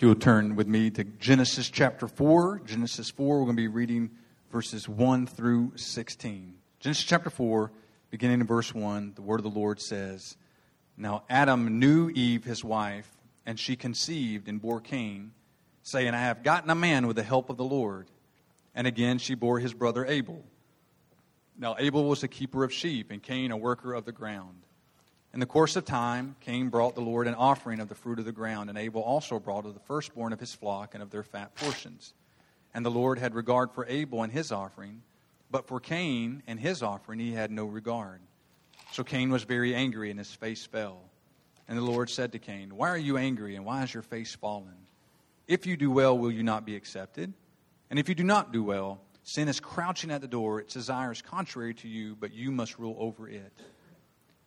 You'll 0.00 0.14
turn 0.14 0.56
with 0.56 0.66
me 0.66 0.88
to 0.92 1.04
Genesis 1.04 1.68
chapter 1.68 2.08
4. 2.08 2.62
Genesis 2.64 3.10
4, 3.10 3.38
we're 3.38 3.44
going 3.44 3.54
to 3.54 3.60
be 3.60 3.68
reading 3.68 4.08
verses 4.50 4.88
1 4.88 5.26
through 5.26 5.72
16. 5.76 6.54
Genesis 6.78 7.04
chapter 7.04 7.28
4, 7.28 7.70
beginning 8.08 8.40
in 8.40 8.46
verse 8.46 8.74
1, 8.74 9.12
the 9.14 9.20
word 9.20 9.40
of 9.40 9.44
the 9.44 9.50
Lord 9.50 9.78
says 9.78 10.38
Now 10.96 11.24
Adam 11.28 11.78
knew 11.78 12.08
Eve, 12.08 12.44
his 12.44 12.64
wife, 12.64 13.10
and 13.44 13.60
she 13.60 13.76
conceived 13.76 14.48
and 14.48 14.58
bore 14.58 14.80
Cain, 14.80 15.32
saying, 15.82 16.14
I 16.14 16.20
have 16.20 16.42
gotten 16.42 16.70
a 16.70 16.74
man 16.74 17.06
with 17.06 17.16
the 17.16 17.22
help 17.22 17.50
of 17.50 17.58
the 17.58 17.64
Lord. 17.64 18.08
And 18.74 18.86
again 18.86 19.18
she 19.18 19.34
bore 19.34 19.58
his 19.58 19.74
brother 19.74 20.06
Abel. 20.06 20.42
Now 21.58 21.76
Abel 21.78 22.06
was 22.06 22.22
a 22.22 22.28
keeper 22.28 22.64
of 22.64 22.72
sheep, 22.72 23.10
and 23.10 23.22
Cain 23.22 23.50
a 23.50 23.56
worker 23.58 23.92
of 23.92 24.06
the 24.06 24.12
ground. 24.12 24.62
In 25.32 25.38
the 25.38 25.46
course 25.46 25.76
of 25.76 25.84
time, 25.84 26.34
Cain 26.40 26.70
brought 26.70 26.96
the 26.96 27.02
Lord 27.02 27.28
an 27.28 27.34
offering 27.34 27.78
of 27.78 27.88
the 27.88 27.94
fruit 27.94 28.18
of 28.18 28.24
the 28.24 28.32
ground, 28.32 28.68
and 28.68 28.76
Abel 28.76 29.00
also 29.00 29.38
brought 29.38 29.64
of 29.64 29.74
the 29.74 29.80
firstborn 29.80 30.32
of 30.32 30.40
his 30.40 30.54
flock 30.54 30.94
and 30.94 31.02
of 31.02 31.10
their 31.10 31.22
fat 31.22 31.54
portions. 31.54 32.14
And 32.74 32.84
the 32.84 32.90
Lord 32.90 33.18
had 33.18 33.34
regard 33.34 33.70
for 33.70 33.86
Abel 33.86 34.24
and 34.24 34.32
his 34.32 34.50
offering, 34.50 35.02
but 35.48 35.68
for 35.68 35.78
Cain 35.78 36.42
and 36.48 36.58
his 36.58 36.82
offering 36.82 37.20
he 37.20 37.32
had 37.32 37.52
no 37.52 37.66
regard. 37.66 38.20
So 38.90 39.04
Cain 39.04 39.30
was 39.30 39.44
very 39.44 39.72
angry, 39.72 40.10
and 40.10 40.18
his 40.18 40.32
face 40.32 40.66
fell. 40.66 41.00
And 41.68 41.78
the 41.78 41.82
Lord 41.82 42.10
said 42.10 42.32
to 42.32 42.40
Cain, 42.40 42.74
Why 42.74 42.88
are 42.88 42.98
you 42.98 43.16
angry, 43.16 43.54
and 43.54 43.64
why 43.64 43.84
is 43.84 43.94
your 43.94 44.02
face 44.02 44.34
fallen? 44.34 44.74
If 45.46 45.64
you 45.64 45.76
do 45.76 45.92
well, 45.92 46.18
will 46.18 46.32
you 46.32 46.42
not 46.42 46.66
be 46.66 46.74
accepted? 46.74 47.32
And 47.88 48.00
if 48.00 48.08
you 48.08 48.16
do 48.16 48.24
not 48.24 48.52
do 48.52 48.64
well, 48.64 49.00
sin 49.22 49.48
is 49.48 49.60
crouching 49.60 50.10
at 50.10 50.22
the 50.22 50.28
door, 50.28 50.58
its 50.60 50.74
desires 50.74 51.22
contrary 51.22 51.74
to 51.74 51.88
you, 51.88 52.16
but 52.16 52.32
you 52.32 52.50
must 52.50 52.80
rule 52.80 52.96
over 52.98 53.28
it. 53.28 53.52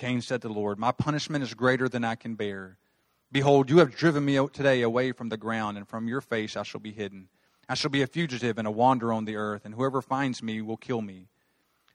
Cain 0.00 0.22
said 0.22 0.40
to 0.40 0.48
the 0.48 0.54
Lord, 0.54 0.78
My 0.78 0.92
punishment 0.92 1.44
is 1.44 1.52
greater 1.52 1.86
than 1.86 2.04
I 2.04 2.14
can 2.14 2.34
bear. 2.34 2.78
Behold, 3.30 3.68
you 3.68 3.80
have 3.80 3.94
driven 3.94 4.24
me 4.24 4.38
out 4.38 4.54
today 4.54 4.80
away 4.80 5.12
from 5.12 5.28
the 5.28 5.36
ground, 5.36 5.76
and 5.76 5.86
from 5.86 6.08
your 6.08 6.22
face 6.22 6.56
I 6.56 6.62
shall 6.62 6.80
be 6.80 6.90
hidden. 6.90 7.28
I 7.68 7.74
shall 7.74 7.90
be 7.90 8.00
a 8.00 8.06
fugitive 8.06 8.56
and 8.56 8.66
a 8.66 8.70
wanderer 8.70 9.12
on 9.12 9.26
the 9.26 9.36
earth, 9.36 9.66
and 9.66 9.74
whoever 9.74 10.00
finds 10.00 10.42
me 10.42 10.62
will 10.62 10.78
kill 10.78 11.02
me. 11.02 11.26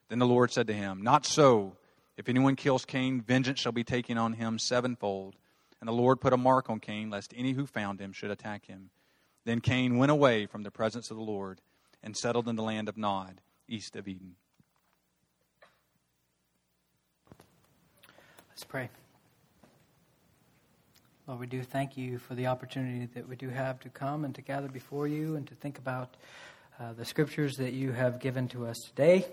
Then 0.08 0.20
the 0.20 0.28
Lord 0.28 0.52
said 0.52 0.68
to 0.68 0.74
him, 0.74 1.02
Not 1.02 1.26
so. 1.26 1.78
If 2.16 2.30
anyone 2.30 2.56
kills 2.56 2.86
Cain, 2.86 3.22
vengeance 3.22 3.60
shall 3.60 3.72
be 3.72 3.84
taken 3.84 4.20
on 4.20 4.34
him 4.34 4.60
sevenfold. 4.60 5.36
And 5.82 5.88
the 5.88 5.94
Lord 5.94 6.22
put 6.22 6.32
a 6.32 6.38
mark 6.38 6.70
on 6.70 6.80
Cain, 6.80 7.10
lest 7.10 7.34
any 7.36 7.54
who 7.54 7.66
found 7.66 8.00
him 8.00 8.14
should 8.14 8.30
attack 8.30 8.68
him. 8.68 8.92
Then 9.46 9.62
Cain 9.62 9.98
went 9.98 10.12
away 10.12 10.46
from 10.46 10.62
the 10.62 10.70
presence 10.70 11.10
of 11.10 11.18
the 11.18 11.24
Lord 11.24 11.60
and 12.04 12.16
settled 12.16 12.48
in 12.48 12.56
the 12.56 12.62
land 12.62 12.88
of 12.88 12.98
Nod, 12.98 13.42
east 13.68 13.96
of 13.96 14.08
Eden. 14.08 14.36
Let's 18.56 18.64
pray. 18.64 18.90
Lord, 21.28 21.42
we 21.42 21.46
do 21.46 21.62
thank 21.62 21.98
you 21.98 22.20
for 22.20 22.36
the 22.36 22.48
opportunity 22.48 23.06
that 23.14 23.28
we 23.28 23.36
do 23.36 23.50
have 23.50 23.82
to 23.82 23.90
come 23.90 24.24
and 24.24 24.34
to 24.36 24.42
gather 24.42 24.70
before 24.70 25.10
you 25.10 25.36
and 25.36 25.46
to 25.48 25.56
think 25.56 25.78
about 25.78 26.16
uh, 26.80 26.94
the 26.94 27.04
scriptures 27.04 27.56
that 27.58 27.74
you 27.74 27.92
have 27.92 28.22
given 28.22 28.48
to 28.48 28.66
us 28.66 28.78
today. 28.88 29.26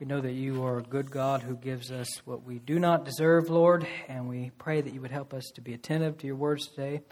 We 0.00 0.06
know 0.06 0.22
that 0.22 0.32
you 0.32 0.64
are 0.64 0.78
a 0.78 0.82
good 0.82 1.10
God 1.10 1.42
who 1.42 1.56
gives 1.56 1.90
us 1.92 2.08
what 2.24 2.42
we 2.42 2.58
do 2.58 2.78
not 2.78 3.04
deserve, 3.04 3.50
Lord, 3.50 3.86
and 4.08 4.30
we 4.30 4.50
pray 4.56 4.80
that 4.80 4.94
you 4.94 5.02
would 5.02 5.10
help 5.10 5.34
us 5.34 5.44
to 5.56 5.60
be 5.60 5.74
attentive 5.74 6.16
to 6.16 6.26
your 6.26 6.36
words 6.36 6.68
today, 6.68 7.02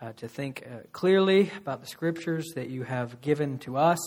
uh, 0.00 0.12
to 0.12 0.28
think 0.28 0.64
uh, 0.64 0.86
clearly 0.92 1.50
about 1.56 1.80
the 1.80 1.88
scriptures 1.88 2.52
that 2.54 2.70
you 2.70 2.84
have 2.84 3.20
given 3.20 3.58
to 3.58 3.78
us. 3.78 3.98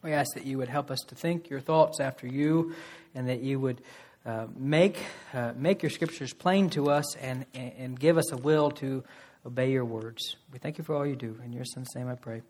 We 0.00 0.12
ask 0.12 0.32
that 0.34 0.46
you 0.46 0.58
would 0.58 0.68
help 0.68 0.92
us 0.92 1.00
to 1.08 1.16
think 1.16 1.50
your 1.50 1.58
thoughts 1.58 1.98
after 1.98 2.28
you, 2.28 2.76
and 3.16 3.28
that 3.28 3.40
you 3.40 3.58
would 3.58 3.82
uh, 4.26 4.46
make, 4.56 4.98
uh, 5.32 5.52
make 5.54 5.82
your 5.82 5.90
scriptures 5.90 6.32
plain 6.32 6.68
to 6.70 6.90
us 6.90 7.14
and, 7.16 7.46
and 7.54 7.98
give 7.98 8.18
us 8.18 8.32
a 8.32 8.36
will 8.36 8.72
to 8.72 9.04
obey 9.46 9.70
your 9.70 9.84
words. 9.84 10.34
We 10.52 10.58
thank 10.58 10.78
you 10.78 10.84
for 10.84 10.96
all 10.96 11.06
you 11.06 11.14
do. 11.14 11.38
In 11.44 11.52
your 11.52 11.64
son's 11.64 11.94
name 11.94 12.08
I 12.08 12.16
pray. 12.16 12.42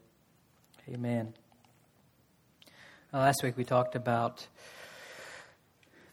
Amen. 0.89 1.35
Uh, 3.13 3.19
last 3.19 3.43
week 3.43 3.59
we 3.59 3.65
talked 3.65 3.95
about 3.95 4.47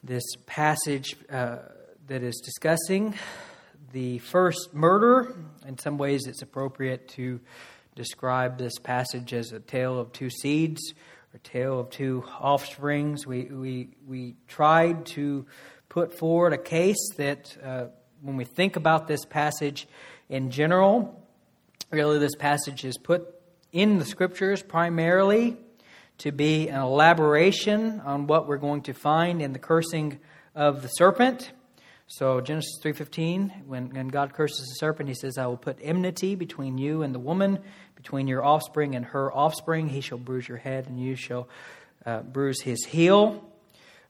this 0.04 0.24
passage 0.46 1.16
uh, 1.32 1.60
that 2.08 2.24
is 2.24 2.42
discussing 2.44 3.16
the 3.94 4.18
first 4.18 4.74
murder. 4.74 5.34
In 5.66 5.78
some 5.78 5.98
ways, 5.98 6.28
it's 6.28 6.42
appropriate 6.42 7.08
to 7.10 7.40
describe 7.96 8.58
this 8.58 8.78
passage 8.80 9.34
as 9.34 9.54
a 9.54 9.62
tale 9.62 9.98
of 9.98 10.12
two 10.12 10.30
seeds 10.30 10.94
a 11.34 11.40
tale 11.40 11.80
of 11.80 11.90
two 11.90 12.24
offsprings. 12.40 13.26
We, 13.26 13.46
we, 13.46 13.90
we 14.06 14.36
tried 14.48 15.08
to 15.08 15.48
put 15.90 16.14
forward 16.14 16.54
a 16.54 16.60
case 16.60 17.10
that 17.18 17.58
uh, 17.64 17.86
when 18.22 18.38
we 18.38 18.46
think 18.46 18.76
about 18.76 19.08
this 19.08 19.26
passage 19.26 19.88
in 20.30 20.52
general, 20.52 21.28
really 21.90 22.20
this 22.20 22.36
passage 22.36 22.86
is 22.86 22.98
put 22.98 23.28
in 23.72 23.98
the 23.98 24.06
scriptures 24.06 24.62
primarily 24.62 25.58
to 26.20 26.32
be 26.32 26.70
an 26.70 26.80
elaboration 26.80 28.00
on 28.02 28.28
what 28.28 28.48
we're 28.48 28.58
going 28.58 28.84
to 28.84 28.94
find 28.94 29.42
in 29.42 29.54
the 29.54 29.60
cursing 29.60 30.20
of 30.54 30.84
the 30.84 30.88
serpent. 30.88 31.52
So 32.08 32.42
Genesis 32.42 32.80
3:15, 32.84 33.66
when, 33.66 33.90
when 33.90 34.10
God 34.10 34.34
curses 34.34 34.60
the 34.60 34.76
serpent, 34.76 35.10
he 35.10 35.16
says, 35.16 35.38
"I 35.38 35.48
will 35.48 35.58
put 35.58 35.78
enmity 35.82 36.36
between 36.36 36.78
you 36.78 37.02
and 37.02 37.16
the 37.16 37.20
woman, 37.20 37.60
between 37.96 38.28
your 38.28 38.44
offspring 38.44 38.96
and 38.96 39.06
her 39.06 39.34
offspring. 39.34 39.90
He 39.90 40.02
shall 40.02 40.18
bruise 40.18 40.48
your 40.48 40.58
head, 40.58 40.88
and 40.88 41.00
you 41.00 41.16
shall 41.16 41.48
uh, 42.06 42.20
bruise 42.22 42.62
his 42.62 42.86
heel." 42.86 43.50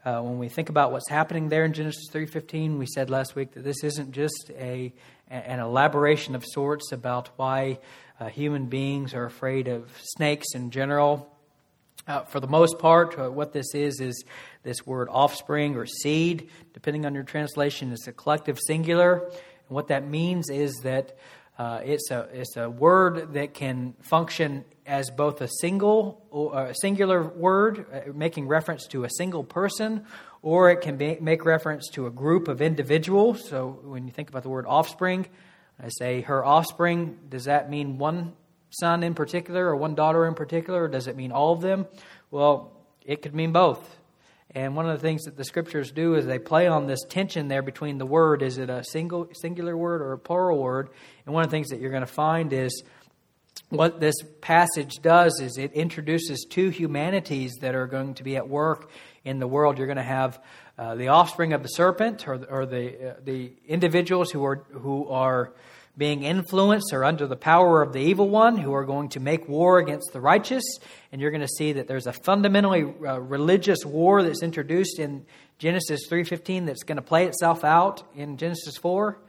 Uh, 0.03 0.21
when 0.21 0.37
we 0.37 0.49
think 0.49 0.67
about 0.67 0.91
what's 0.91 1.07
happening 1.07 1.47
there 1.47 1.63
in 1.63 1.71
Genesis 1.71 2.09
3:15, 2.11 2.77
we 2.77 2.87
said 2.87 3.09
last 3.09 3.35
week 3.35 3.53
that 3.53 3.63
this 3.63 3.83
isn't 3.83 4.11
just 4.11 4.51
a 4.57 4.93
an 5.29 5.59
elaboration 5.59 6.35
of 6.35 6.43
sorts 6.45 6.91
about 6.91 7.29
why 7.37 7.79
uh, 8.19 8.27
human 8.27 8.65
beings 8.65 9.13
are 9.13 9.25
afraid 9.25 9.67
of 9.67 9.89
snakes 10.03 10.47
in 10.53 10.71
general. 10.71 11.32
Uh, 12.05 12.21
for 12.25 12.41
the 12.41 12.47
most 12.47 12.79
part, 12.79 13.17
uh, 13.17 13.31
what 13.31 13.53
this 13.53 13.73
is 13.73 14.01
is 14.01 14.25
this 14.63 14.85
word 14.85 15.07
offspring 15.09 15.77
or 15.77 15.85
seed, 15.85 16.49
depending 16.73 17.05
on 17.05 17.13
your 17.13 17.23
translation, 17.23 17.93
is 17.93 18.05
a 18.07 18.11
collective 18.11 18.59
singular. 18.67 19.19
And 19.19 19.69
what 19.69 19.87
that 19.87 20.05
means 20.05 20.49
is 20.49 20.73
that 20.83 21.17
uh, 21.57 21.79
it's, 21.85 22.11
a, 22.11 22.27
it's 22.33 22.57
a 22.57 22.69
word 22.69 23.33
that 23.35 23.53
can 23.53 23.93
function 24.01 24.65
as 24.85 25.09
both 25.11 25.39
a 25.39 25.47
single 25.61 26.25
or 26.29 26.67
a 26.67 26.75
singular 26.75 27.23
word, 27.23 27.85
uh, 27.93 28.11
making 28.13 28.47
reference 28.47 28.85
to 28.87 29.05
a 29.05 29.09
single 29.09 29.43
person, 29.45 30.05
or 30.41 30.71
it 30.71 30.81
can 30.81 30.97
be, 30.97 31.17
make 31.21 31.45
reference 31.45 31.87
to 31.89 32.05
a 32.07 32.11
group 32.11 32.49
of 32.49 32.61
individuals. 32.61 33.47
So 33.47 33.79
when 33.83 34.07
you 34.07 34.11
think 34.11 34.27
about 34.27 34.43
the 34.43 34.49
word 34.49 34.65
offspring, 34.67 35.25
I 35.81 35.87
say 35.87 36.21
her 36.21 36.43
offspring, 36.43 37.17
does 37.29 37.45
that 37.45 37.69
mean 37.69 37.97
one 37.97 38.33
son 38.73 39.03
in 39.03 39.13
particular 39.13 39.65
or 39.67 39.75
one 39.75 39.95
daughter 39.95 40.25
in 40.27 40.33
particular? 40.33 40.83
Or 40.83 40.87
does 40.87 41.07
it 41.07 41.15
mean 41.15 41.31
all 41.31 41.53
of 41.53 41.61
them? 41.61 41.87
Well, 42.31 42.71
it 43.05 43.21
could 43.21 43.35
mean 43.35 43.51
both. 43.51 43.97
And 44.55 44.75
one 44.75 44.87
of 44.87 44.91
the 44.91 45.01
things 45.01 45.23
that 45.23 45.35
the 45.35 45.43
scriptures 45.43 45.91
do 45.91 46.13
is 46.15 46.25
they 46.25 46.37
play 46.37 46.67
on 46.67 46.85
this 46.85 47.03
tension 47.09 47.47
there 47.47 47.63
between 47.63 47.97
the 47.97 48.05
word 48.05 48.43
is 48.43 48.59
it 48.59 48.69
a 48.69 48.83
single 48.83 49.29
singular 49.33 49.75
word 49.75 50.01
or 50.01 50.13
a 50.13 50.19
plural 50.19 50.61
word? 50.61 50.89
And 51.25 51.33
one 51.33 51.43
of 51.43 51.49
the 51.49 51.55
things 51.55 51.69
that 51.69 51.79
you're 51.79 51.89
going 51.89 52.01
to 52.01 52.07
find 52.07 52.53
is 52.53 52.83
what 53.69 53.99
this 53.99 54.15
passage 54.41 54.99
does 55.01 55.39
is 55.41 55.57
it 55.57 55.73
introduces 55.73 56.45
two 56.47 56.69
humanities 56.69 57.53
that 57.61 57.73
are 57.73 57.87
going 57.87 58.13
to 58.15 58.23
be 58.23 58.35
at 58.35 58.47
work 58.47 58.91
in 59.23 59.39
the 59.39 59.47
world. 59.47 59.79
You're 59.79 59.87
going 59.87 59.97
to 59.97 60.03
have 60.03 60.39
uh, 60.77 60.95
the 60.95 61.07
offspring 61.07 61.53
of 61.53 61.63
the 61.63 61.69
serpent, 61.69 62.27
or, 62.27 62.45
or 62.49 62.65
the 62.65 63.11
uh, 63.11 63.13
the 63.23 63.53
individuals 63.67 64.31
who 64.31 64.43
are 64.45 64.63
who 64.71 65.07
are 65.07 65.53
being 65.95 66.23
influenced 66.23 66.91
or 66.91 67.03
under 67.03 67.27
the 67.27 67.35
power 67.35 67.81
of 67.81 67.93
the 67.93 67.99
evil 67.99 68.27
one 68.27 68.57
who 68.57 68.73
are 68.73 68.85
going 68.85 69.09
to 69.09 69.19
make 69.19 69.47
war 69.47 69.77
against 69.77 70.11
the 70.11 70.19
righteous. 70.19 70.63
And 71.11 71.21
you're 71.21 71.31
going 71.31 71.41
to 71.41 71.47
see 71.47 71.73
that 71.73 71.87
there's 71.87 72.07
a 72.07 72.13
fundamentally 72.13 72.81
uh, 72.81 73.19
religious 73.21 73.85
war 73.85 74.23
that's 74.23 74.41
introduced 74.41 74.97
in 74.97 75.25
Genesis 75.59 76.07
3.15 76.09 76.65
that's 76.65 76.83
going 76.83 76.95
to 76.95 77.03
play 77.03 77.27
itself 77.27 77.63
out 77.63 78.03
in 78.15 78.37
Genesis 78.37 78.75
4. 78.77 79.19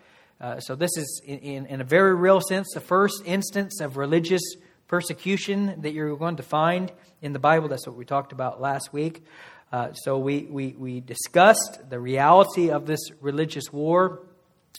Uh, 0.41 0.61
so 0.61 0.75
this 0.75 0.97
is, 0.97 1.23
in, 1.25 1.67
in 1.67 1.81
a 1.81 1.85
very 1.85 2.15
real 2.15 2.41
sense, 2.41 2.69
the 2.73 2.81
first 2.81 3.23
instance 3.27 3.81
of 3.81 3.97
religious 3.97 4.43
persecution 4.89 5.81
that 5.83 5.93
you're 5.93 6.17
going 6.17 6.37
to 6.37 6.43
find 6.43 6.93
in 7.21 7.33
the 7.33 7.39
Bible. 7.39 7.69
That's 7.69 7.87
what 7.87 7.97
we 7.97 8.05
talked 8.05 8.33
about 8.33 8.61
last 8.61 8.93
week. 8.93 9.23
Uh, 9.71 9.93
so 9.93 10.19
we, 10.19 10.43
we, 10.51 10.75
we 10.79 11.01
discussed 11.01 11.91
the 11.91 12.01
reality 12.01 12.71
of 12.71 12.87
this 12.87 13.01
religious 13.21 13.73
war. 13.73 14.23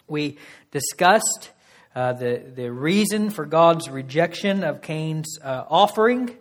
We 0.08 0.38
discussed 0.72 1.52
uh, 1.96 2.12
the, 2.12 2.44
the 2.54 2.70
reason 2.70 3.30
for 3.30 3.46
God's 3.46 3.90
rejection 3.90 4.66
of 4.66 4.82
Cain's 4.82 5.40
uh, 5.42 5.64
offering. 5.70 6.36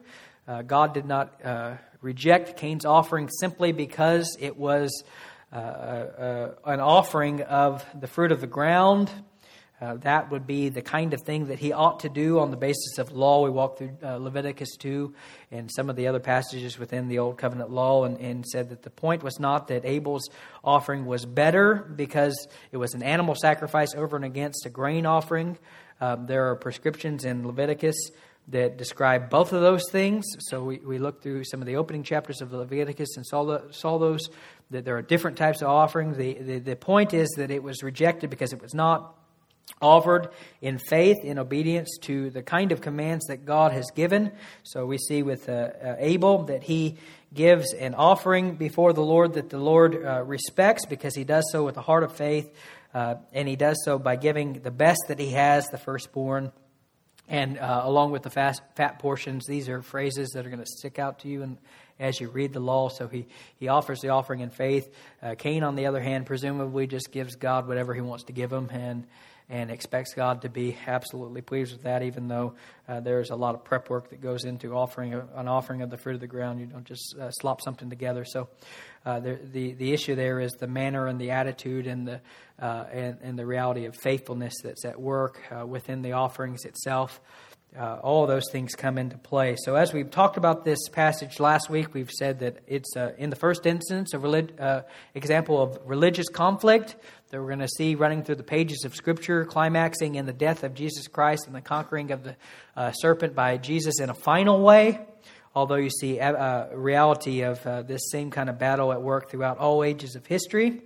Uh, 0.48 0.62
God 0.62 0.92
did 0.92 1.06
not 1.06 1.40
uh, 1.44 1.76
reject 2.00 2.56
Cain's 2.56 2.84
offering 2.84 3.28
simply 3.28 3.70
because 3.70 4.36
it 4.40 4.56
was 4.56 5.04
uh, 5.52 6.48
an 6.64 6.80
offering 6.80 7.42
of 7.42 7.86
the 7.98 8.08
fruit 8.08 8.32
of 8.32 8.40
the 8.40 8.48
ground. 8.48 9.10
Uh, 9.80 9.94
that 9.96 10.30
would 10.30 10.46
be 10.46 10.68
the 10.68 10.80
kind 10.80 11.12
of 11.12 11.20
thing 11.22 11.46
that 11.46 11.58
he 11.58 11.72
ought 11.72 12.00
to 12.00 12.08
do 12.08 12.38
on 12.38 12.50
the 12.52 12.56
basis 12.56 12.98
of 12.98 13.10
law. 13.10 13.42
We 13.42 13.50
walked 13.50 13.78
through 13.78 13.96
uh, 14.02 14.16
Leviticus 14.16 14.76
2 14.76 15.12
and 15.50 15.68
some 15.70 15.90
of 15.90 15.96
the 15.96 16.06
other 16.06 16.20
passages 16.20 16.78
within 16.78 17.08
the 17.08 17.18
Old 17.18 17.38
Covenant 17.38 17.70
law 17.70 18.04
and, 18.04 18.18
and, 18.20 18.46
said 18.46 18.68
that 18.68 18.82
the 18.82 18.90
point 18.90 19.24
was 19.24 19.40
not 19.40 19.68
that 19.68 19.84
Abel's 19.84 20.28
offering 20.62 21.06
was 21.06 21.26
better 21.26 21.74
because 21.74 22.46
it 22.70 22.76
was 22.76 22.94
an 22.94 23.02
animal 23.02 23.34
sacrifice 23.34 23.94
over 23.96 24.14
and 24.14 24.24
against 24.24 24.64
a 24.64 24.70
grain 24.70 25.06
offering. 25.06 25.58
Um, 26.00 26.26
there 26.26 26.50
are 26.50 26.56
prescriptions 26.56 27.24
in 27.24 27.44
Leviticus 27.44 27.96
that 28.48 28.76
describe 28.76 29.28
both 29.28 29.52
of 29.52 29.60
those 29.60 29.90
things. 29.90 30.24
So 30.38 30.62
we, 30.62 30.78
we 30.78 30.98
looked 30.98 31.22
through 31.22 31.44
some 31.44 31.60
of 31.60 31.66
the 31.66 31.76
opening 31.76 32.04
chapters 32.04 32.40
of 32.40 32.52
Leviticus 32.52 33.16
and 33.16 33.26
saw, 33.26 33.44
the, 33.44 33.64
saw 33.70 33.98
those, 33.98 34.28
that 34.70 34.84
there 34.84 34.96
are 34.96 35.02
different 35.02 35.36
types 35.36 35.62
of 35.62 35.68
offerings. 35.68 36.16
The, 36.16 36.34
the, 36.34 36.58
the 36.58 36.76
point 36.76 37.12
is 37.12 37.28
that 37.38 37.50
it 37.50 37.62
was 37.62 37.82
rejected 37.82 38.30
because 38.30 38.52
it 38.52 38.62
was 38.62 38.74
not 38.74 39.16
offered 39.80 40.28
in 40.60 40.78
faith, 40.78 41.24
in 41.24 41.38
obedience 41.38 41.98
to 42.02 42.30
the 42.30 42.42
kind 42.42 42.72
of 42.72 42.80
commands 42.80 43.26
that 43.26 43.44
God 43.44 43.72
has 43.72 43.86
given. 43.94 44.32
So 44.62 44.86
we 44.86 44.98
see 44.98 45.22
with 45.22 45.48
uh, 45.48 45.52
uh, 45.52 45.96
Abel 45.98 46.44
that 46.44 46.62
he 46.62 46.96
gives 47.32 47.72
an 47.74 47.94
offering 47.94 48.54
before 48.54 48.92
the 48.92 49.02
Lord 49.02 49.34
that 49.34 49.50
the 49.50 49.58
Lord 49.58 50.04
uh, 50.04 50.22
respects 50.22 50.86
because 50.86 51.14
he 51.14 51.24
does 51.24 51.44
so 51.50 51.64
with 51.64 51.76
a 51.76 51.82
heart 51.82 52.04
of 52.04 52.12
faith, 52.12 52.50
uh, 52.94 53.16
and 53.32 53.48
he 53.48 53.56
does 53.56 53.76
so 53.84 53.98
by 53.98 54.16
giving 54.16 54.54
the 54.60 54.70
best 54.70 55.00
that 55.08 55.18
he 55.18 55.30
has, 55.30 55.66
the 55.68 55.78
firstborn. 55.78 56.52
And 57.28 57.58
uh, 57.58 57.82
along 57.84 58.12
with 58.12 58.22
the 58.22 58.30
fast, 58.30 58.62
fat 58.76 58.98
portions, 58.98 59.46
these 59.46 59.68
are 59.68 59.82
phrases 59.82 60.30
that 60.34 60.46
are 60.46 60.50
going 60.50 60.62
to 60.62 60.70
stick 60.78 60.98
out 60.98 61.20
to 61.20 61.28
you 61.28 61.42
and 61.42 61.58
as 61.98 62.20
you 62.20 62.28
read 62.28 62.52
the 62.52 62.60
law. 62.60 62.88
So 62.88 63.08
he, 63.08 63.26
he 63.56 63.68
offers 63.68 64.00
the 64.00 64.10
offering 64.10 64.40
in 64.40 64.50
faith. 64.50 64.92
Uh, 65.22 65.34
Cain, 65.36 65.62
on 65.62 65.74
the 65.76 65.86
other 65.86 66.00
hand, 66.00 66.26
presumably 66.26 66.86
just 66.86 67.12
gives 67.12 67.36
God 67.36 67.66
whatever 67.66 67.94
he 67.94 68.00
wants 68.00 68.24
to 68.24 68.32
give 68.32 68.52
him. 68.52 68.68
And 68.70 69.06
and 69.50 69.70
expects 69.70 70.14
God 70.14 70.42
to 70.42 70.48
be 70.48 70.76
absolutely 70.86 71.42
pleased 71.42 71.72
with 71.72 71.82
that, 71.82 72.02
even 72.02 72.28
though 72.28 72.54
uh, 72.88 73.00
there's 73.00 73.30
a 73.30 73.36
lot 73.36 73.54
of 73.54 73.62
prep 73.62 73.90
work 73.90 74.10
that 74.10 74.22
goes 74.22 74.44
into 74.44 74.74
offering 74.74 75.12
a, 75.12 75.26
an 75.36 75.48
offering 75.48 75.82
of 75.82 75.90
the 75.90 75.98
fruit 75.98 76.14
of 76.14 76.20
the 76.20 76.26
ground. 76.26 76.60
You 76.60 76.66
don't 76.66 76.86
just 76.86 77.16
uh, 77.18 77.30
slop 77.30 77.60
something 77.60 77.90
together. 77.90 78.24
So 78.24 78.48
uh, 79.04 79.20
the, 79.20 79.38
the, 79.52 79.72
the 79.74 79.92
issue 79.92 80.14
there 80.14 80.40
is 80.40 80.52
the 80.52 80.66
manner 80.66 81.06
and 81.06 81.20
the 81.20 81.32
attitude 81.32 81.86
and 81.86 82.08
the 82.08 82.20
uh, 82.60 82.84
and, 82.92 83.18
and 83.22 83.38
the 83.38 83.44
reality 83.44 83.86
of 83.86 83.96
faithfulness 83.96 84.54
that's 84.62 84.84
at 84.84 85.00
work 85.00 85.40
uh, 85.50 85.66
within 85.66 86.02
the 86.02 86.12
offerings 86.12 86.64
itself. 86.64 87.20
Uh, 87.76 87.98
all 88.04 88.28
those 88.28 88.48
things 88.52 88.76
come 88.76 88.98
into 88.98 89.18
play. 89.18 89.56
So, 89.56 89.74
as 89.74 89.92
we've 89.92 90.08
talked 90.10 90.36
about 90.36 90.64
this 90.64 90.88
passage 90.88 91.40
last 91.40 91.68
week, 91.68 91.92
we've 91.92 92.10
said 92.10 92.38
that 92.38 92.58
it's, 92.68 92.96
uh, 92.96 93.14
in 93.18 93.30
the 93.30 93.36
first 93.36 93.66
instance, 93.66 94.14
a 94.14 94.18
relig- 94.20 94.60
uh, 94.60 94.82
example 95.12 95.60
of 95.60 95.76
religious 95.84 96.28
conflict 96.28 96.94
that 97.34 97.40
we're 97.40 97.48
going 97.48 97.58
to 97.58 97.66
see 97.66 97.96
running 97.96 98.22
through 98.22 98.36
the 98.36 98.44
pages 98.44 98.84
of 98.84 98.94
Scripture, 98.94 99.44
climaxing 99.44 100.14
in 100.14 100.24
the 100.24 100.32
death 100.32 100.62
of 100.62 100.72
Jesus 100.72 101.08
Christ 101.08 101.48
and 101.48 101.56
the 101.56 101.60
conquering 101.60 102.12
of 102.12 102.22
the 102.22 102.36
uh, 102.76 102.92
serpent 102.92 103.34
by 103.34 103.56
Jesus 103.56 103.98
in 103.98 104.08
a 104.08 104.14
final 104.14 104.60
way. 104.60 105.04
Although 105.52 105.74
you 105.74 105.90
see 105.90 106.20
a 106.20 106.30
uh, 106.30 106.68
reality 106.72 107.40
of 107.40 107.66
uh, 107.66 107.82
this 107.82 108.02
same 108.12 108.30
kind 108.30 108.48
of 108.48 108.56
battle 108.56 108.92
at 108.92 109.02
work 109.02 109.30
throughout 109.30 109.58
all 109.58 109.82
ages 109.82 110.14
of 110.14 110.24
history. 110.26 110.82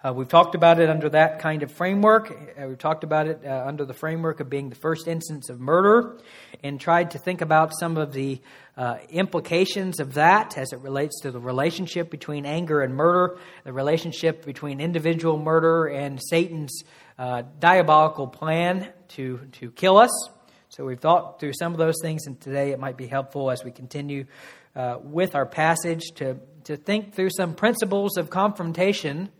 Uh, 0.00 0.12
we've 0.12 0.28
talked 0.28 0.54
about 0.54 0.78
it 0.78 0.88
under 0.88 1.08
that 1.08 1.40
kind 1.40 1.64
of 1.64 1.72
framework. 1.72 2.30
Uh, 2.30 2.68
we've 2.68 2.78
talked 2.78 3.02
about 3.02 3.26
it 3.26 3.44
uh, 3.44 3.64
under 3.66 3.84
the 3.84 3.92
framework 3.92 4.38
of 4.38 4.48
being 4.48 4.68
the 4.68 4.76
first 4.76 5.08
instance 5.08 5.50
of 5.50 5.58
murder 5.58 6.16
and 6.62 6.80
tried 6.80 7.10
to 7.10 7.18
think 7.18 7.40
about 7.40 7.72
some 7.80 7.96
of 7.96 8.12
the 8.12 8.40
uh, 8.76 8.98
implications 9.10 9.98
of 9.98 10.14
that 10.14 10.56
as 10.56 10.72
it 10.72 10.78
relates 10.78 11.20
to 11.22 11.32
the 11.32 11.40
relationship 11.40 12.12
between 12.12 12.46
anger 12.46 12.80
and 12.80 12.94
murder, 12.94 13.40
the 13.64 13.72
relationship 13.72 14.44
between 14.44 14.80
individual 14.80 15.36
murder 15.36 15.86
and 15.86 16.20
Satan's 16.30 16.84
uh, 17.18 17.42
diabolical 17.58 18.28
plan 18.28 18.92
to, 19.08 19.48
to 19.50 19.72
kill 19.72 19.98
us. 19.98 20.30
So 20.68 20.84
we've 20.84 21.00
thought 21.00 21.40
through 21.40 21.54
some 21.54 21.72
of 21.72 21.78
those 21.78 21.96
things, 22.00 22.28
and 22.28 22.40
today 22.40 22.70
it 22.70 22.78
might 22.78 22.96
be 22.96 23.08
helpful 23.08 23.50
as 23.50 23.64
we 23.64 23.72
continue 23.72 24.26
uh, 24.76 24.98
with 25.02 25.34
our 25.34 25.46
passage 25.46 26.12
to, 26.16 26.36
to 26.64 26.76
think 26.76 27.14
through 27.14 27.30
some 27.30 27.56
principles 27.56 28.16
of 28.16 28.30
confrontation 28.30 29.30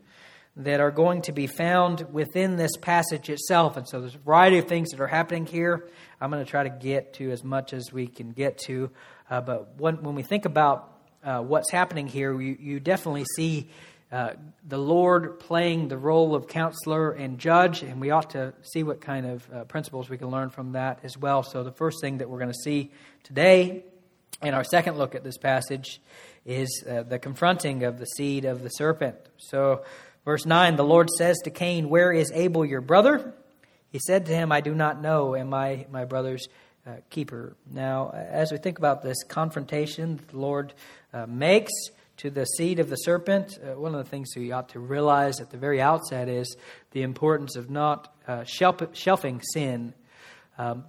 that 0.55 0.79
are 0.79 0.91
going 0.91 1.21
to 1.23 1.31
be 1.31 1.47
found 1.47 2.05
within 2.11 2.57
this 2.57 2.75
passage 2.77 3.29
itself. 3.29 3.77
And 3.77 3.87
so 3.87 4.01
there's 4.01 4.15
a 4.15 4.19
variety 4.19 4.57
of 4.57 4.67
things 4.67 4.89
that 4.89 4.99
are 4.99 5.07
happening 5.07 5.45
here. 5.45 5.87
I'm 6.19 6.29
going 6.31 6.43
to 6.43 6.49
try 6.49 6.63
to 6.63 6.69
get 6.69 7.13
to 7.13 7.31
as 7.31 7.43
much 7.43 7.73
as 7.73 7.93
we 7.93 8.07
can 8.07 8.31
get 8.31 8.57
to. 8.65 8.89
Uh, 9.29 9.41
but 9.41 9.77
when, 9.77 10.03
when 10.03 10.15
we 10.15 10.23
think 10.23 10.45
about 10.45 10.91
uh, 11.23 11.39
what's 11.39 11.71
happening 11.71 12.07
here, 12.07 12.39
you, 12.39 12.57
you 12.59 12.79
definitely 12.79 13.25
see 13.35 13.69
uh, 14.11 14.31
the 14.67 14.77
Lord 14.77 15.39
playing 15.39 15.87
the 15.87 15.97
role 15.97 16.33
of 16.33 16.47
counselor 16.47 17.11
and 17.11 17.37
judge, 17.37 17.83
and 17.83 18.01
we 18.01 18.09
ought 18.09 18.31
to 18.31 18.53
see 18.63 18.81
what 18.81 19.01
kind 19.01 19.25
of 19.25 19.49
uh, 19.53 19.63
principles 19.65 20.09
we 20.09 20.17
can 20.17 20.29
learn 20.29 20.49
from 20.49 20.71
that 20.71 20.99
as 21.03 21.15
well. 21.15 21.43
So, 21.43 21.63
the 21.63 21.71
first 21.71 21.97
thing 22.01 22.17
that 22.17 22.27
we're 22.27 22.39
going 22.39 22.51
to 22.51 22.59
see 22.63 22.91
today 23.23 23.83
in 24.41 24.55
our 24.55 24.63
second 24.63 24.97
look 24.97 25.13
at 25.13 25.23
this 25.23 25.37
passage 25.37 26.01
is 26.43 26.83
uh, 26.89 27.03
the 27.03 27.19
confronting 27.19 27.83
of 27.83 27.99
the 27.99 28.05
seed 28.05 28.45
of 28.45 28.63
the 28.63 28.69
serpent. 28.69 29.15
So, 29.37 29.83
Verse 30.25 30.45
9 30.45 30.75
The 30.75 30.83
Lord 30.83 31.09
says 31.09 31.37
to 31.43 31.49
Cain, 31.49 31.89
Where 31.89 32.11
is 32.11 32.31
Abel 32.33 32.65
your 32.65 32.81
brother? 32.81 33.33
He 33.91 33.99
said 33.99 34.27
to 34.27 34.33
him, 34.33 34.51
I 34.51 34.61
do 34.61 34.75
not 34.75 35.01
know. 35.01 35.35
Am 35.35 35.53
I 35.53 35.87
my 35.91 36.05
brother's 36.05 36.47
uh, 36.85 36.97
keeper? 37.09 37.55
Now, 37.71 38.11
as 38.11 38.51
we 38.51 38.57
think 38.57 38.77
about 38.77 39.01
this 39.01 39.23
confrontation 39.23 40.19
the 40.29 40.37
Lord 40.37 40.73
uh, 41.13 41.25
makes 41.25 41.71
to 42.17 42.29
the 42.29 42.45
seed 42.45 42.79
of 42.79 42.89
the 42.89 42.97
serpent, 42.97 43.57
uh, 43.63 43.79
one 43.79 43.95
of 43.95 44.03
the 44.03 44.09
things 44.09 44.29
we 44.35 44.51
ought 44.51 44.69
to 44.69 44.79
realize 44.79 45.39
at 45.39 45.49
the 45.49 45.57
very 45.57 45.81
outset 45.81 46.27
is 46.27 46.55
the 46.91 47.01
importance 47.01 47.55
of 47.55 47.69
not 47.69 48.13
uh, 48.27 48.43
shelf- 48.43 48.95
shelving 48.95 49.41
sin. 49.53 49.93
Um, 50.57 50.85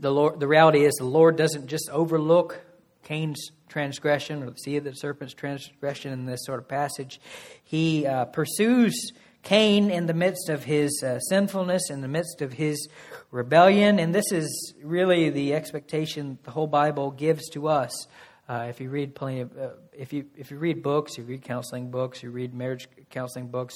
the, 0.00 0.10
Lord, 0.10 0.40
the 0.40 0.48
reality 0.48 0.84
is 0.84 0.94
the 0.94 1.04
Lord 1.04 1.36
doesn't 1.36 1.66
just 1.66 1.90
overlook 1.90 2.58
Cain's 3.04 3.50
transgression 3.68 4.42
or 4.42 4.50
the 4.50 4.56
seed 4.56 4.78
of 4.78 4.84
the 4.84 4.92
serpent's 4.92 5.34
transgression 5.34 6.12
in 6.12 6.26
this 6.26 6.44
sort 6.44 6.58
of 6.58 6.68
passage. 6.68 7.20
He 7.62 8.06
uh, 8.06 8.26
pursues 8.26 9.12
Cain 9.42 9.90
in 9.90 10.06
the 10.06 10.14
midst 10.14 10.48
of 10.48 10.64
his 10.64 11.02
uh, 11.04 11.20
sinfulness, 11.20 11.90
in 11.90 12.00
the 12.00 12.08
midst 12.08 12.42
of 12.42 12.52
his 12.52 12.88
rebellion, 13.30 14.00
and 14.00 14.14
this 14.14 14.32
is 14.32 14.74
really 14.82 15.30
the 15.30 15.54
expectation 15.54 16.38
the 16.42 16.50
whole 16.50 16.66
Bible 16.66 17.12
gives 17.12 17.48
to 17.50 17.68
us. 17.68 18.08
Uh, 18.48 18.66
if 18.68 18.80
you 18.80 18.90
read 18.90 19.14
plenty 19.14 19.40
of, 19.40 19.56
uh, 19.56 19.68
if 19.92 20.12
you 20.12 20.26
if 20.36 20.50
you 20.50 20.58
read 20.58 20.82
books, 20.82 21.16
you 21.16 21.24
read 21.24 21.42
counseling 21.42 21.90
books, 21.90 22.22
you 22.22 22.30
read 22.30 22.54
marriage 22.54 22.88
counseling 23.10 23.48
books, 23.48 23.74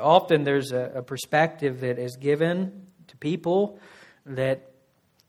often 0.00 0.42
there's 0.42 0.72
a, 0.72 0.92
a 0.96 1.02
perspective 1.02 1.80
that 1.80 1.98
is 1.98 2.16
given 2.16 2.86
to 3.06 3.16
people 3.16 3.78
that 4.24 4.72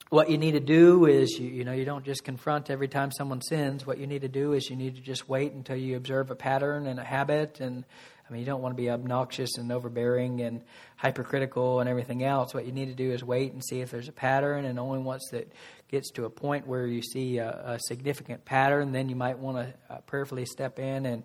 what 0.10 0.30
you 0.30 0.38
need 0.38 0.54
to 0.54 0.60
do 0.60 1.06
is 1.06 1.38
you, 1.38 1.50
you 1.50 1.64
know 1.66 1.74
you 1.74 1.86
don't 1.86 2.06
just 2.06 2.24
confront 2.24 2.70
every 2.70 2.88
time 2.88 3.12
someone 3.12 3.42
sins. 3.42 3.86
What 3.86 3.98
you 3.98 4.08
need 4.08 4.22
to 4.22 4.30
do 4.30 4.54
is 4.54 4.70
you 4.70 4.76
need 4.76 4.96
to 4.96 5.02
just 5.02 5.28
wait 5.28 5.52
until 5.52 5.76
you 5.76 5.98
observe 5.98 6.32
a 6.32 6.36
pattern 6.36 6.88
and 6.88 7.00
a 7.00 7.04
habit. 7.04 7.60
And 7.60 7.84
i 8.28 8.32
mean 8.32 8.40
you 8.40 8.46
don't 8.46 8.62
want 8.62 8.76
to 8.76 8.82
be 8.82 8.90
obnoxious 8.90 9.58
and 9.58 9.72
overbearing 9.72 10.42
and 10.42 10.62
hypercritical 10.96 11.82
and 11.82 11.90
everything 11.90 12.24
else. 12.24 12.54
What 12.54 12.66
you 12.66 12.72
need 12.72 12.88
to 12.88 12.96
do 12.96 13.12
is 13.12 13.24
wait 13.24 13.52
and 13.52 13.64
see 13.64 13.82
if 13.82 13.92
there's 13.92 14.08
a 14.08 14.14
pattern. 14.14 14.64
And 14.66 14.80
only 14.80 15.00
once 15.00 15.28
that 15.32 15.52
gets 15.90 16.12
to 16.12 16.26
a 16.26 16.30
point 16.30 16.68
where 16.68 16.88
you 16.88 17.02
see 17.02 17.40
a, 17.40 17.50
a 17.50 17.80
significant 17.80 18.46
pattern 18.46 18.94
then 18.94 19.10
you 19.10 19.16
might 19.16 19.40
want 19.40 19.58
to 19.58 19.94
uh, 19.94 19.98
prayerfully 20.02 20.46
step 20.46 20.80
in 20.80 21.06
and 21.06 21.24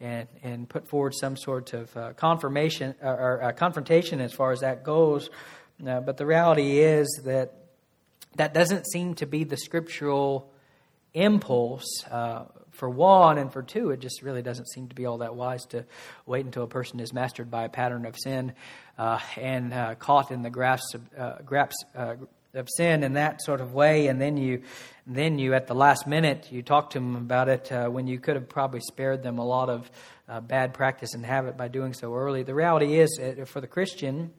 and, 0.00 0.26
and 0.42 0.68
put 0.68 0.88
forward 0.88 1.14
some 1.14 1.36
sort 1.36 1.72
of 1.72 1.96
uh, 1.96 2.12
confirmation 2.14 2.96
or, 3.00 3.14
or 3.14 3.42
uh, 3.44 3.52
confrontation 3.52 4.20
as 4.20 4.32
far 4.32 4.50
as 4.50 4.60
that 4.60 4.82
goes. 4.82 5.30
Uh, 5.86 6.00
but 6.00 6.16
the 6.16 6.26
reality 6.26 6.80
is 6.80 7.22
that 7.24 7.63
that 8.36 8.54
doesn't 8.54 8.86
seem 8.86 9.14
to 9.14 9.26
be 9.26 9.44
the 9.44 9.56
scriptural 9.56 10.50
impulse 11.12 12.04
uh, 12.10 12.44
for 12.70 12.90
one, 12.90 13.38
and 13.38 13.52
for 13.52 13.62
two, 13.62 13.90
it 13.90 14.00
just 14.00 14.22
really 14.22 14.42
doesn't 14.42 14.68
seem 14.68 14.88
to 14.88 14.96
be 14.96 15.06
all 15.06 15.18
that 15.18 15.36
wise 15.36 15.64
to 15.66 15.84
wait 16.26 16.44
until 16.44 16.64
a 16.64 16.66
person 16.66 16.98
is 16.98 17.12
mastered 17.12 17.48
by 17.48 17.64
a 17.64 17.68
pattern 17.68 18.04
of 18.04 18.16
sin 18.18 18.52
uh, 18.98 19.20
and 19.36 19.72
uh, 19.72 19.94
caught 19.94 20.32
in 20.32 20.42
the 20.42 20.50
grasp 20.50 20.94
of, 20.94 21.02
uh, 21.16 21.36
grasp, 21.44 21.76
uh, 21.94 22.16
of 22.54 22.68
sin 22.76 23.04
in 23.04 23.12
that 23.12 23.40
sort 23.42 23.60
of 23.60 23.74
way, 23.74 24.08
and 24.08 24.20
then 24.20 24.36
you, 24.36 24.62
then 25.06 25.38
you 25.38 25.54
at 25.54 25.68
the 25.68 25.74
last 25.74 26.06
minute 26.08 26.48
you 26.50 26.62
talk 26.62 26.90
to 26.90 26.98
them 26.98 27.14
about 27.14 27.48
it 27.48 27.70
uh, 27.70 27.88
when 27.88 28.08
you 28.08 28.18
could 28.18 28.34
have 28.34 28.48
probably 28.48 28.80
spared 28.80 29.22
them 29.22 29.38
a 29.38 29.46
lot 29.46 29.68
of 29.68 29.88
bad 30.48 30.74
practice 30.74 31.14
and 31.14 31.24
habit 31.24 31.56
by 31.56 31.68
doing 31.68 31.92
so 31.92 32.14
early. 32.14 32.42
The 32.42 32.54
reality 32.54 32.98
is, 32.98 33.20
for 33.46 33.60
the 33.60 33.68
Christian, 33.68 34.32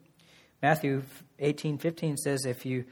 Matthew 0.61 1.03
eighteen 1.39 1.77
fifteen 1.77 2.17
says, 2.17 2.45
if 2.45 2.65
you 2.65 2.85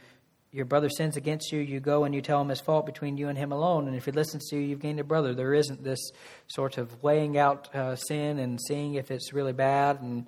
your 0.54 0.66
brother 0.66 0.88
sins 0.88 1.18
against 1.18 1.52
you, 1.52 1.60
you 1.60 1.80
go 1.80 2.04
and 2.04 2.14
you 2.14 2.22
tell 2.22 2.40
him 2.40 2.50
his 2.50 2.62
fault 2.62 2.86
between 2.86 3.18
you 3.18 3.28
and 3.28 3.38
him 3.38 3.52
alone. 3.52 3.88
And 3.88 3.96
if 3.98 4.06
he 4.06 4.12
listens 4.12 4.48
to 4.50 4.56
you, 4.56 4.62
you've 4.62 4.80
gained 4.80 5.00
a 5.00 5.04
brother. 5.04 5.34
There 5.34 5.56
isn't 5.56 5.84
this 5.84 6.12
sort 6.48 6.78
of 6.78 7.02
weighing 7.02 7.40
out 7.40 7.74
uh, 7.76 7.96
sin 7.96 8.38
and 8.38 8.62
seeing 8.62 8.94
if 8.94 9.10
it's 9.10 9.34
really 9.34 9.52
bad 9.52 10.00
and 10.02 10.28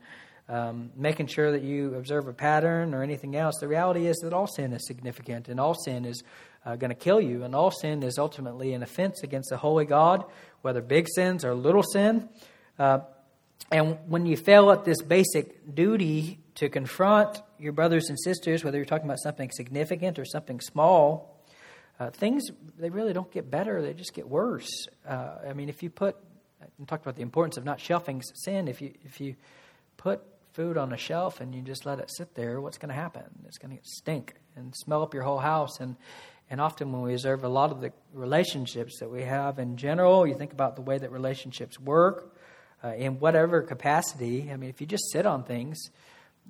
um, 0.49 0.89
making 0.95 1.27
sure 1.27 1.51
that 1.51 1.61
you 1.61 1.93
observe 1.93 2.27
a 2.27 2.33
pattern 2.33 2.95
or 2.95 3.03
anything 3.03 3.35
else. 3.35 3.55
The 3.59 3.67
reality 3.67 4.07
is 4.07 4.17
that 4.23 4.33
all 4.33 4.47
sin 4.47 4.73
is 4.73 4.87
significant 4.87 5.47
and 5.47 5.59
all 5.59 5.75
sin 5.75 6.05
is 6.05 6.23
uh, 6.65 6.75
going 6.75 6.89
to 6.89 6.95
kill 6.95 7.21
you, 7.21 7.43
and 7.43 7.53
all 7.53 7.69
sin 7.69 8.01
is 8.01 8.17
ultimately 8.17 8.73
an 8.73 8.81
offense 8.81 9.21
against 9.21 9.51
the 9.51 9.57
holy 9.57 9.85
God, 9.85 10.25
whether 10.63 10.81
big 10.81 11.05
sins 11.13 11.45
or 11.45 11.53
little 11.53 11.83
sin. 11.83 12.27
Uh, 12.79 13.01
and 13.71 13.99
when 14.07 14.25
you 14.25 14.35
fail 14.35 14.71
at 14.71 14.83
this 14.83 14.99
basic 15.03 15.75
duty 15.75 16.39
to 16.55 16.69
confront 16.69 17.41
your 17.59 17.73
brothers 17.73 18.09
and 18.09 18.19
sisters, 18.19 18.63
whether 18.63 18.77
you're 18.77 18.85
talking 18.85 19.05
about 19.05 19.19
something 19.19 19.51
significant 19.51 20.17
or 20.17 20.25
something 20.25 20.59
small, 20.59 21.43
uh, 21.99 22.09
things 22.09 22.43
they 22.77 22.89
really 22.89 23.13
don't 23.13 23.31
get 23.31 23.49
better; 23.49 23.81
they 23.81 23.93
just 23.93 24.13
get 24.13 24.27
worse. 24.27 24.87
Uh, 25.07 25.35
I 25.47 25.53
mean, 25.53 25.69
if 25.69 25.83
you 25.83 25.89
put, 25.89 26.15
I 26.61 26.65
talked 26.85 27.03
about 27.03 27.15
the 27.15 27.21
importance 27.21 27.57
of 27.57 27.65
not 27.65 27.79
shelving 27.79 28.21
sin. 28.21 28.67
If 28.67 28.81
you 28.81 28.93
if 29.03 29.21
you 29.21 29.35
put 29.97 30.21
food 30.53 30.77
on 30.77 30.93
a 30.93 30.97
shelf 30.97 31.41
and 31.41 31.53
you 31.53 31.61
just 31.61 31.85
let 31.85 31.99
it 31.99 32.09
sit 32.15 32.33
there, 32.35 32.61
what's 32.61 32.77
going 32.77 32.89
to 32.89 32.95
happen? 32.95 33.23
It's 33.45 33.57
going 33.57 33.77
to 33.77 33.83
stink 33.83 34.35
and 34.55 34.73
smell 34.75 35.03
up 35.03 35.13
your 35.13 35.23
whole 35.23 35.39
house. 35.39 35.79
And 35.79 35.95
and 36.49 36.61
often 36.61 36.91
when 36.91 37.01
we 37.01 37.13
observe 37.13 37.43
a 37.43 37.49
lot 37.49 37.71
of 37.71 37.81
the 37.81 37.91
relationships 38.13 38.99
that 38.99 39.09
we 39.09 39.23
have 39.23 39.59
in 39.59 39.77
general, 39.77 40.27
you 40.27 40.35
think 40.35 40.53
about 40.53 40.75
the 40.75 40.81
way 40.81 40.97
that 40.97 41.11
relationships 41.11 41.79
work 41.79 42.35
uh, 42.83 42.89
in 42.89 43.19
whatever 43.19 43.61
capacity. 43.61 44.49
I 44.51 44.57
mean, 44.57 44.69
if 44.69 44.79
you 44.79 44.87
just 44.87 45.11
sit 45.11 45.25
on 45.25 45.43
things, 45.43 45.89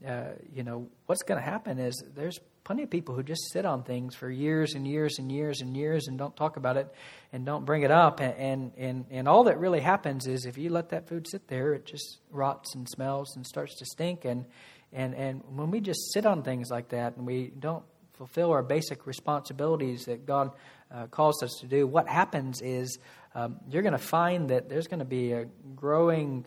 uh, 0.05 0.33
you 0.53 0.63
know, 0.63 0.87
what's 1.05 1.23
going 1.23 1.39
to 1.41 1.45
happen 1.45 1.79
is 1.79 2.03
there's 2.15 2.39
plenty 2.63 2.83
of 2.83 2.89
people 2.89 3.15
who 3.15 3.23
just 3.23 3.51
sit 3.51 3.65
on 3.65 3.83
things 3.83 4.15
for 4.15 4.29
years 4.29 4.73
and 4.73 4.87
years 4.87 5.17
and 5.19 5.31
years 5.31 5.61
and 5.61 5.77
years 5.77 6.07
and 6.07 6.17
don't 6.17 6.35
talk 6.35 6.57
about 6.57 6.77
it 6.77 6.93
and 7.31 7.45
don't 7.45 7.65
bring 7.65 7.83
it 7.83 7.91
up. 7.91 8.19
And, 8.19 8.33
and, 8.35 8.71
and, 8.77 9.05
and 9.11 9.27
all 9.27 9.45
that 9.45 9.59
really 9.59 9.79
happens 9.79 10.27
is 10.27 10.45
if 10.45 10.57
you 10.57 10.69
let 10.69 10.89
that 10.89 11.07
food 11.07 11.27
sit 11.29 11.47
there, 11.47 11.73
it 11.73 11.85
just 11.85 12.19
rots 12.31 12.75
and 12.75 12.89
smells 12.89 13.35
and 13.35 13.45
starts 13.45 13.75
to 13.75 13.85
stink. 13.85 14.25
And, 14.25 14.45
and, 14.91 15.13
and 15.13 15.43
when 15.55 15.71
we 15.71 15.79
just 15.79 16.11
sit 16.11 16.25
on 16.25 16.41
things 16.43 16.69
like 16.71 16.89
that 16.89 17.15
and 17.17 17.25
we 17.25 17.51
don't 17.59 17.85
fulfill 18.13 18.51
our 18.51 18.63
basic 18.63 19.05
responsibilities 19.05 20.05
that 20.05 20.25
God 20.25 20.51
uh, 20.91 21.07
calls 21.07 21.43
us 21.43 21.51
to 21.61 21.67
do, 21.67 21.85
what 21.85 22.07
happens 22.07 22.61
is 22.61 22.97
um, 23.35 23.57
you're 23.69 23.83
going 23.83 23.91
to 23.91 23.97
find 23.97 24.49
that 24.49 24.69
there's 24.69 24.87
going 24.87 24.99
to 24.99 25.05
be 25.05 25.33
a 25.33 25.45
growing 25.75 26.45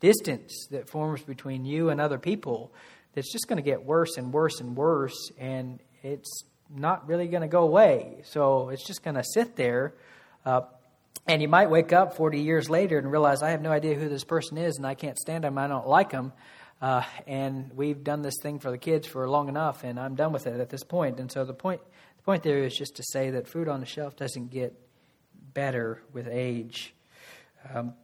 distance 0.00 0.66
that 0.70 0.88
forms 0.88 1.22
between 1.22 1.64
you 1.64 1.90
and 1.90 2.00
other 2.00 2.18
people 2.18 2.72
that's 3.14 3.32
just 3.32 3.48
going 3.48 3.56
to 3.56 3.62
get 3.62 3.84
worse 3.84 4.16
and 4.16 4.32
worse 4.32 4.60
and 4.60 4.76
worse, 4.76 5.30
and 5.38 5.80
it's 6.02 6.44
not 6.74 7.08
really 7.08 7.28
going 7.28 7.42
to 7.42 7.48
go 7.48 7.62
away. 7.62 8.20
So 8.24 8.68
it's 8.68 8.86
just 8.86 9.02
going 9.02 9.16
to 9.16 9.24
sit 9.24 9.56
there. 9.56 9.94
Uh, 10.44 10.62
and 11.26 11.42
you 11.42 11.48
might 11.48 11.70
wake 11.70 11.92
up 11.92 12.16
40 12.16 12.40
years 12.40 12.70
later 12.70 12.98
and 12.98 13.10
realize, 13.10 13.42
I 13.42 13.50
have 13.50 13.62
no 13.62 13.72
idea 13.72 13.94
who 13.94 14.08
this 14.08 14.22
person 14.22 14.58
is, 14.58 14.76
and 14.76 14.86
I 14.86 14.94
can't 14.94 15.18
stand 15.18 15.44
them, 15.44 15.58
I 15.58 15.66
don't 15.66 15.88
like 15.88 16.10
them. 16.10 16.32
Uh, 16.80 17.02
and 17.26 17.70
we've 17.74 18.04
done 18.04 18.22
this 18.22 18.34
thing 18.42 18.58
for 18.58 18.70
the 18.70 18.78
kids 18.78 19.06
for 19.06 19.28
long 19.28 19.48
enough, 19.48 19.82
and 19.82 19.98
I'm 19.98 20.14
done 20.14 20.32
with 20.32 20.46
it 20.46 20.60
at 20.60 20.68
this 20.68 20.84
point. 20.84 21.18
And 21.18 21.32
so 21.32 21.44
the 21.44 21.54
point, 21.54 21.80
the 22.18 22.22
point 22.22 22.42
there 22.42 22.64
is 22.64 22.76
just 22.76 22.96
to 22.96 23.02
say 23.02 23.30
that 23.30 23.48
food 23.48 23.66
on 23.66 23.80
the 23.80 23.86
shelf 23.86 24.14
doesn't 24.14 24.50
get 24.50 24.78
better 25.54 26.02
with 26.12 26.28
age. 26.28 26.94
Um, 27.74 27.94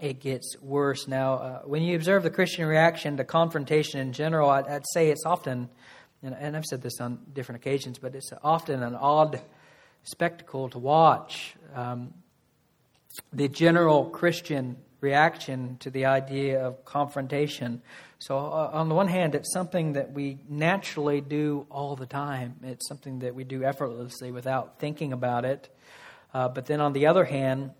it 0.00 0.20
gets 0.20 0.56
worse. 0.60 1.08
Now, 1.08 1.34
uh, 1.34 1.62
when 1.62 1.82
you 1.82 1.96
observe 1.96 2.22
the 2.22 2.30
Christian 2.30 2.66
reaction 2.66 3.16
to 3.16 3.24
confrontation 3.24 4.00
in 4.00 4.12
general, 4.12 4.50
I'd, 4.50 4.66
I'd 4.66 4.84
say 4.92 5.08
it's 5.10 5.24
often, 5.24 5.70
and, 6.22 6.56
I've 6.56 6.64
said 6.64 6.82
this 6.82 7.00
on 7.00 7.18
different 7.32 7.62
occasions, 7.62 7.98
but 7.98 8.14
it's 8.14 8.30
often 8.42 8.82
an 8.82 8.94
odd 8.94 9.40
spectacle 10.04 10.68
to 10.70 10.78
watch. 10.78 11.54
Um, 11.74 12.12
the 13.32 13.48
general 13.48 14.06
Christian 14.06 14.76
reaction 15.00 15.76
to 15.80 15.90
the 15.90 16.06
idea 16.06 16.60
of 16.60 16.84
confrontation. 16.84 17.80
So, 18.18 18.36
uh, 18.36 18.70
on 18.72 18.88
the 18.88 18.94
one 18.94 19.08
hand, 19.08 19.34
it's 19.34 19.52
something 19.52 19.94
that 19.94 20.12
we 20.12 20.38
naturally 20.48 21.20
do 21.20 21.66
all 21.70 21.96
the 21.96 22.06
time, 22.06 22.56
it's 22.62 22.88
something 22.88 23.20
that 23.20 23.34
we 23.34 23.44
do 23.44 23.64
effortlessly 23.64 24.30
without 24.30 24.78
thinking 24.78 25.12
about 25.12 25.44
it. 25.44 25.68
Uh, 26.34 26.48
but 26.48 26.66
then 26.66 26.80
on 26.80 26.92
the 26.92 27.06
other 27.06 27.24
hand, 27.24 27.70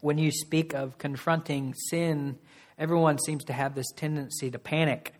when 0.00 0.18
you 0.18 0.30
speak 0.30 0.74
of 0.74 0.98
confronting 0.98 1.74
sin, 1.74 2.38
everyone 2.78 3.18
seems 3.18 3.44
to 3.44 3.52
have 3.52 3.74
this 3.74 3.90
tendency 3.96 4.50
to 4.50 4.58
panic. 4.58 5.14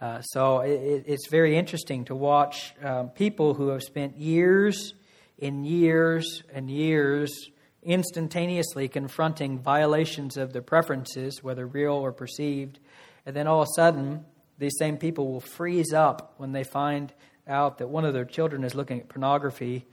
Uh, 0.00 0.22
so 0.22 0.60
it, 0.60 1.04
it's 1.06 1.28
very 1.28 1.56
interesting 1.56 2.04
to 2.06 2.14
watch 2.14 2.74
um, 2.82 3.10
people 3.10 3.54
who 3.54 3.68
have 3.68 3.82
spent 3.82 4.16
years 4.16 4.94
and 5.40 5.66
years 5.66 6.42
and 6.52 6.70
years 6.70 7.50
instantaneously 7.82 8.88
confronting 8.88 9.58
violations 9.58 10.36
of 10.36 10.52
their 10.52 10.62
preferences, 10.62 11.42
whether 11.42 11.66
real 11.66 11.94
or 11.94 12.12
perceived, 12.12 12.78
and 13.24 13.34
then 13.34 13.46
all 13.46 13.62
of 13.62 13.68
a 13.68 13.72
sudden, 13.74 14.24
these 14.58 14.76
same 14.78 14.98
people 14.98 15.32
will 15.32 15.40
freeze 15.40 15.92
up 15.92 16.34
when 16.36 16.52
they 16.52 16.64
find 16.64 17.12
out 17.48 17.78
that 17.78 17.88
one 17.88 18.04
of 18.04 18.12
their 18.12 18.24
children 18.24 18.64
is 18.64 18.74
looking 18.74 19.00
at 19.00 19.08
pornography 19.08 19.86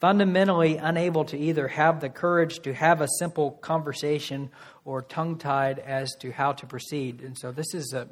fundamentally 0.00 0.78
unable 0.78 1.24
to 1.26 1.38
either 1.38 1.68
have 1.68 2.00
the 2.00 2.08
courage 2.08 2.60
to 2.60 2.72
have 2.72 3.00
a 3.00 3.08
simple 3.18 3.52
conversation 3.52 4.50
or 4.84 5.02
tongue 5.02 5.36
tied 5.36 5.78
as 5.78 6.14
to 6.20 6.32
how 6.32 6.52
to 6.52 6.66
proceed. 6.66 7.20
And 7.20 7.38
so 7.38 7.52
this 7.52 7.74
is 7.74 7.92
a 7.92 8.08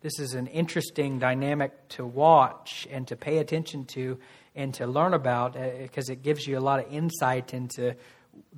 this 0.00 0.18
is 0.18 0.34
an 0.34 0.48
interesting 0.48 1.18
dynamic 1.18 1.88
to 1.88 2.04
watch 2.04 2.86
and 2.90 3.08
to 3.08 3.16
pay 3.16 3.38
attention 3.38 3.86
to 3.86 4.18
and 4.54 4.74
to 4.74 4.86
learn 4.86 5.14
about 5.14 5.54
because 5.54 6.10
uh, 6.10 6.12
it 6.12 6.22
gives 6.22 6.46
you 6.46 6.58
a 6.58 6.60
lot 6.60 6.78
of 6.78 6.92
insight 6.92 7.54
into 7.54 7.94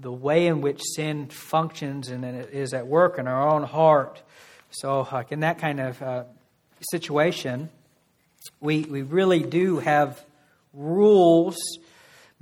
the 0.01 0.11
way 0.11 0.49
in 0.49 0.61
which 0.61 0.83
sin 0.83 1.29
functions 1.29 2.09
and 2.09 2.25
is 2.25 2.75
at 2.75 2.89
work 2.89 3.19
in 3.19 3.29
our 3.29 3.49
own 3.49 3.63
heart. 3.63 4.23
So, 4.71 5.07
like 5.13 5.31
in 5.31 5.41
that 5.41 5.59
kind 5.59 5.79
of 5.79 6.03
uh, 6.03 6.25
situation, 6.91 7.71
we, 8.61 8.81
we 8.83 9.03
really 9.03 9.41
do 9.41 9.79
have 9.79 10.25
rules 10.75 11.57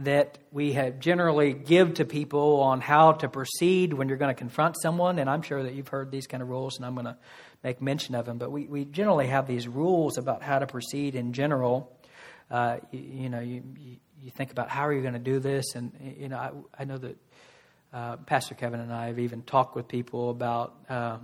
that 0.00 0.38
we 0.50 0.72
have 0.72 0.98
generally 0.98 1.52
give 1.52 1.94
to 1.94 2.04
people 2.04 2.60
on 2.60 2.80
how 2.80 3.12
to 3.12 3.28
proceed 3.28 3.92
when 3.92 4.08
you're 4.08 4.18
going 4.18 4.34
to 4.34 4.38
confront 4.38 4.76
someone. 4.80 5.18
And 5.18 5.30
I'm 5.30 5.42
sure 5.42 5.62
that 5.62 5.74
you've 5.74 5.88
heard 5.88 6.10
these 6.10 6.26
kind 6.26 6.42
of 6.42 6.48
rules, 6.48 6.76
and 6.76 6.84
I'm 6.84 6.94
going 6.94 7.06
to 7.06 7.16
make 7.62 7.80
mention 7.80 8.14
of 8.14 8.26
them. 8.26 8.38
But 8.38 8.50
we, 8.50 8.66
we 8.66 8.84
generally 8.84 9.28
have 9.28 9.46
these 9.46 9.68
rules 9.68 10.18
about 10.18 10.42
how 10.42 10.58
to 10.58 10.66
proceed 10.66 11.14
in 11.14 11.32
general. 11.32 11.92
Uh, 12.50 12.78
you, 12.90 13.00
you, 13.00 13.28
know, 13.30 13.40
you, 13.40 13.62
you 14.20 14.30
think 14.30 14.50
about 14.50 14.68
how 14.68 14.86
are 14.86 14.92
you 14.92 15.00
going 15.00 15.14
to 15.14 15.20
do 15.20 15.38
this, 15.38 15.74
and 15.74 15.92
you 16.18 16.28
know, 16.28 16.36
I, 16.36 16.50
I 16.82 16.84
know 16.84 16.98
that 16.98 17.16
uh, 17.92 18.16
Pastor 18.16 18.54
Kevin 18.56 18.80
and 18.80 18.92
I 18.92 19.06
have 19.06 19.20
even 19.20 19.42
talked 19.42 19.76
with 19.76 19.86
people 19.86 20.30
about. 20.30 20.74
Uh, 20.88 21.18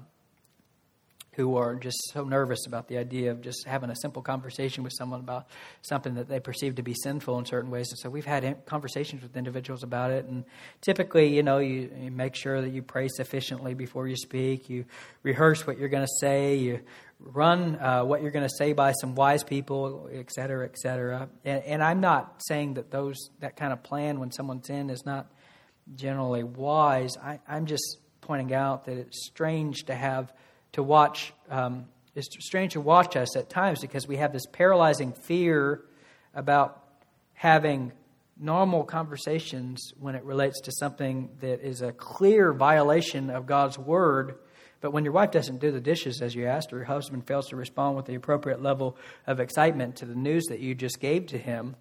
who 1.40 1.56
are 1.56 1.74
just 1.74 1.98
so 2.12 2.24
nervous 2.24 2.66
about 2.66 2.86
the 2.88 2.98
idea 2.98 3.30
of 3.30 3.40
just 3.40 3.66
having 3.66 3.90
a 3.90 3.96
simple 3.96 4.22
conversation 4.22 4.84
with 4.84 4.92
someone 4.92 5.20
about 5.20 5.46
something 5.80 6.14
that 6.14 6.28
they 6.28 6.40
perceive 6.40 6.74
to 6.74 6.82
be 6.82 6.94
sinful 6.94 7.38
in 7.38 7.46
certain 7.46 7.70
ways. 7.70 7.88
And 7.90 7.98
so 7.98 8.10
we've 8.10 8.26
had 8.26 8.66
conversations 8.66 9.22
with 9.22 9.36
individuals 9.36 9.82
about 9.82 10.10
it. 10.10 10.26
And 10.26 10.44
typically, 10.82 11.34
you 11.34 11.42
know, 11.42 11.58
you, 11.58 11.90
you 11.98 12.10
make 12.10 12.34
sure 12.34 12.60
that 12.60 12.70
you 12.70 12.82
pray 12.82 13.08
sufficiently 13.08 13.72
before 13.74 14.06
you 14.06 14.16
speak, 14.16 14.68
you 14.68 14.84
rehearse 15.22 15.66
what 15.66 15.78
you're 15.78 15.88
going 15.88 16.04
to 16.04 16.18
say, 16.20 16.56
you 16.56 16.80
run 17.18 17.76
uh, 17.76 18.02
what 18.04 18.22
you're 18.22 18.30
going 18.30 18.48
to 18.48 18.54
say 18.58 18.72
by 18.72 18.92
some 18.92 19.14
wise 19.14 19.42
people, 19.44 20.08
et 20.12 20.30
cetera, 20.30 20.66
et 20.66 20.76
cetera. 20.78 21.28
And, 21.44 21.62
and 21.64 21.82
I'm 21.82 22.00
not 22.00 22.42
saying 22.48 22.74
that 22.74 22.90
those 22.90 23.16
that 23.40 23.56
kind 23.56 23.72
of 23.72 23.82
plan 23.82 24.20
when 24.20 24.30
someone's 24.30 24.68
in 24.68 24.90
is 24.90 25.04
not 25.06 25.30
generally 25.94 26.44
wise. 26.44 27.16
I, 27.16 27.40
I'm 27.48 27.66
just 27.66 27.98
pointing 28.20 28.54
out 28.54 28.84
that 28.84 28.96
it's 28.96 29.26
strange 29.26 29.84
to 29.86 29.94
have 29.94 30.32
to 30.72 30.82
watch, 30.82 31.32
um, 31.50 31.86
it's 32.14 32.28
strange 32.44 32.72
to 32.74 32.80
watch 32.80 33.16
us 33.16 33.36
at 33.36 33.48
times 33.48 33.80
because 33.80 34.06
we 34.06 34.16
have 34.16 34.32
this 34.32 34.46
paralyzing 34.46 35.12
fear 35.12 35.82
about 36.34 36.84
having 37.34 37.92
normal 38.38 38.84
conversations 38.84 39.92
when 40.00 40.14
it 40.14 40.24
relates 40.24 40.60
to 40.62 40.72
something 40.72 41.28
that 41.40 41.60
is 41.60 41.82
a 41.82 41.92
clear 41.92 42.52
violation 42.52 43.30
of 43.30 43.46
God's 43.46 43.78
word. 43.78 44.36
But 44.80 44.92
when 44.92 45.04
your 45.04 45.12
wife 45.12 45.30
doesn't 45.30 45.60
do 45.60 45.70
the 45.70 45.80
dishes 45.80 46.22
as 46.22 46.34
you 46.34 46.46
asked, 46.46 46.72
or 46.72 46.76
your 46.76 46.86
husband 46.86 47.26
fails 47.26 47.48
to 47.48 47.56
respond 47.56 47.96
with 47.96 48.06
the 48.06 48.14
appropriate 48.14 48.62
level 48.62 48.96
of 49.26 49.40
excitement 49.40 49.96
to 49.96 50.06
the 50.06 50.14
news 50.14 50.46
that 50.46 50.60
you 50.60 50.74
just 50.74 51.00
gave 51.00 51.26
to 51.26 51.38
him, 51.38 51.76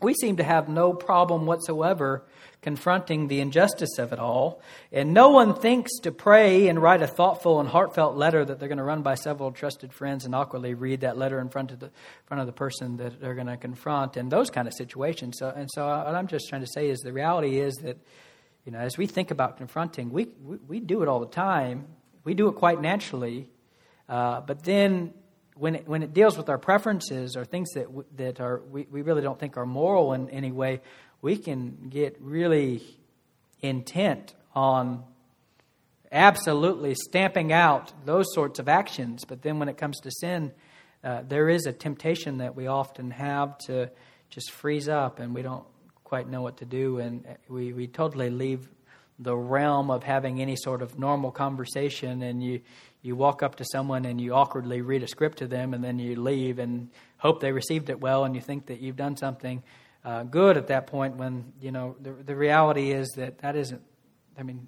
we 0.00 0.14
seem 0.14 0.36
to 0.36 0.42
have 0.42 0.68
no 0.68 0.92
problem 0.92 1.46
whatsoever 1.46 2.24
confronting 2.62 3.26
the 3.26 3.40
injustice 3.40 3.98
of 3.98 4.12
it 4.12 4.20
all. 4.20 4.62
And 4.92 5.12
no 5.12 5.30
one 5.30 5.54
thinks 5.54 5.98
to 6.00 6.12
pray 6.12 6.68
and 6.68 6.80
write 6.80 7.02
a 7.02 7.08
thoughtful 7.08 7.58
and 7.58 7.68
heartfelt 7.68 8.16
letter 8.16 8.44
that 8.44 8.60
they're 8.60 8.68
going 8.68 8.78
to 8.78 8.84
run 8.84 9.02
by 9.02 9.16
several 9.16 9.50
trusted 9.50 9.92
friends 9.92 10.24
and 10.24 10.34
awkwardly 10.34 10.74
read 10.74 11.00
that 11.00 11.18
letter 11.18 11.40
in 11.40 11.48
front 11.48 11.72
of 11.72 11.80
the 11.80 11.90
front 12.26 12.40
of 12.40 12.46
the 12.46 12.52
person 12.52 12.96
that 12.98 13.20
they're 13.20 13.34
going 13.34 13.48
to 13.48 13.56
confront 13.56 14.16
in 14.16 14.28
those 14.28 14.48
kind 14.48 14.68
of 14.68 14.74
situations. 14.74 15.36
So, 15.38 15.52
and 15.54 15.68
so, 15.72 15.86
what 15.86 16.14
I'm 16.14 16.28
just 16.28 16.48
trying 16.48 16.60
to 16.62 16.68
say 16.68 16.88
is 16.88 17.00
the 17.00 17.12
reality 17.12 17.58
is 17.58 17.74
that, 17.82 17.98
you 18.64 18.70
know, 18.70 18.78
as 18.78 18.96
we 18.96 19.06
think 19.06 19.32
about 19.32 19.56
confronting, 19.56 20.10
we 20.10 20.28
we, 20.42 20.56
we 20.68 20.80
do 20.80 21.02
it 21.02 21.08
all 21.08 21.20
the 21.20 21.26
time. 21.26 21.86
We 22.24 22.34
do 22.34 22.46
it 22.46 22.52
quite 22.52 22.80
naturally, 22.80 23.48
uh, 24.08 24.42
but 24.42 24.62
then 24.62 25.12
when 25.62 25.76
it, 25.76 25.86
when 25.86 26.02
it 26.02 26.12
deals 26.12 26.36
with 26.36 26.48
our 26.48 26.58
preferences 26.58 27.36
or 27.36 27.44
things 27.44 27.70
that 27.74 27.86
that 28.16 28.40
are 28.40 28.60
we, 28.68 28.84
we 28.90 29.02
really 29.02 29.22
don't 29.22 29.38
think 29.38 29.56
are 29.56 29.64
moral 29.64 30.12
in 30.12 30.28
any 30.30 30.50
way, 30.50 30.80
we 31.20 31.36
can 31.36 31.88
get 31.88 32.16
really 32.20 32.82
intent 33.60 34.34
on 34.56 35.04
absolutely 36.10 36.96
stamping 36.96 37.52
out 37.52 37.92
those 38.04 38.26
sorts 38.34 38.58
of 38.58 38.68
actions. 38.68 39.24
But 39.24 39.42
then 39.42 39.60
when 39.60 39.68
it 39.68 39.78
comes 39.78 40.00
to 40.00 40.10
sin, 40.10 40.50
uh, 41.04 41.22
there 41.28 41.48
is 41.48 41.64
a 41.66 41.72
temptation 41.72 42.38
that 42.38 42.56
we 42.56 42.66
often 42.66 43.12
have 43.12 43.56
to 43.66 43.88
just 44.30 44.50
freeze 44.50 44.88
up 44.88 45.20
and 45.20 45.32
we 45.32 45.42
don't 45.42 45.64
quite 46.02 46.28
know 46.28 46.42
what 46.42 46.56
to 46.56 46.64
do. 46.64 46.98
And 46.98 47.24
we, 47.48 47.72
we 47.72 47.86
totally 47.86 48.30
leave 48.30 48.68
the 49.20 49.36
realm 49.36 49.92
of 49.92 50.02
having 50.02 50.40
any 50.40 50.56
sort 50.56 50.82
of 50.82 50.98
normal 50.98 51.30
conversation 51.30 52.20
and 52.22 52.42
you, 52.42 52.62
you 53.02 53.16
walk 53.16 53.42
up 53.42 53.56
to 53.56 53.64
someone 53.64 54.04
and 54.04 54.20
you 54.20 54.32
awkwardly 54.32 54.80
read 54.80 55.02
a 55.02 55.08
script 55.08 55.38
to 55.38 55.46
them 55.46 55.74
and 55.74 55.82
then 55.82 55.98
you 55.98 56.20
leave 56.20 56.58
and 56.58 56.88
hope 57.18 57.40
they 57.40 57.52
received 57.52 57.90
it 57.90 58.00
well 58.00 58.24
and 58.24 58.34
you 58.34 58.40
think 58.40 58.66
that 58.66 58.80
you've 58.80 58.96
done 58.96 59.16
something 59.16 59.62
uh, 60.04 60.22
good 60.24 60.56
at 60.56 60.68
that 60.68 60.86
point 60.86 61.16
when 61.16 61.52
you 61.60 61.70
know 61.70 61.96
the, 62.00 62.12
the 62.12 62.34
reality 62.34 62.92
is 62.92 63.08
that 63.16 63.38
that 63.38 63.56
isn't 63.56 63.82
i 64.38 64.42
mean 64.42 64.66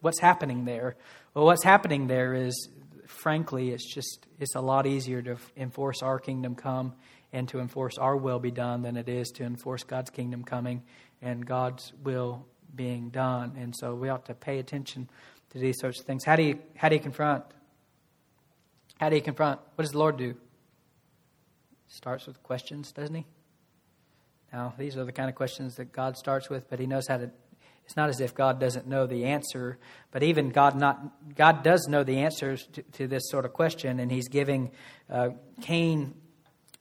what's 0.00 0.20
happening 0.20 0.66
there? 0.66 0.96
Well 1.34 1.46
what's 1.46 1.64
happening 1.64 2.06
there 2.06 2.34
is 2.34 2.68
frankly 3.06 3.70
it's 3.70 3.92
just 3.92 4.26
it's 4.38 4.54
a 4.54 4.60
lot 4.60 4.86
easier 4.86 5.22
to 5.22 5.36
enforce 5.56 6.02
our 6.02 6.18
kingdom 6.18 6.54
come 6.54 6.94
and 7.32 7.48
to 7.48 7.60
enforce 7.60 7.98
our 7.98 8.16
will 8.16 8.38
be 8.38 8.50
done 8.50 8.82
than 8.82 8.96
it 8.96 9.08
is 9.08 9.28
to 9.36 9.44
enforce 9.44 9.84
god's 9.84 10.10
kingdom 10.10 10.44
coming 10.44 10.82
and 11.22 11.46
god's 11.46 11.92
will 12.02 12.46
being 12.74 13.08
done. 13.10 13.56
And 13.58 13.74
so 13.74 13.94
we 13.94 14.08
ought 14.08 14.26
to 14.26 14.34
pay 14.34 14.58
attention 14.58 15.08
to 15.50 15.58
these 15.58 15.78
sorts 15.80 16.00
of 16.00 16.06
things. 16.06 16.24
How 16.24 16.36
do 16.36 16.42
you 16.42 16.58
how 16.76 16.88
do 16.88 16.96
you 16.96 17.00
confront 17.00 17.44
how 18.98 19.08
do 19.08 19.16
you 19.16 19.22
confront 19.22 19.60
what 19.74 19.82
does 19.82 19.92
the 19.92 19.98
lord 19.98 20.16
do 20.16 20.34
starts 21.88 22.26
with 22.26 22.42
questions 22.42 22.92
doesn't 22.92 23.14
he 23.14 23.24
now, 24.52 24.72
these 24.78 24.96
are 24.96 25.04
the 25.04 25.12
kind 25.12 25.28
of 25.28 25.34
questions 25.34 25.76
that 25.76 25.92
God 25.92 26.16
starts 26.16 26.48
with, 26.48 26.70
but 26.70 26.78
He 26.78 26.86
knows 26.86 27.06
how 27.08 27.18
to. 27.18 27.30
It's 27.84 27.96
not 27.96 28.08
as 28.08 28.20
if 28.20 28.34
God 28.34 28.58
doesn't 28.58 28.88
know 28.88 29.06
the 29.06 29.26
answer, 29.26 29.78
but 30.10 30.22
even 30.22 30.48
God 30.48 30.76
not 30.76 30.98
God 31.36 31.62
does 31.62 31.86
know 31.88 32.04
the 32.04 32.18
answers 32.18 32.66
to, 32.72 32.82
to 32.82 33.06
this 33.06 33.28
sort 33.28 33.44
of 33.44 33.52
question, 33.52 34.00
and 34.00 34.10
He's 34.10 34.28
giving 34.28 34.70
uh, 35.10 35.30
Cain 35.60 36.14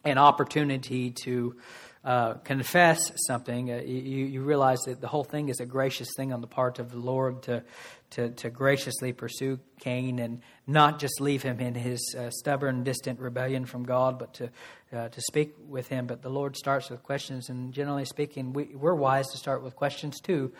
an 0.03 0.17
opportunity 0.17 1.12
to 1.24 1.57
uh, 2.05 2.35
confess 2.45 3.12
something. 3.27 3.71
Uh, 3.71 3.81
you, 3.83 4.25
you 4.25 4.41
realize 4.41 4.79
that 4.85 5.01
the 5.01 5.07
whole 5.07 5.25
thing 5.25 5.50
is 5.50 5.59
a 5.59 5.65
gracious 5.65 6.07
thing 6.15 6.31
on 6.31 6.39
the 6.39 6.47
part 6.47 6.79
of 6.79 6.91
the 6.91 7.00
Lord 7.00 7.43
to 7.43 7.63
to, 8.12 8.29
to 8.29 8.50
graciously 8.50 9.12
pursue 9.12 9.59
Cain 9.79 10.19
and 10.19 10.41
not 10.67 11.00
just 11.00 11.19
leave 11.19 11.43
him 11.43 11.59
in 11.59 11.74
his 11.74 12.15
uh, 12.17 12.29
stubborn, 12.29 12.83
distant 12.83 13.19
rebellion 13.19 13.65
from 13.65 13.83
God, 13.83 14.19
but 14.19 14.35
to, 14.35 14.50
uh, 14.93 15.09
to 15.09 15.21
speak 15.21 15.55
with 15.67 15.89
him. 15.89 16.07
But 16.07 16.21
the 16.21 16.29
Lord 16.29 16.55
starts 16.55 16.89
with 16.89 17.03
questions, 17.03 17.50
and 17.50 17.74
generally 17.74 18.05
speaking, 18.05 18.53
we, 18.53 18.65
we're 18.74 18.95
wise 18.95 19.27
to 19.31 19.38
start 19.38 19.63
with 19.63 19.75
questions 19.75 20.21
too. 20.21 20.53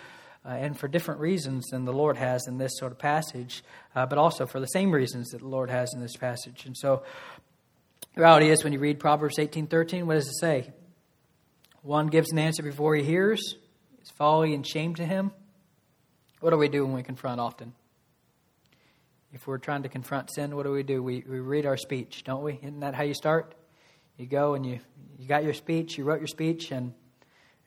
Uh, 0.44 0.50
and 0.50 0.78
for 0.78 0.88
different 0.88 1.22
reasons 1.22 1.66
than 1.72 1.86
the 1.86 1.94
Lord 1.94 2.18
has 2.18 2.46
in 2.48 2.58
this 2.58 2.72
sort 2.78 2.92
of 2.92 3.00
passage, 3.00 3.64
but 3.94 4.18
also 4.18 4.46
for 4.46 4.60
the 4.60 4.68
same 4.68 4.92
reasons 4.92 5.30
that 5.30 5.40
the 5.40 5.48
Lord 5.48 5.70
has 5.70 5.94
in 5.96 6.02
this 6.02 6.18
passage. 6.18 6.66
And 6.66 6.76
so, 6.76 7.04
the 8.16 8.22
reality 8.22 8.50
is, 8.50 8.64
when 8.64 8.74
you 8.74 8.80
read 8.80 9.00
Proverbs 9.00 9.40
eighteen 9.40 9.68
thirteen, 9.68 10.06
what 10.08 10.16
does 10.16 10.28
it 10.28 10.40
say? 10.40 10.72
One 11.86 12.08
gives 12.08 12.32
an 12.32 12.40
answer 12.40 12.64
before 12.64 12.96
he 12.96 13.04
hears. 13.04 13.58
It's 14.00 14.10
folly 14.10 14.56
and 14.56 14.66
shame 14.66 14.96
to 14.96 15.06
him. 15.06 15.30
What 16.40 16.50
do 16.50 16.58
we 16.58 16.68
do 16.68 16.84
when 16.84 16.96
we 16.96 17.04
confront 17.04 17.40
often? 17.40 17.74
If 19.32 19.46
we're 19.46 19.60
trying 19.60 19.84
to 19.84 19.90
confront 19.90 20.34
sin, 20.34 20.56
what 20.56 20.64
do 20.64 20.72
we 20.72 20.82
do? 20.82 21.04
We, 21.04 21.24
we 21.30 21.38
read 21.38 21.68
our 21.68 21.78
speech, 21.78 22.24
don't 22.24 22.42
we? 22.42 22.54
Isn't 22.54 22.80
that 22.80 22.96
how 22.96 23.04
you 23.04 23.14
start? 23.14 23.54
You 24.18 24.26
go 24.26 24.56
and 24.56 24.66
you, 24.66 24.80
you 25.20 25.28
got 25.28 25.44
your 25.44 25.54
speech, 25.54 25.96
you 25.96 26.06
wrote 26.06 26.22
your 26.22 26.28
speech, 26.28 26.72
and, 26.72 26.92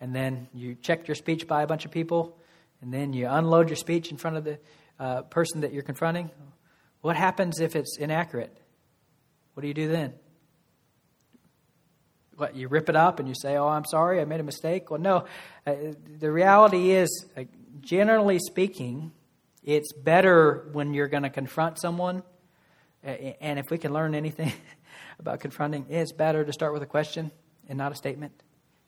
and 0.01 0.13
then 0.13 0.49
you 0.53 0.75
checked 0.75 1.07
your 1.07 1.15
speech 1.15 1.47
by 1.47 1.63
a 1.63 1.69
bunch 1.69 1.85
of 1.85 1.93
people, 1.93 2.37
and 2.83 2.93
then 2.93 3.13
you 3.13 3.29
unload 3.29 3.69
your 3.69 3.77
speech 3.77 4.11
in 4.11 4.17
front 4.17 4.37
of 4.37 4.43
the 4.43 4.59
uh, 4.99 5.23
person 5.23 5.61
that 5.61 5.73
you're 5.73 5.85
confronting. 5.85 6.29
What 7.03 7.15
happens 7.15 7.61
if 7.61 7.77
it's 7.77 7.97
inaccurate? 8.01 8.59
What 9.55 9.61
do 9.61 9.69
you 9.69 9.75
do 9.75 9.87
then? 9.87 10.15
What, 12.39 12.57
you 12.57 12.69
rip 12.69 12.89
it 12.89 12.97
up 12.97 13.19
and 13.19 13.29
you 13.29 13.35
say, 13.35 13.57
Oh, 13.57 13.69
I'm 13.69 13.85
sorry, 13.85 14.21
I 14.21 14.25
made 14.25 14.41
a 14.41 14.45
mistake? 14.45 14.91
Well, 14.91 15.01
no. 15.01 15.27
Uh, 15.67 15.75
the 16.19 16.31
reality 16.31 16.93
is, 16.93 17.27
uh, 17.37 17.45
generally 17.81 18.39
speaking, 18.39 19.13
it's 19.65 19.93
better 19.93 20.69
when 20.73 20.95
you're 20.95 21.09
going 21.09 21.25
to 21.25 21.31
confront 21.31 21.81
someone. 21.81 22.23
And 23.03 23.59
if 23.59 23.71
we 23.71 23.79
can 23.79 23.93
learn 23.93 24.15
anything 24.15 24.53
about 25.19 25.41
confronting, 25.41 25.87
it's 25.89 26.13
better 26.13 26.45
to 26.45 26.53
start 26.53 26.73
with 26.73 26.83
a 26.83 26.87
question 26.87 27.31
and 27.69 27.77
not 27.77 27.93
a 27.93 27.95
statement. 27.95 28.33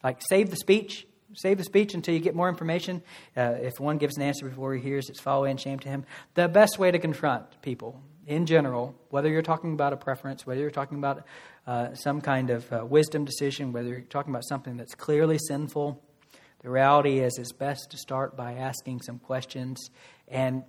Like, 0.03 0.21
save 0.29 0.51
the 0.51 0.57
speech. 0.57 1.07
Save 1.35 1.59
the 1.59 1.65
speech 1.65 1.95
until 1.95 2.15
you 2.15 2.21
get 2.21 2.35
more 2.35 2.49
information. 2.49 3.03
Uh, 3.37 3.55
if 3.61 3.79
one 3.79 3.99
gives 3.99 4.17
an 4.17 4.23
answer 4.23 4.49
before 4.49 4.75
he 4.75 4.81
hears, 4.81 5.09
it's 5.09 5.21
folly 5.21 5.51
and 5.51 5.61
shame 5.61 5.79
to 5.81 5.89
him. 5.89 6.05
The 6.35 6.49
best 6.49 6.79
way 6.79 6.91
to 6.91 6.99
confront 6.99 7.63
people 7.63 8.01
in 8.27 8.47
general, 8.47 8.95
whether 9.11 9.29
you're 9.29 9.43
talking 9.43 9.73
about 9.73 9.93
a 9.93 9.97
preference, 9.97 10.47
whether 10.47 10.61
you're 10.61 10.71
talking 10.71 10.99
about 10.99 11.25
uh, 11.67 11.95
some 11.95 12.21
kind 12.21 12.51
of 12.51 12.73
uh, 12.73 12.85
wisdom 12.85 13.25
decision, 13.25 13.73
whether 13.73 13.89
you're 13.89 14.01
talking 14.01 14.33
about 14.33 14.45
something 14.45 14.77
that's 14.77 14.95
clearly 14.95 15.39
sinful, 15.39 16.03
the 16.63 16.69
reality 16.69 17.21
is, 17.21 17.39
it's 17.39 17.53
best 17.53 17.91
to 17.93 17.97
start 17.97 18.37
by 18.37 18.55
asking 18.55 19.01
some 19.01 19.19
questions 19.19 19.91
and, 20.29 20.63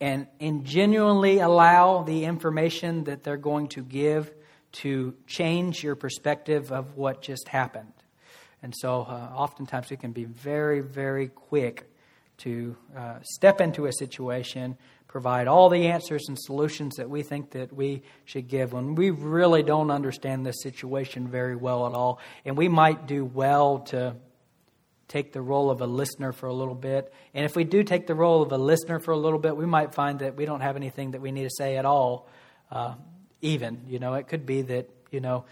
and, 0.00 0.26
and 0.40 0.64
genuinely 0.64 1.38
allow 1.38 2.02
the 2.02 2.24
information 2.24 3.04
that 3.04 3.22
they're 3.22 3.36
going 3.36 3.68
to 3.68 3.82
give 3.82 4.32
to 4.72 5.14
change 5.28 5.84
your 5.84 5.94
perspective 5.94 6.72
of 6.72 6.96
what 6.96 7.22
just 7.22 7.46
happened. 7.48 7.92
And 8.60 8.74
so, 8.76 9.02
uh, 9.02 9.30
oftentimes, 9.36 9.90
we 9.90 9.96
can 9.96 10.10
be 10.10 10.24
very, 10.24 10.80
very 10.80 11.28
quick 11.28 11.88
to 12.38 12.76
uh, 12.96 13.20
step 13.22 13.60
into 13.60 13.86
a 13.86 13.92
situation, 13.92 14.76
provide 15.14 15.46
all 15.46 15.68
the 15.68 15.86
answers 15.86 16.24
and 16.26 16.36
solutions 16.36 16.96
that 16.96 17.08
we 17.08 17.22
think 17.22 17.52
that 17.52 17.72
we 17.72 18.02
should 18.24 18.48
give 18.48 18.72
when 18.72 18.96
we 18.96 19.10
really 19.10 19.62
don't 19.62 19.92
understand 19.92 20.44
this 20.44 20.60
situation 20.60 21.28
very 21.28 21.54
well 21.54 21.86
at 21.86 21.92
all. 21.92 22.18
And 22.44 22.56
we 22.56 22.66
might 22.66 23.06
do 23.06 23.24
well 23.24 23.78
to 23.90 24.16
take 25.06 25.32
the 25.32 25.40
role 25.40 25.70
of 25.70 25.80
a 25.80 25.86
listener 25.86 26.32
for 26.32 26.48
a 26.48 26.52
little 26.52 26.74
bit. 26.74 27.14
And 27.32 27.44
if 27.44 27.54
we 27.54 27.62
do 27.62 27.84
take 27.84 28.08
the 28.08 28.16
role 28.16 28.42
of 28.42 28.50
a 28.50 28.58
listener 28.58 28.98
for 28.98 29.12
a 29.12 29.16
little 29.16 29.38
bit, 29.38 29.56
we 29.56 29.66
might 29.66 29.94
find 29.94 30.18
that 30.18 30.34
we 30.34 30.46
don't 30.46 30.62
have 30.62 30.74
anything 30.74 31.12
that 31.12 31.20
we 31.20 31.30
need 31.30 31.44
to 31.44 31.54
say 31.56 31.76
at 31.76 31.84
all, 31.84 32.28
uh, 32.72 32.96
even. 33.40 33.84
You 33.86 34.00
know, 34.00 34.14
it 34.14 34.26
could 34.26 34.44
be 34.44 34.62
that, 34.62 34.90
you 35.12 35.20
know, 35.20 35.44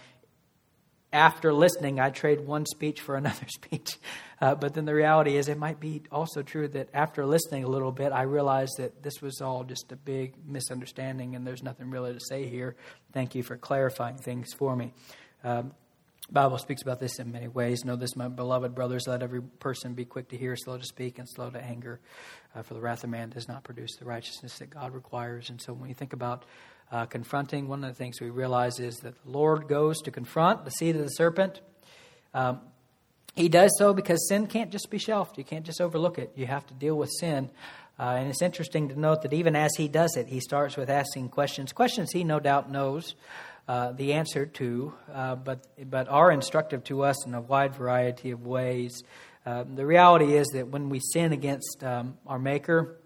after 1.13 1.53
listening, 1.53 2.01
I 2.01 2.11
trade 2.11 2.41
one 2.41 2.67
speech 2.67 3.01
for 3.01 3.17
another 3.17 3.47
speech. 3.49 3.99
Uh, 4.41 4.55
but 4.55 4.75
then 4.75 4.85
the 4.85 4.95
reality 4.95 5.37
is, 5.37 5.49
it 5.49 5.59
might 5.59 5.79
be 5.79 6.03
also 6.11 6.43
true 6.43 6.69
that 6.69 6.89
after 6.93 7.25
listening 7.25 7.65
a 7.65 7.69
little 7.69 7.93
bit, 7.93 8.13
I 8.13 8.23
realized 8.23 8.75
that 8.79 9.03
this 9.03 9.21
was 9.21 9.41
all 9.41 9.65
just 9.65 9.93
a 9.93 9.97
big 9.97 10.35
misunderstanding 10.47 11.37
and 11.37 11.47
there's 11.47 11.63
nothing 11.63 11.91
really 11.91 12.13
to 12.13 12.21
say 12.21 12.49
here. 12.49 12.75
Thank 13.13 13.35
you 13.35 13.43
for 13.43 13.57
clarifying 13.57 14.17
things 14.17 14.53
for 14.53 14.75
me. 14.75 14.93
Um, 15.45 15.73
Bible 16.31 16.57
speaks 16.57 16.81
about 16.81 16.99
this 16.99 17.19
in 17.19 17.31
many 17.31 17.49
ways. 17.49 17.85
Know 17.85 17.97
this, 17.97 18.17
my 18.17 18.29
beloved 18.29 18.75
brothers, 18.75 19.07
let 19.07 19.23
every 19.23 19.43
person 19.43 19.93
be 19.93 20.07
quick 20.07 20.29
to 20.29 20.37
hear, 20.37 20.57
slow 20.57 20.79
to 20.79 20.85
speak, 20.85 21.19
and 21.19 21.29
slow 21.29 21.51
to 21.51 21.63
anger. 21.63 22.01
Uh, 22.55 22.63
for 22.63 22.75
the 22.75 22.81
wrath 22.81 23.05
of 23.05 23.11
man 23.11 23.29
does 23.29 23.49
not 23.49 23.65
produce 23.65 23.97
the 23.97 24.05
righteousness 24.07 24.59
that 24.59 24.71
God 24.71 24.95
requires. 24.95 25.51
And 25.51 25.61
so 25.61 25.75
when 25.75 25.89
you 25.89 25.95
think 25.95 26.15
about 26.15 26.45
uh, 26.93 27.07
confronting, 27.07 27.67
one 27.67 27.83
of 27.83 27.91
the 27.91 27.97
things 27.97 28.21
we 28.21 28.31
realize 28.31 28.79
is 28.79 28.97
that 28.99 29.15
the 29.25 29.31
Lord 29.31 29.67
goes 29.67 30.01
to 30.03 30.11
confront 30.11 30.65
the 30.65 30.71
seed 30.71 30.95
of 30.95 31.03
the 31.03 31.09
serpent. 31.09 31.61
Um, 32.35 32.61
he 33.35 33.49
does 33.49 33.71
so 33.79 33.95
because 33.95 34.29
sin 34.29 34.47
can't 34.47 34.71
just 34.71 34.91
be 34.91 34.99
shelved. 34.99 35.39
You 35.39 35.45
can't 35.45 35.65
just 35.65 35.81
overlook 35.81 36.19
it. 36.19 36.33
You 36.37 36.47
have 36.47 36.67
to 36.67 36.75
deal 36.75 36.97
with 36.97 37.11
sin. 37.19 37.51
Uh, 37.99 38.17
and 38.19 38.29
it's 38.29 38.43
interesting 38.43 38.89
to 38.91 38.99
note 38.99 39.23
that 39.23 39.33
even 39.33 39.57
as 39.57 39.75
he 39.77 39.89
does 39.89 40.17
it, 40.17 40.27
he 40.27 40.41
starts 40.41 40.77
with 40.77 40.91
asking 40.91 41.31
questions, 41.31 41.73
questions 41.73 42.11
he 42.13 42.25
no 42.25 42.41
doubt 42.41 42.71
knows 42.71 43.15
uh, 43.69 43.93
the 43.93 44.13
answer 44.13 44.45
to, 44.45 44.93
uh, 45.13 45.35
but, 45.37 45.65
but 45.89 46.09
are 46.09 46.31
instructive 46.31 46.85
to 46.85 47.05
us 47.05 47.27
in 47.27 47.33
a 47.33 47.41
wide 47.41 47.75
variety 47.75 48.33
of 48.33 48.45
ways. 48.45 49.03
Uh, 49.47 49.65
the 49.75 49.87
reality 49.87 50.35
is 50.35 50.47
that 50.49 50.69
when 50.69 50.89
we 50.89 51.01
sin 51.01 51.33
against 51.33 51.83
um, 51.83 52.19
our 52.27 52.39
Maker, 52.39 52.97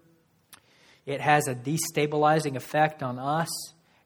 it 1.05 1.21
has 1.21 1.47
a 1.47 1.55
destabilizing 1.55 2.55
effect 2.55 3.01
on 3.01 3.17
us, 3.17 3.47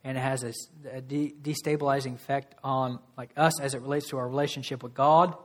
and 0.04 0.18
it 0.18 0.22
has 0.22 0.44
a, 0.44 0.54
a 0.92 1.02
de- 1.02 1.34
destabilizing 1.42 2.16
effect 2.16 2.56
on 2.64 3.00
like 3.18 3.32
us 3.38 3.60
as 3.60 3.74
it 3.74 3.82
relates 3.82 4.10
to 4.10 4.18
our 4.18 4.28
relationship 4.28 4.84
with 4.84 4.94
God. 4.94 5.36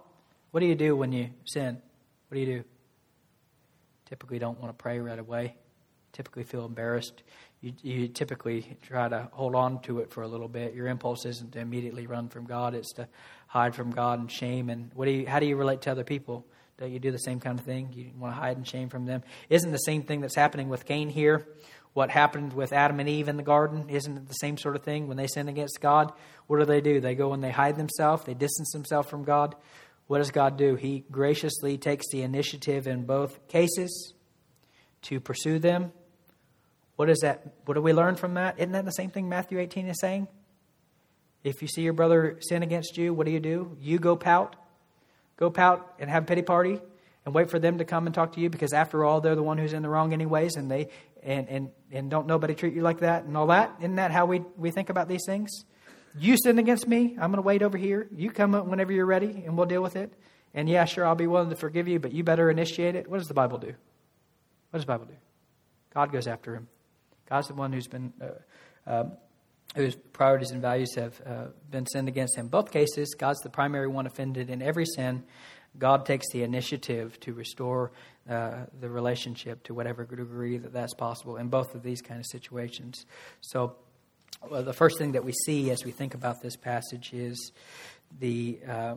What 0.51 0.61
do 0.61 0.67
you 0.67 0.75
do 0.75 0.97
when 0.97 1.13
you 1.13 1.31
sin? 1.45 1.81
What 2.29 2.35
do 2.35 2.41
you 2.41 2.47
do? 2.47 2.65
Typically, 4.09 4.39
don't 4.39 4.61
want 4.61 4.77
to 4.77 4.83
pray 4.83 5.01
right 5.01 5.19
away. 5.19 5.57
Typically, 6.13 6.45
feel 6.45 6.65
embarrassed 6.65 7.23
you, 7.61 7.73
you 7.83 8.09
typically 8.09 8.77
try 8.83 9.09
to 9.09 9.29
hold 9.33 9.55
on 9.55 9.81
to 9.83 10.01
it 10.01 10.11
for 10.11 10.23
a 10.23 10.29
little 10.29 10.49
bit. 10.49 10.75
Your 10.75 10.87
impulse 10.89 11.25
isn't 11.25 11.53
to 11.53 11.61
immediately 11.61 12.07
run 12.07 12.29
from 12.29 12.45
God; 12.45 12.75
it's 12.75 12.93
to 12.95 13.09
hide 13.47 13.75
from 13.75 13.91
God 13.91 14.21
and 14.21 14.31
shame. 14.31 14.69
And 14.69 14.91
what 14.95 15.07
do 15.07 15.13
you? 15.13 15.27
How 15.27 15.41
do 15.41 15.47
you 15.47 15.57
relate 15.57 15.83
to 15.83 15.91
other 15.91 16.05
people? 16.05 16.47
Don't 16.79 16.93
you 16.93 16.99
do 16.99 17.11
the 17.11 17.19
same 17.19 17.41
kind 17.41 17.59
of 17.59 17.65
thing? 17.65 17.89
You 17.95 18.11
want 18.19 18.35
to 18.35 18.41
hide 18.41 18.59
and 18.59 18.69
shame 18.69 18.91
from 18.91 19.07
them? 19.07 19.23
Isn't 19.49 19.73
the 19.73 19.79
same 19.79 20.03
thing 20.03 20.21
that's 20.21 20.35
happening 20.35 20.69
with 20.69 20.85
Cain 20.85 21.09
here? 21.09 21.47
What 21.97 22.11
happened 22.11 22.53
with 22.53 22.75
Adam 22.75 23.01
and 23.01 23.09
Eve 23.09 23.27
in 23.27 23.39
the 23.39 23.43
garden? 23.43 23.89
Isn't 23.89 24.19
it 24.19 24.29
the 24.29 24.35
same 24.35 24.59
sort 24.59 24.77
of 24.77 24.83
thing 24.83 25.09
when 25.09 25.17
they 25.17 25.27
sin 25.27 25.49
against 25.49 25.81
God? 25.81 26.13
What 26.47 26.59
do 26.59 26.67
they 26.67 26.83
do? 26.83 27.01
They 27.01 27.15
go 27.15 27.33
and 27.33 27.43
they 27.43 27.51
hide 27.51 27.77
themselves. 27.77 28.23
They 28.25 28.35
distance 28.35 28.71
themselves 28.73 29.09
from 29.09 29.25
God. 29.25 29.55
What 30.07 30.19
does 30.19 30.31
God 30.31 30.59
do? 30.59 30.75
He 30.75 31.07
graciously 31.11 31.79
takes 31.79 32.05
the 32.13 32.21
initiative 32.21 32.87
in 32.87 33.07
both 33.07 33.49
cases 33.49 34.13
to 35.05 35.21
pursue 35.21 35.59
them 35.59 35.91
What 36.97 37.09
is 37.09 37.21
that? 37.21 37.55
What 37.65 37.77
do 37.77 37.81
we 37.81 37.95
learn 37.95 38.17
from 38.17 38.35
that? 38.35 38.59
Isn't 38.59 38.73
that 38.73 38.85
the 38.85 38.91
same 38.91 39.09
thing 39.09 39.31
Matthew 39.31 39.59
18 39.59 39.87
is 39.87 39.99
saying? 39.99 40.29
If 41.45 41.63
you 41.63 41.69
see 41.69 41.81
your 41.81 41.95
brother 41.95 42.37
sin 42.41 42.63
against 42.63 42.99
you, 42.99 43.15
what 43.15 43.25
do 43.25 43.33
you 43.33 43.41
do? 43.41 43.75
You 43.81 43.99
go 43.99 44.17
pout, 44.17 44.55
go 45.39 45.49
pout 45.49 45.95
and 45.99 46.11
have 46.11 46.25
a 46.25 46.27
pity 46.27 46.43
party 46.43 46.79
and 47.27 47.35
wait 47.35 47.51
for 47.51 47.59
them 47.59 47.79
to 47.79 47.85
come 47.85 48.07
and 48.07 48.15
talk 48.15 48.35
to 48.35 48.41
you 48.41 48.49
because 48.49 48.73
after 48.73 49.05
all, 49.05 49.21
they're 49.21 49.35
the 49.35 49.43
one 49.43 49.59
who's 49.59 49.73
in 49.73 49.83
the 49.83 49.89
wrong 49.89 50.13
anyways, 50.13 50.55
and 50.55 50.71
they 50.71 50.89
and 51.23 51.49
and 51.49 51.71
and 51.91 52.09
don't 52.09 52.27
nobody 52.27 52.55
treat 52.55 52.73
you 52.73 52.83
like 52.83 53.01
that 53.01 53.25
and 53.25 53.37
all 53.37 53.49
that. 53.49 53.75
Isn't 53.81 53.97
that 53.97 54.13
how 54.13 54.27
we 54.27 54.43
we 54.57 54.71
think 54.71 54.89
about 54.89 55.09
these 55.09 55.25
things? 55.27 55.51
You 56.19 56.37
sin 56.39 56.59
against 56.59 56.89
me, 56.89 57.17
I'm 57.21 57.31
going 57.31 57.35
to 57.35 57.43
wait 57.43 57.63
over 57.63 57.77
here. 57.77 58.09
You 58.15 58.31
come 58.31 58.55
up 58.55 58.65
whenever 58.67 58.91
you're 58.91 59.05
ready, 59.05 59.43
and 59.45 59.59
we'll 59.59 59.67
deal 59.67 59.83
with 59.83 59.97
it. 59.97 60.15
And 60.55 60.67
yeah, 60.67 60.87
sure, 60.87 61.05
I'll 61.05 61.15
be 61.15 61.27
willing 61.27 61.51
to 61.51 61.57
forgive 61.57 61.89
you, 61.89 61.99
but 61.99 62.13
you 62.13 62.25
better 62.25 62.49
initiate 62.49 62.95
it. 62.95 63.11
What 63.11 63.19
does 63.19 63.29
the 63.29 63.35
Bible 63.35 63.59
do? 63.59 63.75
What 64.71 64.79
does 64.79 64.83
the 64.83 64.93
Bible 64.93 65.05
do? 65.05 65.17
God 65.93 66.13
goes 66.13 66.27
after 66.27 66.55
him. 66.55 66.69
God's 67.29 67.49
the 67.49 67.55
one 67.55 67.73
who's 67.73 67.89
been, 67.89 68.15
uh, 68.23 68.91
uh, 68.91 69.05
whose 69.75 69.97
priorities 70.15 70.53
and 70.53 70.63
values 70.63 70.95
have 70.95 71.21
uh, 71.27 71.45
been 71.71 71.87
sinned 71.87 72.09
against 72.09 72.37
him. 72.37 72.49
Both 72.49 72.71
cases, 72.71 73.15
God's 73.19 73.41
the 73.41 73.51
primary 73.51 73.89
one 73.89 74.07
offended 74.07 74.49
in 74.49 74.63
every 74.63 74.87
sin. 74.87 75.25
God 75.79 76.07
takes 76.07 76.27
the 76.33 76.43
initiative 76.43 77.19
to 77.21 77.33
restore 77.33 77.93
uh, 78.29 78.65
the 78.81 78.89
relationship 78.89 79.63
to 79.65 79.75
whatever 79.75 80.05
degree 80.05 80.59
that 80.59 80.73
that's 80.73 80.95
possible 80.95 81.37
in 81.37 81.49
both 81.49 81.75
of 81.75 81.83
these 81.83 82.03
kind 82.03 82.19
of 82.19 82.27
situations. 82.27 83.07
So, 83.41 83.77
well, 84.51 84.63
the 84.63 84.73
first 84.73 84.99
thing 84.99 85.13
that 85.13 85.25
we 85.25 85.33
see 85.33 85.71
as 85.71 85.85
we 85.85 85.93
think 85.93 86.15
about 86.15 86.43
this 86.43 86.57
passage 86.57 87.13
is 87.13 87.53
the 88.19 88.59
uh, 88.69 88.97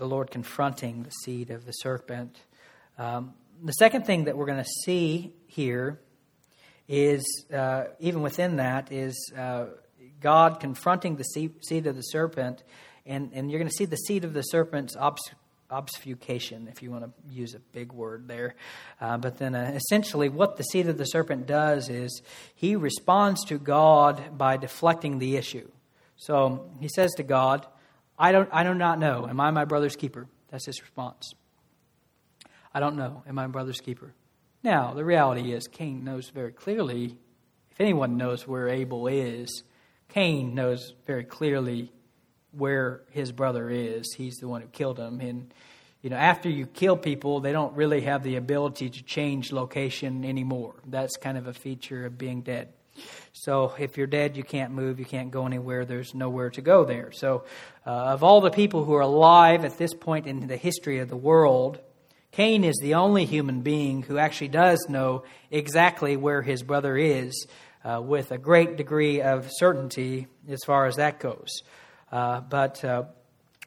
the 0.00 0.06
Lord 0.06 0.30
confronting 0.30 1.02
the 1.02 1.10
seed 1.10 1.50
of 1.50 1.66
the 1.66 1.72
serpent. 1.72 2.38
Um, 2.98 3.34
the 3.62 3.72
second 3.72 4.06
thing 4.06 4.24
that 4.24 4.36
we're 4.36 4.46
going 4.46 4.62
to 4.62 4.70
see 4.84 5.34
here 5.46 6.00
is, 6.88 7.44
uh, 7.54 7.84
even 7.98 8.22
within 8.22 8.56
that, 8.56 8.90
is 8.90 9.32
uh, 9.36 9.66
God 10.20 10.58
confronting 10.58 11.16
the 11.16 11.22
seed 11.22 11.86
of 11.86 11.96
the 11.96 12.02
serpent, 12.02 12.64
and, 13.04 13.30
and 13.34 13.50
you're 13.50 13.60
going 13.60 13.70
to 13.70 13.76
see 13.76 13.84
the 13.84 13.96
seed 13.96 14.24
of 14.24 14.32
the 14.32 14.42
serpent's 14.42 14.96
obs- 14.96 15.30
obfuscation, 15.70 16.68
if 16.68 16.82
you 16.82 16.90
want 16.90 17.04
to 17.04 17.10
use 17.32 17.54
a 17.54 17.58
big 17.58 17.92
word 17.92 18.28
there. 18.28 18.54
Uh, 19.00 19.18
but 19.18 19.38
then 19.38 19.54
uh, 19.54 19.72
essentially, 19.74 20.28
what 20.28 20.56
the 20.56 20.62
seed 20.64 20.88
of 20.88 20.98
the 20.98 21.04
serpent 21.04 21.46
does 21.46 21.88
is 21.88 22.22
he 22.54 22.76
responds 22.76 23.44
to 23.46 23.58
God 23.58 24.36
by 24.36 24.56
deflecting 24.56 25.18
the 25.18 25.36
issue. 25.36 25.68
So 26.16 26.70
he 26.80 26.88
says 26.88 27.12
to 27.14 27.22
God, 27.22 27.66
I, 28.18 28.32
don't, 28.32 28.48
I 28.52 28.64
do 28.64 28.74
not 28.74 28.98
know. 28.98 29.26
Am 29.28 29.40
I 29.40 29.50
my 29.50 29.64
brother's 29.64 29.96
keeper? 29.96 30.26
That's 30.50 30.66
his 30.66 30.80
response. 30.82 31.32
I 32.74 32.80
don't 32.80 32.96
know. 32.96 33.22
Am 33.26 33.38
I 33.38 33.46
my 33.46 33.50
brother's 33.50 33.80
keeper? 33.80 34.12
Now, 34.62 34.92
the 34.92 35.04
reality 35.04 35.52
is, 35.52 35.66
Cain 35.66 36.04
knows 36.04 36.28
very 36.28 36.52
clearly, 36.52 37.16
if 37.70 37.80
anyone 37.80 38.18
knows 38.18 38.46
where 38.46 38.68
Abel 38.68 39.06
is, 39.06 39.62
Cain 40.08 40.54
knows 40.54 40.92
very 41.06 41.24
clearly 41.24 41.92
where 42.52 43.02
his 43.10 43.32
brother 43.32 43.68
is. 43.70 44.12
He's 44.14 44.36
the 44.36 44.48
one 44.48 44.62
who 44.62 44.68
killed 44.68 44.98
him. 44.98 45.20
And, 45.20 45.52
you 46.02 46.10
know, 46.10 46.16
after 46.16 46.48
you 46.48 46.66
kill 46.66 46.96
people, 46.96 47.40
they 47.40 47.52
don't 47.52 47.74
really 47.76 48.02
have 48.02 48.22
the 48.22 48.36
ability 48.36 48.90
to 48.90 49.02
change 49.02 49.52
location 49.52 50.24
anymore. 50.24 50.74
That's 50.86 51.16
kind 51.16 51.38
of 51.38 51.46
a 51.46 51.54
feature 51.54 52.06
of 52.06 52.18
being 52.18 52.42
dead. 52.42 52.68
So 53.32 53.72
if 53.78 53.96
you're 53.96 54.06
dead, 54.06 54.36
you 54.36 54.44
can't 54.44 54.72
move, 54.72 54.98
you 54.98 55.04
can't 55.04 55.30
go 55.30 55.46
anywhere, 55.46 55.84
there's 55.84 56.14
nowhere 56.14 56.50
to 56.50 56.60
go 56.60 56.84
there. 56.84 57.12
So, 57.12 57.44
uh, 57.86 57.90
of 57.90 58.22
all 58.22 58.40
the 58.40 58.50
people 58.50 58.84
who 58.84 58.94
are 58.94 59.00
alive 59.00 59.64
at 59.64 59.78
this 59.78 59.94
point 59.94 60.26
in 60.26 60.46
the 60.46 60.56
history 60.56 60.98
of 60.98 61.08
the 61.08 61.16
world, 61.16 61.80
Cain 62.32 62.62
is 62.62 62.76
the 62.80 62.94
only 62.94 63.24
human 63.24 63.62
being 63.62 64.02
who 64.02 64.18
actually 64.18 64.48
does 64.48 64.86
know 64.88 65.24
exactly 65.50 66.16
where 66.16 66.42
his 66.42 66.62
brother 66.62 66.96
is 66.96 67.46
uh, 67.84 68.00
with 68.02 68.30
a 68.30 68.38
great 68.38 68.76
degree 68.76 69.20
of 69.20 69.48
certainty 69.50 70.26
as 70.48 70.60
far 70.64 70.86
as 70.86 70.96
that 70.96 71.18
goes. 71.18 71.62
Uh, 72.10 72.40
but 72.40 72.84
uh, 72.84 73.04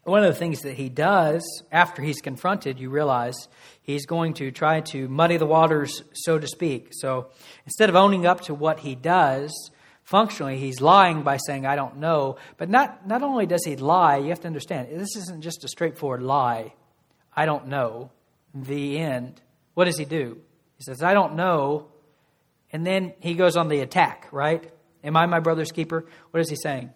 one 0.04 0.24
of 0.24 0.34
the 0.34 0.40
things 0.40 0.62
that 0.62 0.76
he 0.76 0.90
does 0.90 1.64
after 1.72 2.02
he's 2.02 2.20
confronted, 2.20 2.80
you 2.80 2.90
realize 2.90 3.48
he's 3.82 4.06
going 4.06 4.34
to 4.36 4.52
try 4.52 4.82
to 4.82 5.08
muddy 5.08 5.38
the 5.38 5.46
waters, 5.46 6.04
so 6.14 6.38
to 6.38 6.48
speak. 6.48 6.90
So 6.92 7.28
instead 7.66 7.90
of 7.90 7.96
owning 7.96 8.26
up 8.26 8.42
to 8.42 8.54
what 8.54 8.80
he 8.82 8.96
does, 8.96 9.72
functionally 10.04 10.58
he's 10.58 10.82
lying 10.82 11.24
by 11.24 11.38
saying, 11.38 11.66
I 11.66 11.76
don't 11.76 11.98
know. 11.98 12.38
But 12.58 12.70
not, 12.70 13.08
not 13.08 13.24
only 13.24 13.46
does 13.46 13.64
he 13.64 13.78
lie, 13.78 14.18
you 14.18 14.30
have 14.30 14.42
to 14.42 14.48
understand, 14.48 14.90
this 14.92 15.16
isn't 15.16 15.42
just 15.42 15.64
a 15.64 15.70
straightforward 15.70 16.22
lie. 16.22 16.74
I 17.36 17.46
don't 17.46 17.68
know. 17.68 18.12
The 18.54 19.00
end. 19.00 19.42
What 19.74 19.86
does 19.86 19.98
he 19.98 20.06
do? 20.06 20.38
He 20.78 20.84
says, 20.84 21.02
I 21.02 21.14
don't 21.14 21.36
know. 21.36 21.88
And 22.72 22.86
then 22.86 23.14
he 23.20 23.36
goes 23.36 23.56
on 23.56 23.70
the 23.70 23.80
attack, 23.80 24.28
right? 24.32 24.70
Am 25.04 25.16
I 25.16 25.26
my 25.28 25.40
brother's 25.40 25.72
keeper? 25.72 26.06
What 26.32 26.42
is 26.42 26.50
he 26.50 26.56
saying? 26.56 26.92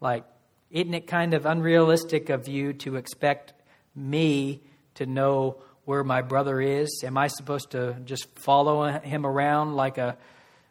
Like, 0.00 0.24
isn't 0.70 0.94
it 0.94 1.06
kind 1.06 1.34
of 1.34 1.46
unrealistic 1.46 2.28
of 2.28 2.48
you 2.48 2.72
to 2.74 2.96
expect 2.96 3.52
me 3.94 4.62
to 4.94 5.06
know 5.06 5.62
where 5.84 6.02
my 6.02 6.22
brother 6.22 6.60
is? 6.60 7.02
Am 7.04 7.16
I 7.16 7.28
supposed 7.28 7.70
to 7.70 7.96
just 8.04 8.26
follow 8.38 8.86
him 8.86 9.24
around 9.24 9.74
like 9.74 9.98
a, 9.98 10.16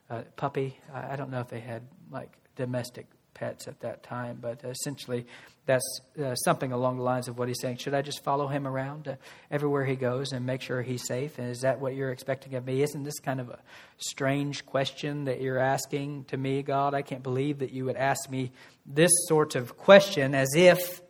a 0.10 0.24
puppy? 0.36 0.80
I 0.94 1.16
don't 1.16 1.32
know 1.32 1.40
if 1.40 1.48
they 1.48 1.62
had 1.62 1.84
like 2.12 2.32
domestic 2.56 3.08
pets 3.34 3.68
at 3.68 3.80
that 3.82 4.04
time, 4.04 4.40
but 4.42 4.64
essentially 4.64 5.26
that's 5.66 6.00
uh, 6.24 6.36
something 6.36 6.72
along 6.72 6.98
the 6.98 7.04
lines 7.04 7.28
of 7.28 7.38
what 7.38 7.48
he's 7.48 7.60
saying. 7.60 7.78
Should 7.78 7.94
I 7.94 8.02
just 8.02 8.24
follow 8.24 8.48
him 8.48 8.68
around 8.68 9.08
uh, 9.08 9.16
everywhere 9.50 9.86
he 9.86 9.96
goes 9.96 10.32
and 10.32 10.46
make 10.46 10.62
sure 10.62 10.82
he's 10.82 11.06
safe? 11.06 11.40
And 11.40 11.50
is 11.50 11.62
that 11.62 11.80
what 11.80 11.96
you're 11.96 12.12
expecting 12.12 12.54
of 12.54 12.66
me? 12.66 12.84
Isn't 12.84 13.04
this 13.04 13.20
kind 13.20 13.40
of 13.40 13.50
a 13.50 13.60
strange 13.98 14.66
question 14.66 15.26
that 15.26 15.42
you're 15.42 15.58
asking 15.58 16.26
to 16.26 16.38
me, 16.38 16.62
God? 16.62 16.94
I 16.94 17.02
can't 17.02 17.24
believe 17.24 17.60
that 17.60 17.72
you 17.72 17.86
would 17.86 17.96
ask 17.96 18.30
me 18.30 18.52
this 18.86 19.12
sort 19.28 19.56
of 19.56 19.78
question 19.78 20.36
as 20.36 20.56
if, 20.56 21.02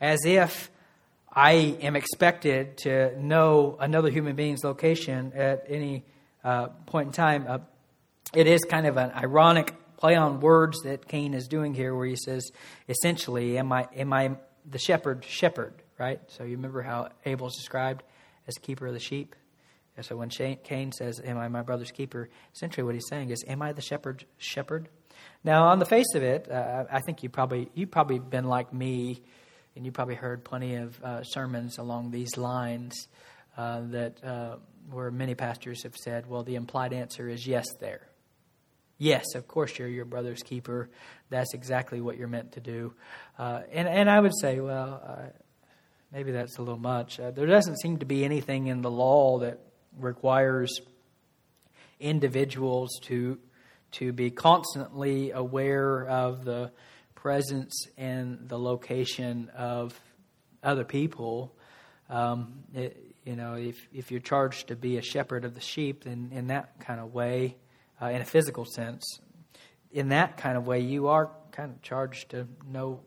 as 0.00 0.24
if 0.24 0.70
I 1.30 1.52
am 1.82 1.96
expected 1.96 2.78
to 2.78 3.20
know 3.20 3.76
another 3.80 4.08
human 4.08 4.34
being's 4.34 4.64
location 4.64 5.32
at 5.34 5.66
any 5.68 6.04
uh, 6.42 6.68
point 6.86 7.08
in 7.08 7.12
time. 7.12 7.44
Uh, 7.46 7.58
it 8.34 8.46
is 8.46 8.64
kind 8.64 8.86
of 8.86 8.96
an 8.96 9.10
ironic 9.10 9.74
play 10.04 10.16
on 10.16 10.38
words 10.40 10.82
that 10.82 11.08
Cain 11.08 11.32
is 11.32 11.48
doing 11.48 11.72
here, 11.72 11.94
where 11.94 12.04
he 12.04 12.14
says, 12.14 12.50
essentially, 12.90 13.56
am 13.56 13.72
I, 13.72 13.88
am 13.96 14.12
I 14.12 14.36
the 14.70 14.78
shepherd, 14.78 15.24
shepherd, 15.24 15.72
right? 15.98 16.20
So 16.26 16.44
you 16.44 16.56
remember 16.56 16.82
how 16.82 17.08
Abel 17.24 17.46
is 17.46 17.54
described 17.54 18.02
as 18.46 18.52
keeper 18.58 18.86
of 18.86 18.92
the 18.92 19.00
sheep? 19.00 19.34
And 19.96 20.04
so 20.04 20.14
when 20.18 20.28
Cain 20.28 20.92
says, 20.92 21.22
Am 21.24 21.38
I 21.38 21.48
my 21.48 21.62
brother's 21.62 21.90
keeper? 21.90 22.28
Essentially, 22.54 22.82
what 22.84 22.94
he's 22.94 23.08
saying 23.08 23.30
is, 23.30 23.42
Am 23.48 23.62
I 23.62 23.72
the 23.72 23.80
shepherd? 23.80 24.26
Shepherd. 24.36 24.90
Now, 25.42 25.68
on 25.68 25.78
the 25.78 25.86
face 25.86 26.14
of 26.14 26.22
it, 26.22 26.50
uh, 26.50 26.84
I 26.90 27.00
think 27.00 27.22
you 27.22 27.30
probably 27.30 27.70
you 27.72 27.86
probably 27.86 28.18
been 28.18 28.44
like 28.44 28.74
me, 28.74 29.22
and 29.74 29.86
you 29.86 29.92
probably 29.92 30.16
heard 30.16 30.44
plenty 30.44 30.74
of 30.74 31.02
uh, 31.02 31.22
sermons 31.22 31.78
along 31.78 32.10
these 32.10 32.36
lines 32.36 33.08
uh, 33.56 33.80
that 33.86 34.22
uh, 34.22 34.56
where 34.90 35.10
many 35.10 35.34
pastors 35.34 35.84
have 35.84 35.94
said, 35.96 36.28
"Well, 36.28 36.42
the 36.42 36.56
implied 36.56 36.92
answer 36.92 37.26
is 37.28 37.46
yes." 37.46 37.64
There, 37.80 38.08
Yes, 38.98 39.34
of 39.34 39.48
course 39.48 39.78
you're 39.78 39.88
your 39.88 40.04
brother's 40.04 40.42
keeper. 40.42 40.88
That's 41.30 41.52
exactly 41.54 42.00
what 42.00 42.16
you're 42.16 42.28
meant 42.28 42.52
to 42.52 42.60
do. 42.60 42.94
Uh, 43.38 43.62
and, 43.72 43.88
and 43.88 44.08
I 44.08 44.20
would 44.20 44.36
say, 44.40 44.60
well, 44.60 45.02
uh, 45.04 45.30
maybe 46.12 46.32
that's 46.32 46.58
a 46.58 46.62
little 46.62 46.78
much. 46.78 47.18
Uh, 47.18 47.30
there 47.32 47.46
doesn't 47.46 47.80
seem 47.80 47.98
to 47.98 48.06
be 48.06 48.24
anything 48.24 48.68
in 48.68 48.82
the 48.82 48.90
law 48.90 49.38
that 49.40 49.60
requires 49.98 50.80
individuals 52.00 52.98
to 53.02 53.38
to 53.92 54.12
be 54.12 54.28
constantly 54.28 55.30
aware 55.30 56.04
of 56.08 56.44
the 56.44 56.72
presence 57.14 57.86
and 57.96 58.48
the 58.48 58.58
location 58.58 59.48
of 59.56 59.98
other 60.64 60.84
people. 60.84 61.54
Um, 62.10 62.64
it, 62.74 63.14
you 63.24 63.36
know, 63.36 63.54
if 63.54 63.76
if 63.92 64.10
you're 64.10 64.20
charged 64.20 64.68
to 64.68 64.76
be 64.76 64.98
a 64.98 65.02
shepherd 65.02 65.44
of 65.44 65.54
the 65.54 65.60
sheep, 65.60 66.04
then 66.04 66.30
in 66.32 66.48
that 66.48 66.80
kind 66.80 67.00
of 67.00 67.14
way, 67.14 67.56
uh, 68.04 68.08
in 68.08 68.20
a 68.20 68.24
physical 68.24 68.64
sense. 68.64 69.20
In 69.92 70.08
that 70.08 70.36
kind 70.36 70.56
of 70.56 70.66
way, 70.66 70.80
you 70.80 71.08
are 71.08 71.30
kind 71.52 71.70
of 71.70 71.80
charged 71.82 72.30
to 72.30 72.46
know 72.70 73.00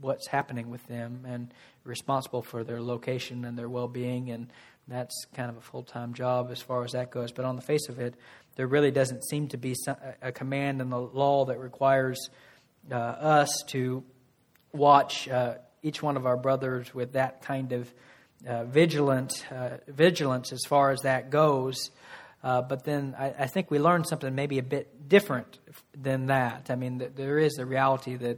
what's 0.00 0.26
happening 0.26 0.70
with 0.70 0.86
them 0.86 1.24
and 1.26 1.52
responsible 1.84 2.42
for 2.42 2.64
their 2.64 2.80
location 2.80 3.44
and 3.44 3.56
their 3.56 3.68
well 3.68 3.88
being. 3.88 4.30
And 4.30 4.50
that's 4.88 5.26
kind 5.34 5.50
of 5.50 5.56
a 5.56 5.60
full 5.60 5.82
time 5.82 6.14
job 6.14 6.48
as 6.50 6.60
far 6.60 6.84
as 6.84 6.92
that 6.92 7.10
goes. 7.10 7.32
But 7.32 7.44
on 7.44 7.56
the 7.56 7.62
face 7.62 7.88
of 7.88 8.00
it, 8.00 8.14
there 8.56 8.66
really 8.66 8.90
doesn't 8.90 9.24
seem 9.24 9.48
to 9.48 9.56
be 9.56 9.74
a 10.22 10.32
command 10.32 10.80
in 10.80 10.90
the 10.90 11.00
law 11.00 11.44
that 11.46 11.58
requires 11.58 12.30
uh, 12.90 12.94
us 12.94 13.64
to 13.68 14.02
watch 14.72 15.28
uh, 15.28 15.54
each 15.82 16.02
one 16.02 16.16
of 16.16 16.26
our 16.26 16.36
brothers 16.36 16.94
with 16.94 17.12
that 17.12 17.42
kind 17.42 17.72
of 17.72 17.92
uh, 18.46 18.64
vigilant 18.64 19.44
uh, 19.50 19.78
vigilance 19.88 20.52
as 20.52 20.62
far 20.66 20.90
as 20.90 21.02
that 21.02 21.30
goes. 21.30 21.90
Uh, 22.44 22.60
but 22.60 22.84
then 22.84 23.16
I, 23.18 23.34
I, 23.38 23.46
think 23.46 23.70
we 23.70 23.78
learned 23.78 24.06
something 24.06 24.34
maybe 24.34 24.58
a 24.58 24.62
bit 24.62 25.08
different 25.08 25.58
than 25.96 26.26
that. 26.26 26.66
I 26.68 26.74
mean, 26.74 26.98
th- 26.98 27.12
there 27.16 27.38
is 27.38 27.54
the 27.54 27.64
reality 27.64 28.16
that 28.16 28.36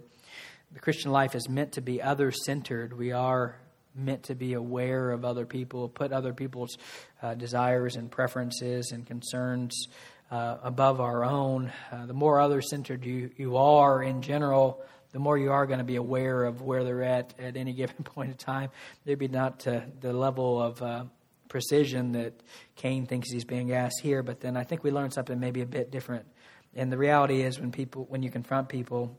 the 0.73 0.79
Christian 0.79 1.11
life 1.11 1.35
is 1.35 1.49
meant 1.49 1.73
to 1.73 1.81
be 1.81 2.01
other 2.01 2.31
centered. 2.31 2.97
We 2.97 3.11
are 3.11 3.57
meant 3.97 4.23
to 4.25 4.37
be 4.37 4.53
aware 4.53 5.11
of 5.11 5.25
other 5.25 5.45
people, 5.45 5.89
put 5.89 6.13
other 6.13 6.33
people's 6.33 6.79
uh, 7.21 7.35
desires 7.35 7.97
and 7.97 8.09
preferences 8.09 8.93
and 8.93 9.05
concerns 9.05 9.89
uh, 10.31 10.59
above 10.63 11.01
our 11.01 11.25
own. 11.25 11.73
Uh, 11.91 12.07
the 12.07 12.15
more 12.15 12.41
other 12.41 12.63
centered 12.63 13.05
you, 13.05 13.31
you 13.37 13.57
are 13.57 14.05
in 14.05 14.23
general, 14.23 14.85
the 15.11 15.19
more 15.19 15.37
you 15.37 15.51
are 15.51 15.67
going 15.67 15.79
to 15.79 15.85
be 15.85 15.97
aware 15.97 16.45
of 16.45 16.63
where 16.63 16.85
they're 16.85 17.03
at 17.03 17.35
at 17.41 17.57
any 17.57 17.73
given 17.73 18.05
point 18.05 18.31
in 18.31 18.37
time. 18.37 18.71
Maybe 19.05 19.27
not 19.27 19.61
to 19.61 19.85
the 20.01 20.13
level 20.13 20.63
of 20.63 20.81
uh, 20.81 21.05
precision 21.49 22.13
that 22.13 22.35
Cain 22.77 23.07
thinks 23.07 23.31
he's 23.31 23.45
being 23.45 23.73
asked 23.73 24.01
here, 24.03 24.23
but 24.23 24.41
then 24.41 24.57
I 24.57 24.65
think 24.65 24.85
we 24.85 24.91
learn 24.91 25.11
something 25.11 25.39
maybe 25.39 25.63
a 25.63 25.67
bit 25.67 25.91
different. 25.91 26.27
And 26.75 26.93
the 26.93 26.99
reality 26.99 27.43
is, 27.43 27.59
when 27.59 27.73
people, 27.73 28.07
when 28.09 28.23
you 28.23 28.31
confront 28.31 28.69
people, 28.69 29.19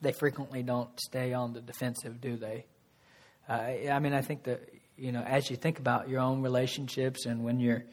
they 0.00 0.12
frequently 0.12 0.62
don't 0.62 0.88
stay 1.00 1.32
on 1.32 1.52
the 1.52 1.60
defensive, 1.60 2.20
do 2.20 2.36
they? 2.36 2.66
Uh, 3.48 3.90
I 3.90 3.98
mean, 3.98 4.12
I 4.12 4.20
think 4.20 4.44
that 4.44 4.68
you 4.96 5.12
know, 5.12 5.22
as 5.22 5.50
you 5.50 5.56
think 5.56 5.78
about 5.78 6.08
your 6.08 6.20
own 6.20 6.42
relationships 6.42 7.26
and 7.26 7.44
when 7.44 7.60
you're 7.60 7.84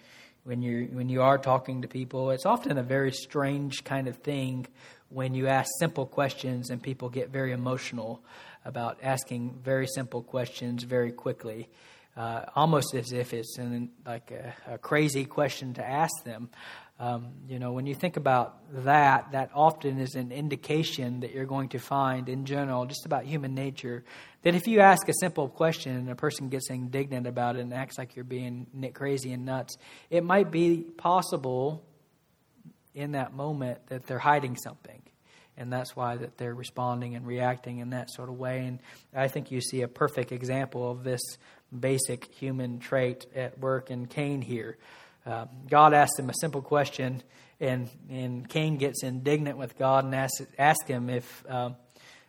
when 0.43 0.62
you 0.62 0.89
when 0.91 1.10
you 1.10 1.21
are 1.21 1.38
talking 1.38 1.82
to 1.82 1.88
people, 1.88 2.32
it's 2.32 2.45
often 2.45 2.78
a 2.78 2.84
very 2.84 3.12
strange 3.12 3.84
kind 3.84 4.08
of 4.08 4.17
thing 4.17 4.67
when 5.10 5.36
you 5.36 5.47
ask 5.47 5.69
simple 5.80 6.06
questions 6.06 6.69
and 6.69 6.82
people 6.82 7.10
get 7.10 7.30
very 7.30 7.52
emotional 7.52 8.23
about 8.65 8.97
asking 9.04 9.60
very 9.63 9.88
simple 9.88 10.23
questions 10.23 10.84
very 10.84 11.12
quickly, 11.12 11.69
uh, 12.15 12.45
almost 12.56 12.93
as 12.93 13.12
if 13.12 13.34
it's 13.34 13.58
like 14.06 14.32
a, 14.32 14.73
a, 14.73 14.78
crazy 14.78 15.26
question 15.26 15.73
to 15.73 15.84
ask 15.88 16.23
them. 16.23 16.49
Um, 16.99 17.32
you 17.47 17.58
know, 17.58 17.71
when 17.71 17.88
you 17.88 17.95
think 17.95 18.17
about 18.17 18.60
that, 18.86 19.32
that 19.32 19.49
often 19.56 19.99
is 19.99 20.13
an 20.13 20.32
indication 20.32 21.21
that 21.21 21.34
you're 21.34 21.47
going 21.47 21.69
to 21.69 21.80
find 21.80 22.30
in 22.30 22.45
general, 22.45 22.86
just 22.86 23.08
about 23.08 23.26
human 23.26 23.56
nature, 23.56 24.04
that 24.43 24.54
if 24.54 24.67
you 24.67 24.80
ask 24.80 25.10
a 25.10 25.13
simple 25.19 25.49
question 25.49 25.95
and 25.95 26.10
a 26.10 26.15
person 26.15 26.49
gets 26.49 26.69
indignant 26.69 27.26
about 27.26 27.56
it 27.56 27.62
and 27.62 27.73
acts 27.73 27.97
like 27.97 28.15
you're 28.15 28.23
being 28.23 28.67
crazy 28.93 29.34
and 29.34 29.43
nuts, 29.43 29.76
it 30.12 30.23
might 30.23 30.52
be 30.52 30.82
possible 30.97 31.84
in 32.93 33.13
that 33.13 33.34
moment 33.34 33.88
that 33.88 34.06
they're 34.06 34.19
hiding 34.19 34.56
something. 34.56 35.02
And 35.58 35.71
that's 35.71 35.95
why 35.95 36.15
that 36.17 36.38
they're 36.38 36.56
responding 36.56 37.15
and 37.15 37.28
reacting 37.28 37.80
in 37.80 37.91
that 37.91 38.10
sort 38.10 38.30
of 38.30 38.38
way. 38.38 38.65
And 38.65 38.80
I 39.13 39.28
think 39.28 39.52
you 39.52 39.62
see 39.62 39.82
a 39.82 39.88
perfect 39.88 40.32
example 40.32 40.89
of 40.89 41.04
this 41.04 41.21
basic 41.79 42.25
human 42.33 42.79
trait 42.79 43.25
at 43.36 43.59
work 43.59 43.91
in 43.91 44.05
Cain 44.05 44.41
here. 44.41 44.77
Uh, 45.25 45.45
God 45.69 45.93
asked 45.93 46.19
him 46.19 46.29
a 46.29 46.33
simple 46.41 46.62
question, 46.62 47.23
and, 47.59 47.89
and 48.09 48.47
Cain 48.47 48.77
gets 48.77 49.03
indignant 49.03 49.57
with 49.57 49.77
God 49.77 50.03
and 50.03 50.13
asks, 50.13 50.41
asks 50.59 50.88
him 50.88 51.09
if, 51.09 51.45
um, 51.49 51.75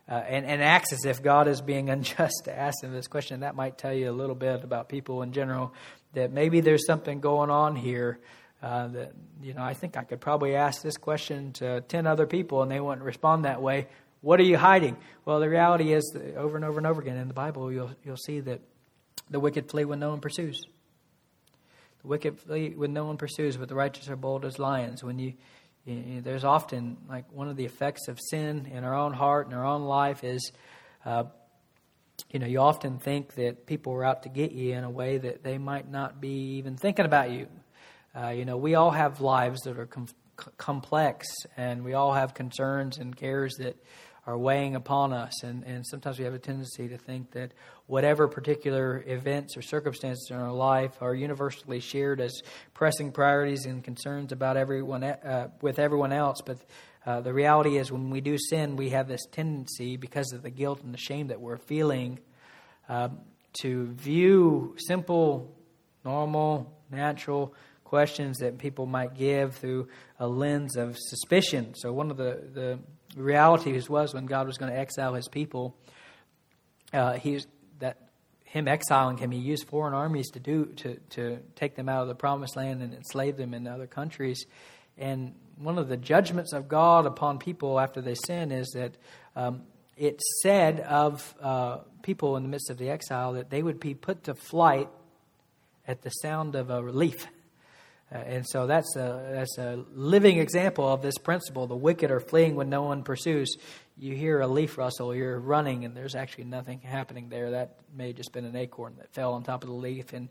uh, 0.08 0.14
and, 0.14 0.46
and 0.46 0.62
acts 0.62 0.92
as 0.92 1.04
if 1.04 1.22
God 1.22 1.48
is 1.48 1.60
being 1.60 1.90
unjust 1.90 2.42
to 2.44 2.56
ask 2.56 2.82
him 2.82 2.92
this 2.92 3.08
question. 3.08 3.40
That 3.40 3.56
might 3.56 3.78
tell 3.78 3.92
you 3.92 4.10
a 4.10 4.12
little 4.12 4.36
bit 4.36 4.62
about 4.62 4.88
people 4.88 5.22
in 5.22 5.32
general, 5.32 5.74
that 6.12 6.30
maybe 6.32 6.60
there's 6.60 6.86
something 6.86 7.20
going 7.20 7.50
on 7.50 7.76
here. 7.76 8.20
Uh, 8.62 8.86
that 8.88 9.12
you 9.42 9.52
know, 9.52 9.62
I 9.62 9.74
think 9.74 9.96
I 9.96 10.04
could 10.04 10.22
probably 10.22 10.56
ask 10.56 10.80
this 10.80 10.96
question 10.96 11.52
to 11.54 11.82
ten 11.82 12.06
other 12.06 12.26
people, 12.26 12.62
and 12.62 12.70
they 12.70 12.80
wouldn't 12.80 13.04
respond 13.04 13.44
that 13.44 13.60
way. 13.60 13.88
What 14.22 14.40
are 14.40 14.44
you 14.44 14.56
hiding? 14.56 14.96
Well, 15.26 15.38
the 15.38 15.50
reality 15.50 15.92
is, 15.92 16.16
over 16.34 16.56
and 16.56 16.64
over 16.64 16.78
and 16.78 16.86
over 16.86 17.02
again 17.02 17.18
in 17.18 17.28
the 17.28 17.34
Bible, 17.34 17.70
you'll 17.70 17.90
you'll 18.04 18.16
see 18.16 18.40
that 18.40 18.62
the 19.30 19.40
wicked 19.40 19.70
flee 19.70 19.84
when 19.84 19.98
no 19.98 20.10
one 20.10 20.20
pursues. 20.20 20.60
The 22.02 22.08
wicked 22.08 22.38
flee 22.38 22.70
when 22.70 22.92
no 22.92 23.04
one 23.04 23.16
pursues, 23.16 23.56
but 23.56 23.68
the 23.68 23.74
righteous 23.74 24.08
are 24.08 24.16
bold 24.16 24.44
as 24.44 24.58
lions. 24.58 25.02
When 25.02 25.18
you, 25.18 25.34
you 25.84 26.20
there's 26.20 26.44
often 26.44 26.98
like 27.08 27.24
one 27.32 27.48
of 27.48 27.56
the 27.56 27.64
effects 27.64 28.08
of 28.08 28.18
sin 28.20 28.70
in 28.72 28.84
our 28.84 28.94
own 28.94 29.12
heart 29.12 29.46
and 29.46 29.54
our 29.54 29.64
own 29.64 29.84
life 29.84 30.22
is, 30.24 30.52
uh, 31.04 31.24
you 32.30 32.38
know, 32.38 32.46
you 32.46 32.60
often 32.60 32.98
think 32.98 33.34
that 33.34 33.66
people 33.66 33.92
are 33.94 34.04
out 34.04 34.24
to 34.24 34.28
get 34.28 34.52
you 34.52 34.74
in 34.74 34.84
a 34.84 34.90
way 34.90 35.18
that 35.18 35.42
they 35.42 35.58
might 35.58 35.90
not 35.90 36.20
be 36.20 36.56
even 36.56 36.76
thinking 36.76 37.06
about 37.06 37.30
you. 37.30 37.48
Uh, 38.14 38.28
you 38.28 38.44
know, 38.44 38.56
we 38.56 38.74
all 38.74 38.90
have 38.90 39.20
lives 39.20 39.62
that 39.62 39.78
are 39.78 39.86
com- 39.86 40.08
complex, 40.56 41.26
and 41.56 41.84
we 41.84 41.94
all 41.94 42.12
have 42.12 42.34
concerns 42.34 42.98
and 42.98 43.16
cares 43.16 43.54
that 43.56 43.76
are 44.26 44.38
weighing 44.38 44.74
upon 44.74 45.12
us. 45.12 45.42
And, 45.42 45.64
and 45.64 45.86
sometimes 45.86 46.18
we 46.18 46.24
have 46.24 46.34
a 46.34 46.38
tendency 46.38 46.88
to 46.88 46.96
think 46.96 47.32
that 47.32 47.52
whatever 47.86 48.26
particular 48.26 49.04
events 49.06 49.56
or 49.56 49.62
circumstances 49.62 50.28
in 50.30 50.36
our 50.36 50.52
life 50.52 50.92
are 51.02 51.14
universally 51.14 51.80
shared 51.80 52.20
as 52.20 52.40
pressing 52.72 53.12
priorities 53.12 53.66
and 53.66 53.84
concerns 53.84 54.32
about 54.32 54.56
everyone 54.56 55.04
uh, 55.04 55.48
with 55.60 55.78
everyone 55.78 56.12
else. 56.12 56.40
But 56.44 56.58
uh, 57.04 57.20
the 57.20 57.34
reality 57.34 57.76
is, 57.76 57.92
when 57.92 58.08
we 58.08 58.22
do 58.22 58.38
sin, 58.38 58.76
we 58.76 58.90
have 58.90 59.08
this 59.08 59.26
tendency, 59.30 59.98
because 59.98 60.32
of 60.32 60.42
the 60.42 60.50
guilt 60.50 60.82
and 60.82 60.94
the 60.94 60.98
shame 60.98 61.26
that 61.26 61.38
we're 61.38 61.58
feeling, 61.58 62.18
um, 62.88 63.18
to 63.60 63.86
view 63.92 64.74
simple, 64.78 65.54
normal, 66.02 66.72
natural 66.90 67.54
questions 67.84 68.38
that 68.38 68.56
people 68.56 68.86
might 68.86 69.14
give 69.14 69.54
through 69.56 69.86
a 70.18 70.26
lens 70.26 70.76
of 70.76 70.96
suspicion. 70.98 71.74
So, 71.76 71.92
one 71.92 72.10
of 72.10 72.16
the, 72.16 72.42
the 72.54 72.78
realities 73.14 73.88
was 73.88 74.14
when 74.14 74.26
God 74.26 74.46
was 74.46 74.58
going 74.58 74.72
to 74.72 74.78
exile 74.78 75.14
his 75.14 75.28
people, 75.28 75.76
uh, 76.92 77.14
he 77.14 77.40
that 77.80 77.98
him 78.44 78.68
exiling 78.68 79.16
him, 79.16 79.30
he 79.30 79.38
used 79.38 79.66
foreign 79.68 79.94
armies 79.94 80.30
to 80.30 80.40
do 80.40 80.66
to 80.76 80.96
to 81.10 81.38
take 81.56 81.74
them 81.74 81.88
out 81.88 82.02
of 82.02 82.08
the 82.08 82.14
promised 82.14 82.56
land 82.56 82.82
and 82.82 82.94
enslave 82.94 83.36
them 83.36 83.54
in 83.54 83.66
other 83.66 83.86
countries. 83.86 84.44
And 84.96 85.34
one 85.58 85.78
of 85.78 85.88
the 85.88 85.96
judgments 85.96 86.52
of 86.52 86.68
God 86.68 87.06
upon 87.06 87.38
people 87.38 87.80
after 87.80 88.00
they 88.00 88.14
sin 88.14 88.52
is 88.52 88.70
that 88.74 88.96
um, 89.36 89.62
it 89.96 90.20
said 90.42 90.80
of 90.80 91.34
uh, 91.40 91.78
people 92.02 92.36
in 92.36 92.42
the 92.42 92.48
midst 92.48 92.70
of 92.70 92.78
the 92.78 92.90
exile 92.90 93.34
that 93.34 93.50
they 93.50 93.62
would 93.62 93.80
be 93.80 93.94
put 93.94 94.24
to 94.24 94.34
flight 94.34 94.88
at 95.86 96.02
the 96.02 96.10
sound 96.10 96.54
of 96.54 96.70
a 96.70 96.82
relief. 96.82 97.26
Uh, 98.14 98.18
and 98.18 98.46
so 98.46 98.66
that's 98.68 98.94
a, 98.94 99.28
that's 99.32 99.58
a 99.58 99.84
living 99.92 100.38
example 100.38 100.86
of 100.86 101.02
this 101.02 101.18
principle. 101.18 101.66
The 101.66 101.74
wicked 101.74 102.12
are 102.12 102.20
fleeing 102.20 102.54
when 102.54 102.70
no 102.70 102.82
one 102.82 103.02
pursues. 103.02 103.56
You 103.98 104.14
hear 104.14 104.40
a 104.40 104.46
leaf 104.46 104.78
rustle, 104.78 105.14
you're 105.14 105.40
running, 105.40 105.84
and 105.84 105.96
there's 105.96 106.14
actually 106.14 106.44
nothing 106.44 106.80
happening 106.80 107.28
there. 107.28 107.50
That 107.50 107.78
may 107.92 108.08
have 108.08 108.16
just 108.16 108.32
been 108.32 108.44
an 108.44 108.54
acorn 108.54 108.94
that 108.98 109.12
fell 109.12 109.32
on 109.32 109.42
top 109.42 109.64
of 109.64 109.68
the 109.68 109.74
leaf, 109.74 110.12
and 110.12 110.28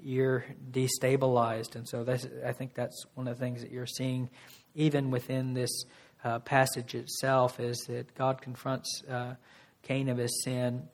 you're 0.00 0.44
destabilized. 0.70 1.74
And 1.74 1.88
so 1.88 2.04
that's, 2.04 2.26
I 2.46 2.52
think 2.52 2.74
that's 2.74 3.04
one 3.14 3.26
of 3.26 3.36
the 3.36 3.44
things 3.44 3.62
that 3.62 3.72
you're 3.72 3.86
seeing 3.86 4.30
even 4.74 5.10
within 5.10 5.54
this 5.54 5.84
uh, 6.22 6.38
passage 6.40 6.94
itself 6.94 7.58
is 7.58 7.78
that 7.88 8.14
God 8.14 8.40
confronts 8.40 9.02
uh, 9.10 9.34
Cain 9.82 10.08
of 10.08 10.18
his 10.18 10.44
sin. 10.44 10.88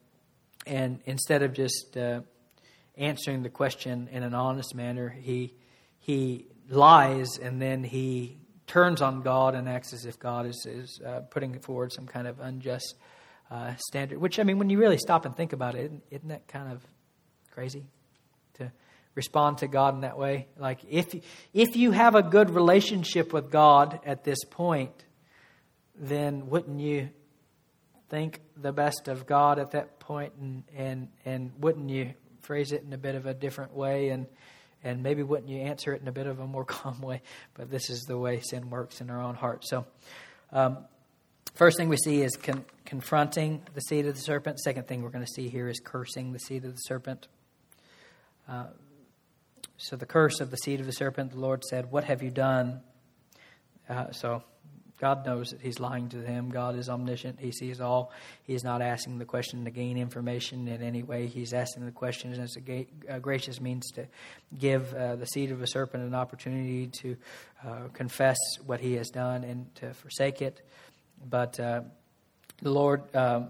And 0.67 1.01
instead 1.05 1.43
of 1.43 1.53
just 1.53 1.97
uh, 1.97 2.21
answering 2.97 3.43
the 3.43 3.51
question 3.51 4.09
in 4.13 4.23
an 4.23 4.35
honest 4.35 4.75
manner, 4.75 5.09
he 5.09 5.55
he 6.03 6.47
lies 6.69 7.39
and 7.41 7.63
then 7.63 7.85
he 7.85 8.37
turns 8.67 9.01
on 9.01 9.23
God 9.23 9.55
and 9.55 9.69
acts 9.69 9.93
as 9.93 10.05
if 10.05 10.19
God 10.19 10.47
is, 10.47 10.67
is 10.69 11.01
uh, 11.07 11.21
putting 11.31 11.61
forward 11.61 11.93
some 11.93 12.07
kind 12.07 12.27
of 12.27 12.41
unjust 12.41 12.97
uh, 13.51 13.75
standard. 13.77 14.19
Which, 14.19 14.41
I 14.41 14.43
mean, 14.43 14.59
when 14.59 14.69
you 14.69 14.79
really 14.79 14.99
stop 14.99 15.25
and 15.25 15.37
think 15.37 15.53
about 15.53 15.77
it, 15.77 15.85
isn't, 15.85 16.03
isn't 16.11 16.29
that 16.29 16.49
kind 16.49 16.73
of 16.73 16.85
crazy 17.53 17.85
to 18.55 18.73
respond 19.15 19.59
to 19.59 19.69
God 19.69 19.95
in 19.95 20.01
that 20.01 20.19
way? 20.19 20.49
Like, 20.59 20.81
if, 20.91 21.15
if 21.55 21.77
you 21.77 21.93
have 21.93 22.17
a 22.17 22.23
good 22.23 22.51
relationship 22.51 23.33
with 23.33 23.53
God 23.53 24.01
at 24.05 24.25
this 24.25 24.45
point, 24.45 25.05
then 25.95 26.49
wouldn't 26.49 26.81
you 26.81 27.11
think 28.09 28.41
the 28.57 28.73
best 28.73 29.07
of 29.07 29.25
God 29.25 29.61
at 29.61 29.71
that 29.71 30.01
point 30.01 30.33
and, 30.41 30.65
and, 30.77 31.09
and 31.25 31.53
wouldn't 31.59 31.91
you 31.91 32.15
phrase 32.41 32.73
it 32.73 32.83
in 32.83 32.93
a 32.93 32.99
bit 32.99 33.15
of 33.15 33.25
a 33.25 33.35
different 33.35 33.73
way 33.73 34.09
and 34.09 34.27
and 34.85 35.03
maybe 35.03 35.23
wouldn't 35.23 35.49
you 35.49 35.59
answer 35.59 35.93
it 35.93 36.03
in 36.03 36.09
a 36.09 36.13
bit 36.13 36.27
of 36.27 36.41
a 36.41 36.47
more 36.47 36.65
calm 36.67 37.01
way? 37.01 37.23
But 37.55 37.71
this 37.71 37.91
is 37.91 38.03
the 38.03 38.19
way 38.19 38.41
sin 38.41 38.71
works 38.71 39.01
in 39.01 39.11
our 39.11 39.21
own 39.21 39.35
heart. 39.35 39.65
So, 39.67 39.87
um, 40.53 40.79
first 41.55 41.77
thing 41.77 41.89
we 41.89 41.97
see 41.97 42.23
is 42.23 42.37
con- 42.37 42.65
confronting 42.85 43.63
the 43.75 43.81
seed 43.81 44.07
of 44.07 44.15
the 44.15 44.21
serpent. 44.21 44.61
Second 44.61 44.87
thing 44.87 45.03
we're 45.03 45.11
going 45.11 45.25
to 45.25 45.33
see 45.33 45.49
here 45.49 45.69
is 45.69 45.81
cursing 45.81 46.33
the 46.33 46.39
seed 46.39 46.65
of 46.65 46.73
the 46.73 46.81
serpent. 46.81 47.29
Uh, 48.49 48.67
so, 49.77 49.97
the 49.97 50.07
curse 50.07 50.41
of 50.41 50.51
the 50.51 50.57
seed 50.57 50.81
of 50.81 50.87
the 50.87 50.93
serpent, 50.93 51.33
the 51.33 51.41
Lord 51.41 51.65
said, 51.65 51.91
What 51.91 52.05
have 52.05 52.23
you 52.23 52.31
done? 52.31 52.81
Uh, 53.89 54.11
so, 54.13 54.43
God 55.03 55.27
knows 55.27 55.49
that 55.49 55.61
he's 55.61 55.81
lying 55.81 56.09
to 56.11 56.19
them. 56.19 56.49
God 56.49 56.77
is 56.77 56.89
omniscient. 56.89 57.41
He 57.41 57.51
sees 57.51 57.81
all. 57.81 58.13
He's 58.45 58.63
not 58.63 58.81
asking 58.81 59.19
the 59.19 59.25
question 59.25 59.65
to 59.65 59.71
gain 59.73 59.99
information 59.99 60.69
in 60.69 60.81
any 60.81 61.03
way. 61.03 61.27
He's 61.27 61.53
asking 61.53 61.87
the 61.87 61.91
question 61.91 62.33
as 62.41 62.57
a, 63.09 63.19
gracious 63.19 63.61
means 63.61 63.91
to 63.97 64.07
give 64.57 64.95
uh, 64.95 65.17
the 65.17 65.27
seed 65.27 65.51
of 65.51 65.61
a 65.61 65.67
serpent 65.67 66.05
an 66.05 66.15
opportunity 66.15 66.87
to 67.01 67.17
uh, 67.67 67.89
confess 67.93 68.37
what 68.65 68.79
he 68.79 68.95
has 68.95 69.11
done 69.11 69.43
and 69.43 69.75
to 69.75 69.93
forsake 69.93 70.41
it. 70.41 70.65
But 71.29 71.59
uh, 71.59 71.81
the 72.61 72.71
Lord, 72.71 73.03
um, 73.17 73.49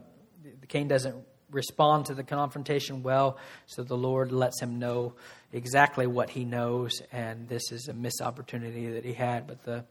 Cain 0.68 0.88
doesn't 0.88 1.22
respond 1.50 2.06
to 2.06 2.14
the 2.14 2.24
confrontation 2.24 3.02
well, 3.02 3.36
so 3.66 3.82
the 3.82 3.94
Lord 3.94 4.32
lets 4.32 4.58
him 4.58 4.78
know 4.78 5.16
exactly 5.52 6.06
what 6.06 6.30
he 6.30 6.46
knows, 6.46 7.02
and 7.12 7.46
this 7.46 7.70
is 7.72 7.88
a 7.88 7.92
missed 7.92 8.22
opportunity 8.22 8.92
that 8.92 9.04
he 9.04 9.12
had. 9.12 9.46
But 9.46 9.64
the 9.64 9.84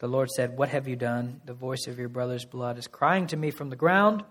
the 0.00 0.08
Lord 0.08 0.30
said, 0.30 0.56
What 0.56 0.70
have 0.70 0.88
you 0.88 0.96
done? 0.96 1.40
The 1.44 1.54
voice 1.54 1.86
of 1.86 1.98
your 1.98 2.08
brother's 2.08 2.46
blood 2.46 2.78
is 2.78 2.86
crying 2.86 3.26
to 3.28 3.36
me 3.36 3.50
from 3.50 3.70
the 3.70 3.76
ground. 3.76 4.24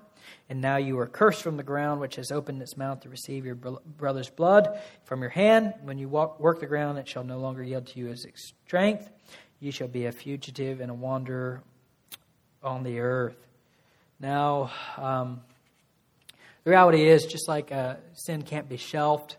And 0.49 0.62
now 0.62 0.77
you 0.77 0.99
are 0.99 1.08
cursed 1.08 1.41
from 1.41 1.58
the 1.58 1.63
ground, 1.63 2.01
which 2.01 2.15
has 2.15 2.32
opened 2.32 2.62
its 2.62 2.75
mouth 2.75 3.01
to 3.01 3.10
receive 3.10 3.45
your 3.45 3.55
brother's 3.55 4.29
blood 4.29 4.79
from 5.05 5.21
your 5.21 5.29
hand. 5.29 5.73
When 5.84 5.97
you 5.97 6.10
walk, 6.10 6.39
work 6.39 6.60
the 6.60 6.65
ground, 6.65 6.97
it 6.97 7.08
shall 7.08 7.23
no 7.23 7.39
longer 7.39 7.63
yield 7.63 7.88
to 7.88 7.99
you 7.99 8.10
as 8.10 8.25
its 8.25 8.51
strength. 8.65 9.10
you 9.60 9.71
shall 9.71 9.88
be 9.88 10.05
a 10.05 10.12
fugitive 10.12 10.82
and 10.82 10.89
a 10.89 10.93
wanderer 10.93 11.62
on 12.63 12.84
the 12.84 12.99
earth. 12.99 13.38
Now, 14.19 14.71
um, 14.97 15.41
the 16.63 16.71
reality 16.71 17.08
is, 17.08 17.25
just 17.25 17.47
like 17.47 17.71
uh, 17.71 17.95
sin 18.13 18.41
can't 18.41 18.67
be 18.67 18.77
shelved, 18.77 19.36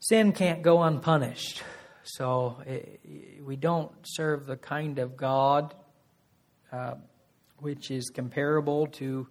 sin 0.00 0.32
can't 0.32 0.62
go 0.62 0.82
unpunished. 0.82 1.62
So 2.16 2.56
it, 2.66 3.00
we 3.44 3.56
don't 3.56 3.92
serve 4.04 4.46
the 4.46 4.56
kind 4.56 4.98
of 4.98 5.16
God 5.16 5.74
uh, 6.72 6.94
which 7.58 7.90
is 7.90 8.10
comparable 8.10 8.86
to 8.86 9.26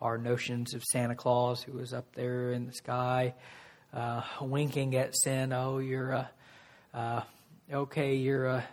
our 0.00 0.18
notions 0.18 0.74
of 0.74 0.82
Santa 0.84 1.14
Claus, 1.14 1.62
who 1.62 1.72
was 1.72 1.92
up 1.92 2.14
there 2.14 2.52
in 2.52 2.66
the 2.66 2.72
sky, 2.72 3.34
uh, 3.92 4.22
winking 4.40 4.96
at 4.96 5.14
sin. 5.16 5.52
Oh, 5.52 5.78
you're 5.78 6.12
a 6.12 6.30
uh, 6.92 7.22
okay, 7.72 8.14
you're 8.14 8.46
a 8.46 8.64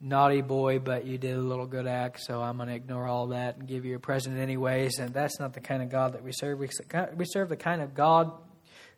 naughty 0.00 0.40
boy, 0.40 0.78
but 0.78 1.04
you 1.04 1.18
did 1.18 1.36
a 1.36 1.40
little 1.40 1.66
good 1.66 1.86
act, 1.86 2.20
so 2.20 2.40
I'm 2.40 2.56
going 2.56 2.68
to 2.68 2.74
ignore 2.74 3.06
all 3.06 3.28
that 3.28 3.56
and 3.56 3.66
give 3.66 3.84
you 3.84 3.96
a 3.96 3.98
present 3.98 4.38
anyways. 4.38 4.98
And 4.98 5.12
that's 5.12 5.38
not 5.38 5.52
the 5.52 5.60
kind 5.60 5.82
of 5.82 5.90
God 5.90 6.14
that 6.14 6.22
we 6.22 6.32
serve. 6.32 6.58
We, 6.58 6.68
we 7.16 7.24
serve 7.26 7.48
the 7.48 7.56
kind 7.56 7.82
of 7.82 7.94
God 7.94 8.32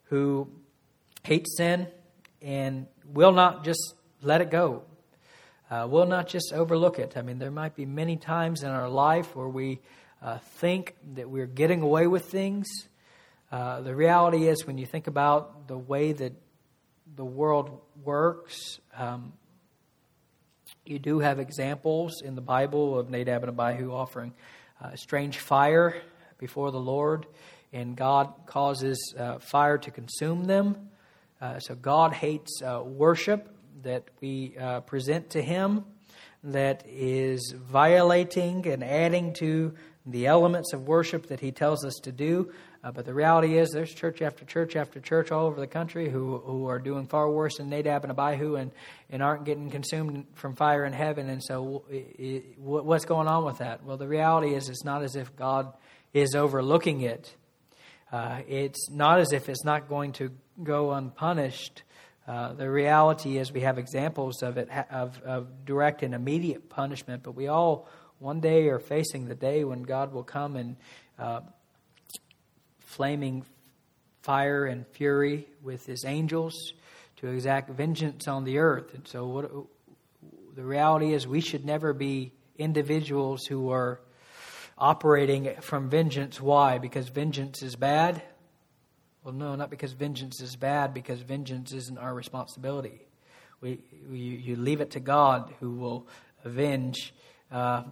who 0.05 0.49
hates 1.23 1.57
sin 1.57 1.87
and 2.41 2.87
will 3.05 3.31
not 3.31 3.63
just 3.63 3.95
let 4.21 4.41
it 4.41 4.49
go. 4.49 4.83
Uh, 5.69 5.87
will 5.89 6.07
not 6.07 6.27
just 6.27 6.51
overlook 6.51 6.97
it. 6.97 7.15
I 7.15 7.21
mean, 7.21 7.37
there 7.37 7.51
might 7.51 7.75
be 7.75 7.85
many 7.85 8.17
times 8.17 8.63
in 8.63 8.69
our 8.69 8.89
life 8.89 9.35
where 9.35 9.47
we 9.47 9.79
uh, 10.21 10.39
think 10.57 10.95
that 11.13 11.29
we're 11.29 11.45
getting 11.45 11.81
away 11.81 12.07
with 12.07 12.25
things. 12.25 12.67
Uh, 13.51 13.81
the 13.81 13.95
reality 13.95 14.47
is, 14.47 14.65
when 14.65 14.77
you 14.77 14.85
think 14.85 15.07
about 15.07 15.67
the 15.67 15.77
way 15.77 16.11
that 16.11 16.33
the 17.15 17.25
world 17.25 17.81
works, 18.03 18.79
um, 18.95 19.33
you 20.85 20.99
do 20.99 21.19
have 21.19 21.39
examples 21.39 22.21
in 22.23 22.35
the 22.35 22.41
Bible 22.41 22.97
of 22.97 23.09
Nadab 23.09 23.43
and 23.43 23.59
Abihu 23.59 23.91
offering 23.91 24.33
uh, 24.81 24.95
strange 24.95 25.37
fire 25.37 25.95
before 26.39 26.71
the 26.71 26.79
Lord, 26.79 27.27
and 27.71 27.95
God 27.95 28.33
causes 28.47 29.13
uh, 29.17 29.37
fire 29.39 29.77
to 29.77 29.91
consume 29.91 30.45
them. 30.45 30.88
Uh, 31.41 31.59
so 31.59 31.73
God 31.75 32.13
hates 32.13 32.61
uh, 32.61 32.81
worship 32.83 33.55
that 33.83 34.03
we 34.19 34.57
uh, 34.57 34.81
present 34.81 35.29
to 35.31 35.41
Him 35.41 35.85
that 36.43 36.83
is 36.85 37.53
violating 37.55 38.67
and 38.67 38.83
adding 38.83 39.33
to 39.33 39.73
the 40.05 40.27
elements 40.27 40.73
of 40.73 40.87
worship 40.87 41.27
that 41.27 41.39
He 41.39 41.51
tells 41.51 41.85
us 41.85 41.95
to 42.03 42.11
do. 42.11 42.51
Uh, 42.83 42.91
but 42.91 43.05
the 43.05 43.13
reality 43.13 43.57
is, 43.57 43.71
there's 43.71 43.93
church 43.93 44.21
after 44.21 44.45
church 44.45 44.75
after 44.75 44.99
church 44.99 45.31
all 45.31 45.47
over 45.47 45.59
the 45.59 45.67
country 45.67 46.09
who, 46.09 46.37
who 46.39 46.67
are 46.67 46.79
doing 46.79 47.07
far 47.07 47.29
worse 47.29 47.57
than 47.57 47.69
Nadab 47.69 48.03
and 48.03 48.11
Abihu 48.11 48.55
and, 48.55 48.71
and 49.09 49.21
aren't 49.21 49.43
getting 49.45 49.69
consumed 49.69 50.25
from 50.35 50.55
fire 50.55 50.85
in 50.85 50.93
heaven. 50.93 51.29
And 51.29 51.43
so, 51.43 51.83
it, 51.89 52.57
what's 52.57 53.05
going 53.05 53.27
on 53.27 53.45
with 53.45 53.57
that? 53.57 53.83
Well, 53.83 53.97
the 53.97 54.07
reality 54.07 54.55
is, 54.55 54.69
it's 54.69 54.85
not 54.85 55.03
as 55.03 55.15
if 55.15 55.35
God 55.35 55.73
is 56.13 56.35
overlooking 56.35 57.01
it. 57.01 57.33
Uh, 58.11 58.39
it's 58.47 58.89
not 58.89 59.19
as 59.19 59.33
if 59.33 59.49
it's 59.49 59.63
not 59.63 59.87
going 59.87 60.13
to 60.13 60.31
go 60.63 60.91
unpunished. 60.91 61.83
Uh, 62.27 62.53
the 62.53 62.69
reality 62.69 63.37
is, 63.37 63.51
we 63.51 63.61
have 63.61 63.77
examples 63.77 64.43
of 64.43 64.57
it 64.57 64.69
of, 64.91 65.21
of 65.23 65.65
direct 65.65 66.03
and 66.03 66.13
immediate 66.13 66.69
punishment, 66.69 67.23
but 67.23 67.31
we 67.31 67.47
all 67.47 67.87
one 68.19 68.39
day 68.39 68.67
are 68.67 68.79
facing 68.79 69.25
the 69.27 69.35
day 69.35 69.63
when 69.63 69.83
God 69.83 70.13
will 70.13 70.23
come 70.23 70.55
and 70.55 70.75
uh, 71.17 71.41
flaming 72.79 73.45
fire 74.21 74.65
and 74.65 74.85
fury 74.87 75.47
with 75.63 75.85
his 75.85 76.05
angels 76.05 76.73
to 77.17 77.27
exact 77.27 77.69
vengeance 77.69 78.27
on 78.27 78.43
the 78.43 78.59
earth. 78.59 78.93
And 78.93 79.07
so, 79.07 79.27
what, 79.27 79.51
the 80.55 80.63
reality 80.63 81.13
is, 81.13 81.25
we 81.25 81.41
should 81.41 81.65
never 81.65 81.93
be 81.93 82.33
individuals 82.57 83.45
who 83.45 83.71
are 83.71 84.01
operating 84.77 85.55
from 85.61 85.89
vengeance. 85.89 86.39
Why? 86.39 86.77
Because 86.77 87.09
vengeance 87.09 87.63
is 87.63 87.75
bad? 87.75 88.21
Well, 89.23 89.33
no, 89.33 89.55
not 89.55 89.69
because 89.69 89.91
vengeance 89.91 90.41
is 90.41 90.55
bad, 90.55 90.93
because 90.93 91.21
vengeance 91.21 91.73
isn't 91.73 91.97
our 91.97 92.13
responsibility. 92.13 93.01
We, 93.61 93.79
we 94.09 94.19
you 94.19 94.55
leave 94.55 94.79
it 94.79 94.91
to 94.91 94.99
God 94.99 95.53
who 95.59 95.71
will 95.71 96.07
avenge 96.45 97.13
uh, 97.51 97.83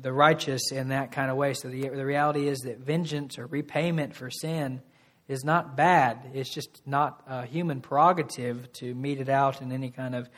the 0.00 0.12
righteous 0.12 0.70
in 0.70 0.88
that 0.88 1.12
kind 1.12 1.30
of 1.30 1.36
way. 1.36 1.54
So 1.54 1.68
the, 1.68 1.88
the 1.88 2.06
reality 2.06 2.46
is 2.46 2.60
that 2.60 2.78
vengeance 2.78 3.38
or 3.38 3.46
repayment 3.46 4.14
for 4.14 4.30
sin 4.30 4.80
is 5.28 5.44
not 5.44 5.76
bad. 5.76 6.30
It's 6.34 6.52
just 6.52 6.82
not 6.86 7.22
a 7.26 7.46
human 7.46 7.80
prerogative 7.80 8.72
to 8.74 8.94
mete 8.94 9.20
it 9.20 9.28
out 9.28 9.62
in 9.62 9.72
any 9.72 9.90
kind 9.90 10.14
of 10.14 10.28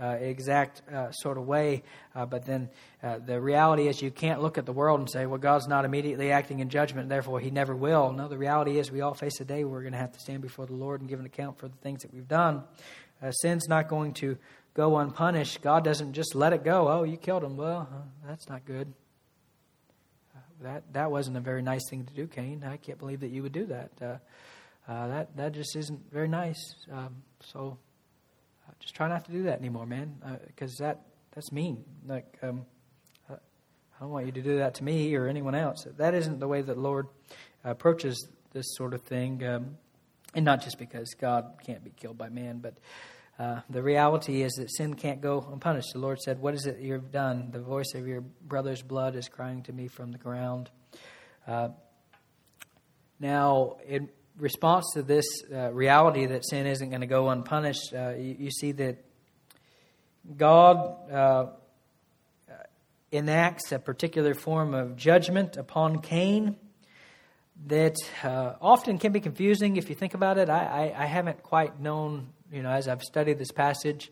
uh, 0.00 0.16
exact 0.20 0.82
uh, 0.92 1.10
sort 1.10 1.38
of 1.38 1.46
way. 1.46 1.82
Uh, 2.14 2.26
but 2.26 2.44
then 2.44 2.68
uh, 3.02 3.18
the 3.18 3.40
reality 3.40 3.88
is 3.88 4.02
you 4.02 4.10
can't 4.10 4.42
look 4.42 4.58
at 4.58 4.66
the 4.66 4.72
world 4.72 5.00
and 5.00 5.10
say, 5.10 5.26
well, 5.26 5.38
God's 5.38 5.68
not 5.68 5.84
immediately 5.84 6.30
acting 6.32 6.60
in 6.60 6.68
judgment, 6.68 7.08
therefore 7.08 7.40
he 7.40 7.50
never 7.50 7.74
will. 7.74 8.12
No, 8.12 8.28
the 8.28 8.38
reality 8.38 8.78
is 8.78 8.90
we 8.90 9.00
all 9.00 9.14
face 9.14 9.40
a 9.40 9.44
day 9.44 9.64
where 9.64 9.72
we're 9.72 9.82
going 9.82 9.92
to 9.92 9.98
have 9.98 10.12
to 10.12 10.20
stand 10.20 10.42
before 10.42 10.66
the 10.66 10.74
Lord 10.74 11.00
and 11.00 11.08
give 11.08 11.20
an 11.20 11.26
account 11.26 11.58
for 11.58 11.68
the 11.68 11.76
things 11.76 12.02
that 12.02 12.12
we've 12.12 12.28
done. 12.28 12.62
Uh, 13.22 13.30
sin's 13.30 13.68
not 13.68 13.88
going 13.88 14.12
to 14.14 14.36
go 14.74 14.98
unpunished. 14.98 15.62
God 15.62 15.82
doesn't 15.82 16.12
just 16.12 16.34
let 16.34 16.52
it 16.52 16.62
go. 16.62 16.88
Oh, 16.88 17.04
you 17.04 17.16
killed 17.16 17.42
him. 17.42 17.56
Well, 17.56 17.88
uh, 17.90 18.28
that's 18.28 18.48
not 18.48 18.64
good. 18.66 18.92
That 20.62 20.84
that 20.94 21.10
wasn't 21.10 21.36
a 21.36 21.40
very 21.40 21.60
nice 21.60 21.86
thing 21.90 22.06
to 22.06 22.14
do, 22.14 22.26
Cain. 22.26 22.64
I 22.66 22.78
can't 22.78 22.98
believe 22.98 23.20
that 23.20 23.28
you 23.28 23.42
would 23.42 23.52
do 23.52 23.66
that. 23.66 23.90
That 23.98 25.36
that 25.36 25.52
just 25.52 25.76
isn't 25.76 26.10
very 26.10 26.28
nice. 26.28 26.56
Um, 26.90 27.16
so 27.40 27.76
just 28.80 28.94
try 28.94 29.08
not 29.08 29.24
to 29.26 29.32
do 29.32 29.44
that 29.44 29.58
anymore, 29.58 29.86
man, 29.86 30.14
because 30.46 30.80
uh, 30.80 30.84
that 30.84 31.02
that's 31.34 31.52
mean. 31.52 31.84
Like 32.06 32.38
um, 32.42 32.66
I 33.30 33.34
don't 34.00 34.10
want 34.10 34.26
you 34.26 34.32
to 34.32 34.42
do 34.42 34.58
that 34.58 34.74
to 34.74 34.84
me 34.84 35.14
or 35.14 35.26
anyone 35.26 35.54
else. 35.54 35.86
That 35.96 36.12
isn't 36.12 36.38
the 36.38 36.48
way 36.48 36.60
that 36.60 36.74
the 36.74 36.80
Lord 36.80 37.06
approaches 37.64 38.28
this 38.52 38.66
sort 38.76 38.92
of 38.92 39.02
thing. 39.02 39.44
Um, 39.46 39.78
and 40.34 40.44
not 40.44 40.62
just 40.62 40.78
because 40.78 41.14
God 41.18 41.54
can't 41.64 41.82
be 41.82 41.90
killed 41.90 42.18
by 42.18 42.28
man, 42.28 42.58
but 42.58 42.74
uh, 43.38 43.60
the 43.70 43.82
reality 43.82 44.42
is 44.42 44.52
that 44.54 44.70
sin 44.70 44.94
can't 44.94 45.22
go 45.22 45.46
unpunished. 45.50 45.88
The 45.94 45.98
Lord 45.98 46.20
said, 46.20 46.40
What 46.40 46.54
is 46.54 46.66
it 46.66 46.78
you've 46.78 47.10
done? 47.10 47.50
The 47.52 47.60
voice 47.60 47.94
of 47.94 48.06
your 48.06 48.20
brother's 48.20 48.82
blood 48.82 49.16
is 49.16 49.28
crying 49.28 49.62
to 49.62 49.72
me 49.72 49.88
from 49.88 50.12
the 50.12 50.18
ground. 50.18 50.68
Uh, 51.46 51.68
now, 53.18 53.76
in 53.86 54.10
response 54.38 54.92
to 54.94 55.02
this 55.02 55.26
uh, 55.52 55.72
reality 55.72 56.26
that 56.26 56.46
sin 56.48 56.66
isn't 56.66 56.90
going 56.90 57.00
to 57.00 57.06
go 57.06 57.28
unpunished, 57.30 57.92
uh, 57.94 58.10
you, 58.10 58.36
you, 58.38 58.50
see 58.50 58.72
that 58.72 59.04
God 60.36 61.10
uh, 61.10 61.46
enacts 63.12 63.72
a 63.72 63.78
particular 63.78 64.34
form 64.34 64.74
of 64.74 64.96
judgment 64.96 65.56
upon 65.56 66.00
Cain 66.00 66.56
that 67.66 67.96
often 68.60 68.98
can 68.98 69.12
be 69.12 69.20
confusing 69.20 69.76
if 69.76 69.88
you 69.88 69.94
think 69.94 70.12
about 70.12 70.36
it. 70.36 70.50
I, 70.50 70.92
I, 70.94 71.04
I 71.04 71.06
haven't 71.06 71.42
quite 71.42 71.80
known 71.80 72.28
you 72.52 72.62
know, 72.62 72.70
as 72.70 72.88
I've 72.88 73.02
studied 73.02 73.38
this 73.38 73.50
passage, 73.50 74.10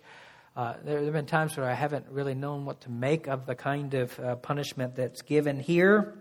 uh, 0.57 0.75
there, 0.85 0.97
there, 0.97 1.05
have 1.05 1.13
been 1.13 1.27
times 1.27 1.57
where 1.57 1.69
I 1.69 1.75
haven't 1.75 2.07
really 2.11 2.35
known 2.35 2.65
what 2.65 2.83
to 2.83 2.91
make 2.91 3.27
of 3.27 3.47
the 3.47 3.55
kind 3.55 3.95
of 3.95 4.19
uh, 4.19 4.37
punishment 4.37 4.97
that's 4.97 5.23
given 5.23 5.61
here. 5.61 6.15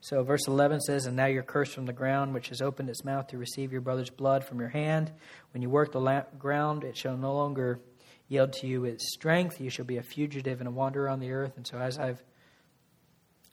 So, 0.00 0.22
verse 0.22 0.46
11 0.46 0.80
says, 0.80 1.06
And 1.06 1.16
now 1.16 1.26
you're 1.26 1.42
cursed 1.42 1.74
from 1.74 1.86
the 1.86 1.92
ground, 1.92 2.34
which 2.34 2.48
has 2.48 2.60
opened 2.60 2.88
its 2.88 3.04
mouth 3.04 3.28
to 3.28 3.38
receive 3.38 3.72
your 3.72 3.80
brother's 3.80 4.10
blood 4.10 4.44
from 4.44 4.60
your 4.60 4.68
hand. 4.68 5.12
When 5.52 5.62
you 5.62 5.70
work 5.70 5.92
the 5.92 6.00
la- 6.00 6.24
ground, 6.38 6.84
it 6.84 6.96
shall 6.96 7.16
no 7.16 7.34
longer 7.34 7.80
yield 8.28 8.52
to 8.54 8.66
you 8.66 8.84
its 8.84 9.12
strength. 9.12 9.60
You 9.60 9.70
shall 9.70 9.84
be 9.84 9.98
a 9.98 10.02
fugitive 10.02 10.60
and 10.60 10.68
a 10.68 10.70
wanderer 10.70 11.08
on 11.08 11.20
the 11.20 11.32
earth. 11.32 11.56
And 11.56 11.66
so, 11.66 11.78
as 11.78 11.98
I've 11.98 12.22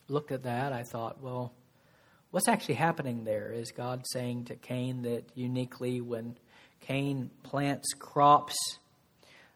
looked 0.08 0.32
at 0.32 0.44
that, 0.44 0.74
I 0.74 0.84
thought, 0.84 1.22
well, 1.22 1.54
what's 2.32 2.48
actually 2.48 2.76
happening 2.76 3.24
there? 3.24 3.52
Is 3.52 3.72
God 3.72 4.04
saying 4.12 4.46
to 4.46 4.56
Cain 4.56 5.02
that 5.04 5.24
uniquely 5.36 6.02
when 6.02 6.38
Cain 6.82 7.30
plants 7.44 7.94
crops, 7.98 8.56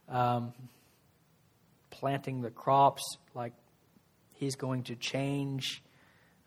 um, 0.09 0.53
planting 1.89 2.41
the 2.41 2.49
crops 2.49 3.03
like 3.33 3.53
he's 4.33 4.55
going 4.55 4.83
to 4.83 4.95
change 4.95 5.81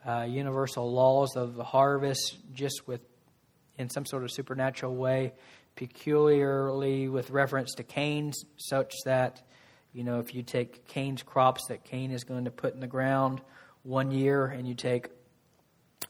uh, 0.07 0.27
universal 0.29 0.93
laws 0.93 1.37
of 1.37 1.55
the 1.55 1.65
harvest 1.65 2.37
just 2.53 2.87
with 2.87 3.01
in 3.79 3.91
some 3.91 4.07
sort 4.07 4.23
of 4.23 4.31
supernatural 4.31 4.95
way, 4.95 5.33
peculiarly 5.75 7.09
with 7.09 7.31
reference 7.31 7.75
to 7.75 7.83
Cain's, 7.83 8.45
such 8.57 8.93
that 9.05 9.43
you 9.93 10.05
know 10.05 10.21
if 10.21 10.35
you 10.35 10.43
take 10.43 10.87
Cain's 10.87 11.23
crops 11.23 11.63
that 11.69 11.85
Cain 11.85 12.11
is 12.11 12.25
going 12.25 12.45
to 12.45 12.51
put 12.51 12.75
in 12.75 12.81
the 12.81 12.87
ground 12.87 13.41
one 13.83 14.11
year, 14.11 14.47
and 14.47 14.69
you 14.69 14.75
take 14.75 15.09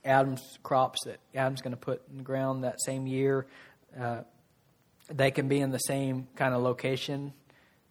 Adam's 0.04 0.58
crops 0.62 1.04
that 1.06 1.18
Adam's 1.34 1.62
going 1.62 1.72
to 1.72 1.76
put 1.76 2.02
in 2.10 2.18
the 2.18 2.22
ground 2.22 2.64
that 2.64 2.80
same 2.80 3.06
year. 3.06 3.46
Uh, 3.98 4.20
they 5.08 5.30
can 5.30 5.48
be 5.48 5.60
in 5.60 5.70
the 5.70 5.78
same 5.78 6.28
kind 6.34 6.54
of 6.54 6.62
location, 6.62 7.32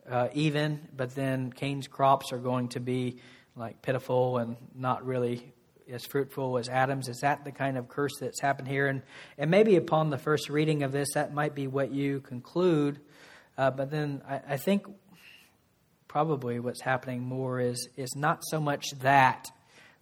uh, 0.09 0.27
even, 0.33 0.87
but 0.95 1.13
then 1.15 1.51
Cain's 1.51 1.87
crops 1.87 2.31
are 2.31 2.39
going 2.39 2.69
to 2.69 2.79
be 2.79 3.17
like 3.55 3.81
pitiful 3.81 4.37
and 4.39 4.57
not 4.75 5.05
really 5.05 5.52
as 5.91 6.05
fruitful 6.05 6.57
as 6.57 6.69
Adam's. 6.69 7.07
Is 7.07 7.19
that 7.19 7.43
the 7.43 7.51
kind 7.51 7.77
of 7.77 7.87
curse 7.89 8.13
that's 8.19 8.41
happened 8.41 8.67
here? 8.67 8.87
And, 8.87 9.01
and 9.37 9.51
maybe 9.51 9.75
upon 9.75 10.09
the 10.09 10.17
first 10.17 10.49
reading 10.49 10.83
of 10.83 10.91
this, 10.91 11.13
that 11.13 11.33
might 11.33 11.55
be 11.55 11.67
what 11.67 11.91
you 11.91 12.21
conclude. 12.21 12.99
Uh, 13.57 13.71
but 13.71 13.91
then 13.91 14.21
I, 14.27 14.41
I 14.49 14.57
think 14.57 14.85
probably 16.07 16.59
what's 16.59 16.81
happening 16.81 17.21
more 17.23 17.59
is 17.59 17.89
is 17.97 18.15
not 18.15 18.43
so 18.45 18.59
much 18.59 18.91
that 19.01 19.47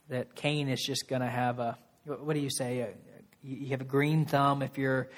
that 0.10 0.36
Cain 0.36 0.68
is 0.68 0.82
just 0.82 1.08
going 1.08 1.22
to 1.22 1.30
have 1.30 1.60
a 1.60 1.78
what 2.06 2.34
do 2.34 2.40
you 2.40 2.50
say? 2.50 2.80
A, 2.80 2.90
you 3.44 3.70
have 3.70 3.82
a 3.82 3.86
green 3.86 4.26
thumb 4.26 4.62
if 4.62 4.78
you're 4.78 5.10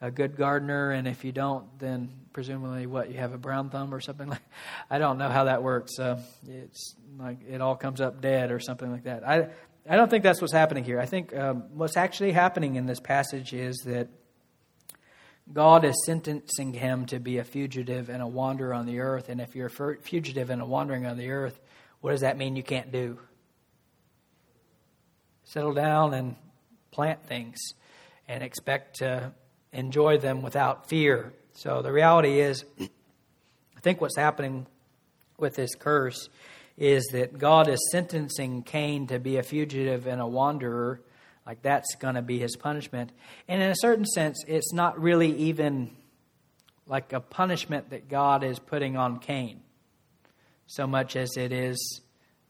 a 0.00 0.10
good 0.10 0.36
gardener, 0.36 0.90
and 0.90 1.06
if 1.06 1.24
you 1.24 1.32
don't, 1.32 1.78
then 1.78 2.10
presumably 2.32 2.86
what 2.86 3.10
you 3.10 3.18
have 3.18 3.32
a 3.32 3.38
brown 3.38 3.70
thumb 3.70 3.94
or 3.94 4.00
something 4.00 4.28
like. 4.28 4.42
I 4.90 4.98
don't 4.98 5.18
know 5.18 5.28
how 5.28 5.44
that 5.44 5.62
works. 5.62 5.98
Uh, 5.98 6.20
it's 6.48 6.96
like 7.18 7.38
it 7.48 7.60
all 7.60 7.76
comes 7.76 8.00
up 8.00 8.20
dead 8.20 8.50
or 8.50 8.58
something 8.58 8.90
like 8.90 9.04
that. 9.04 9.26
I 9.26 9.48
I 9.88 9.96
don't 9.96 10.08
think 10.08 10.22
that's 10.22 10.40
what's 10.40 10.52
happening 10.52 10.84
here. 10.84 11.00
I 11.00 11.06
think 11.06 11.34
um, 11.36 11.64
what's 11.74 11.96
actually 11.96 12.32
happening 12.32 12.76
in 12.76 12.86
this 12.86 13.00
passage 13.00 13.52
is 13.52 13.76
that 13.84 14.08
God 15.52 15.84
is 15.84 15.96
sentencing 16.06 16.72
him 16.72 17.06
to 17.06 17.18
be 17.18 17.38
a 17.38 17.44
fugitive 17.44 18.08
and 18.08 18.22
a 18.22 18.26
wanderer 18.26 18.74
on 18.74 18.86
the 18.86 19.00
earth. 19.00 19.28
And 19.28 19.40
if 19.40 19.56
you're 19.56 19.66
a 19.66 19.96
fugitive 20.02 20.50
and 20.50 20.62
a 20.62 20.64
wandering 20.64 21.04
on 21.04 21.16
the 21.16 21.30
earth, 21.30 21.58
what 22.00 22.12
does 22.12 22.20
that 22.20 22.38
mean 22.38 22.54
you 22.54 22.62
can't 22.62 22.92
do? 22.92 23.18
Settle 25.44 25.74
down 25.74 26.14
and 26.14 26.36
plant 26.92 27.24
things 27.26 27.58
and 28.28 28.42
expect 28.44 28.98
to 28.98 29.32
enjoy 29.72 30.18
them 30.18 30.42
without 30.42 30.88
fear. 30.88 31.32
So 31.54 31.82
the 31.82 31.92
reality 31.92 32.40
is, 32.40 32.64
I 32.80 33.80
think 33.80 34.00
what's 34.00 34.16
happening 34.16 34.66
with 35.38 35.56
this 35.56 35.74
curse 35.74 36.28
is 36.76 37.06
that 37.12 37.38
God 37.38 37.68
is 37.68 37.78
sentencing 37.90 38.62
Cain 38.62 39.06
to 39.08 39.18
be 39.18 39.36
a 39.36 39.42
fugitive 39.42 40.06
and 40.06 40.20
a 40.20 40.26
wanderer. 40.26 41.00
Like 41.46 41.62
that's 41.62 41.94
going 41.96 42.14
to 42.14 42.22
be 42.22 42.38
his 42.38 42.56
punishment. 42.56 43.12
And 43.48 43.62
in 43.62 43.70
a 43.70 43.76
certain 43.76 44.06
sense, 44.06 44.42
it's 44.46 44.72
not 44.72 45.00
really 45.00 45.34
even 45.36 45.90
like 46.86 47.12
a 47.12 47.20
punishment 47.20 47.90
that 47.90 48.08
God 48.08 48.44
is 48.44 48.58
putting 48.58 48.96
on 48.96 49.18
Cain 49.18 49.60
so 50.66 50.86
much 50.86 51.16
as 51.16 51.36
it 51.36 51.52
is 51.52 52.00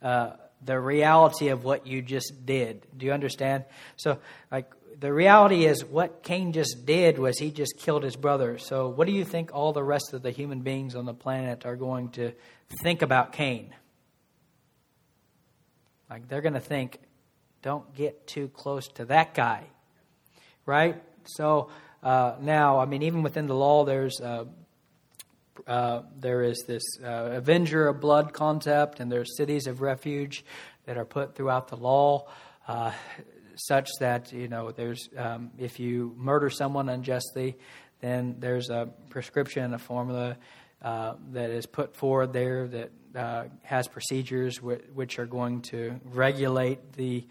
uh, 0.01 0.31
the 0.65 0.79
reality 0.79 1.49
of 1.49 1.65
what 1.65 1.87
you 1.87 2.03
just 2.03 2.47
did. 2.47 2.87
Do 2.97 3.07
you 3.07 3.13
understand? 3.13 3.65
So, 3.97 4.19
like, 4.51 4.71
the 4.99 5.13
reality 5.13 5.65
is 5.65 5.85
what 5.85 6.23
Cain 6.23 6.53
just 6.53 6.87
did 6.87 7.19
was 7.19 7.39
he 7.39 7.51
just 7.51 7.79
killed 7.79 8.05
his 8.05 8.15
brother. 8.15 8.59
So, 8.59 8.89
what 8.89 9.07
do 9.07 9.13
you 9.13 9.25
think 9.25 9.51
all 9.53 9.73
the 9.73 9.83
rest 9.83 10.13
of 10.13 10.23
the 10.23 10.31
human 10.31 10.61
beings 10.61 10.95
on 10.95 11.05
the 11.05 11.15
planet 11.15 11.67
are 11.67 11.75
going 11.75 12.11
to 12.11 12.33
think 12.83 13.03
about 13.03 13.33
Cain? 13.33 13.75
Like, 16.13 16.29
they're 16.29 16.43
going 16.43 16.53
to 16.53 16.61
think, 16.61 16.99
don't 17.63 17.95
get 17.95 18.27
too 18.27 18.49
close 18.49 18.87
to 18.97 19.07
that 19.07 19.33
guy, 19.33 19.65
right? 20.67 21.03
So, 21.25 21.71
uh, 22.03 22.35
now, 22.39 22.81
I 22.81 22.85
mean, 22.85 23.03
even 23.05 23.23
within 23.23 23.47
the 23.47 23.55
law, 23.55 23.87
there's. 23.87 24.21
Uh, 24.21 24.45
uh, 25.67 26.03
there 26.19 26.43
is 26.43 26.65
this 26.67 26.83
uh, 27.05 27.31
avenger 27.33 27.87
of 27.89 28.01
blood 28.01 28.33
concept, 28.33 29.01
and 29.01 29.13
there's 29.13 29.37
cities 29.37 29.67
of 29.67 29.81
refuge 29.81 30.45
that 30.87 30.97
are 30.97 31.05
put 31.05 31.35
throughout 31.35 31.69
the 31.69 31.77
law, 31.77 32.27
uh, 32.67 32.91
such 33.55 33.89
that 34.01 34.33
you 34.33 34.49
know 34.49 34.71
there's 34.71 35.09
um, 35.17 35.51
if 35.59 35.79
you 35.79 36.15
murder 36.17 36.49
someone 36.51 36.89
unjustly, 36.89 37.57
then 38.01 38.37
there's 38.39 38.71
a 38.71 38.89
prescription, 39.11 39.75
a 39.75 39.79
formula 39.79 40.37
uh, 40.83 41.15
that 41.33 41.51
is 41.51 41.67
put 41.67 41.95
forward 41.95 42.33
there 42.33 42.67
that 42.69 42.91
uh, 43.15 43.45
has 43.63 43.89
procedures 43.89 44.61
which 44.61 45.19
are 45.19 45.27
going 45.27 45.63
to 45.63 46.01
regulate 46.05 46.93
the 46.95 47.27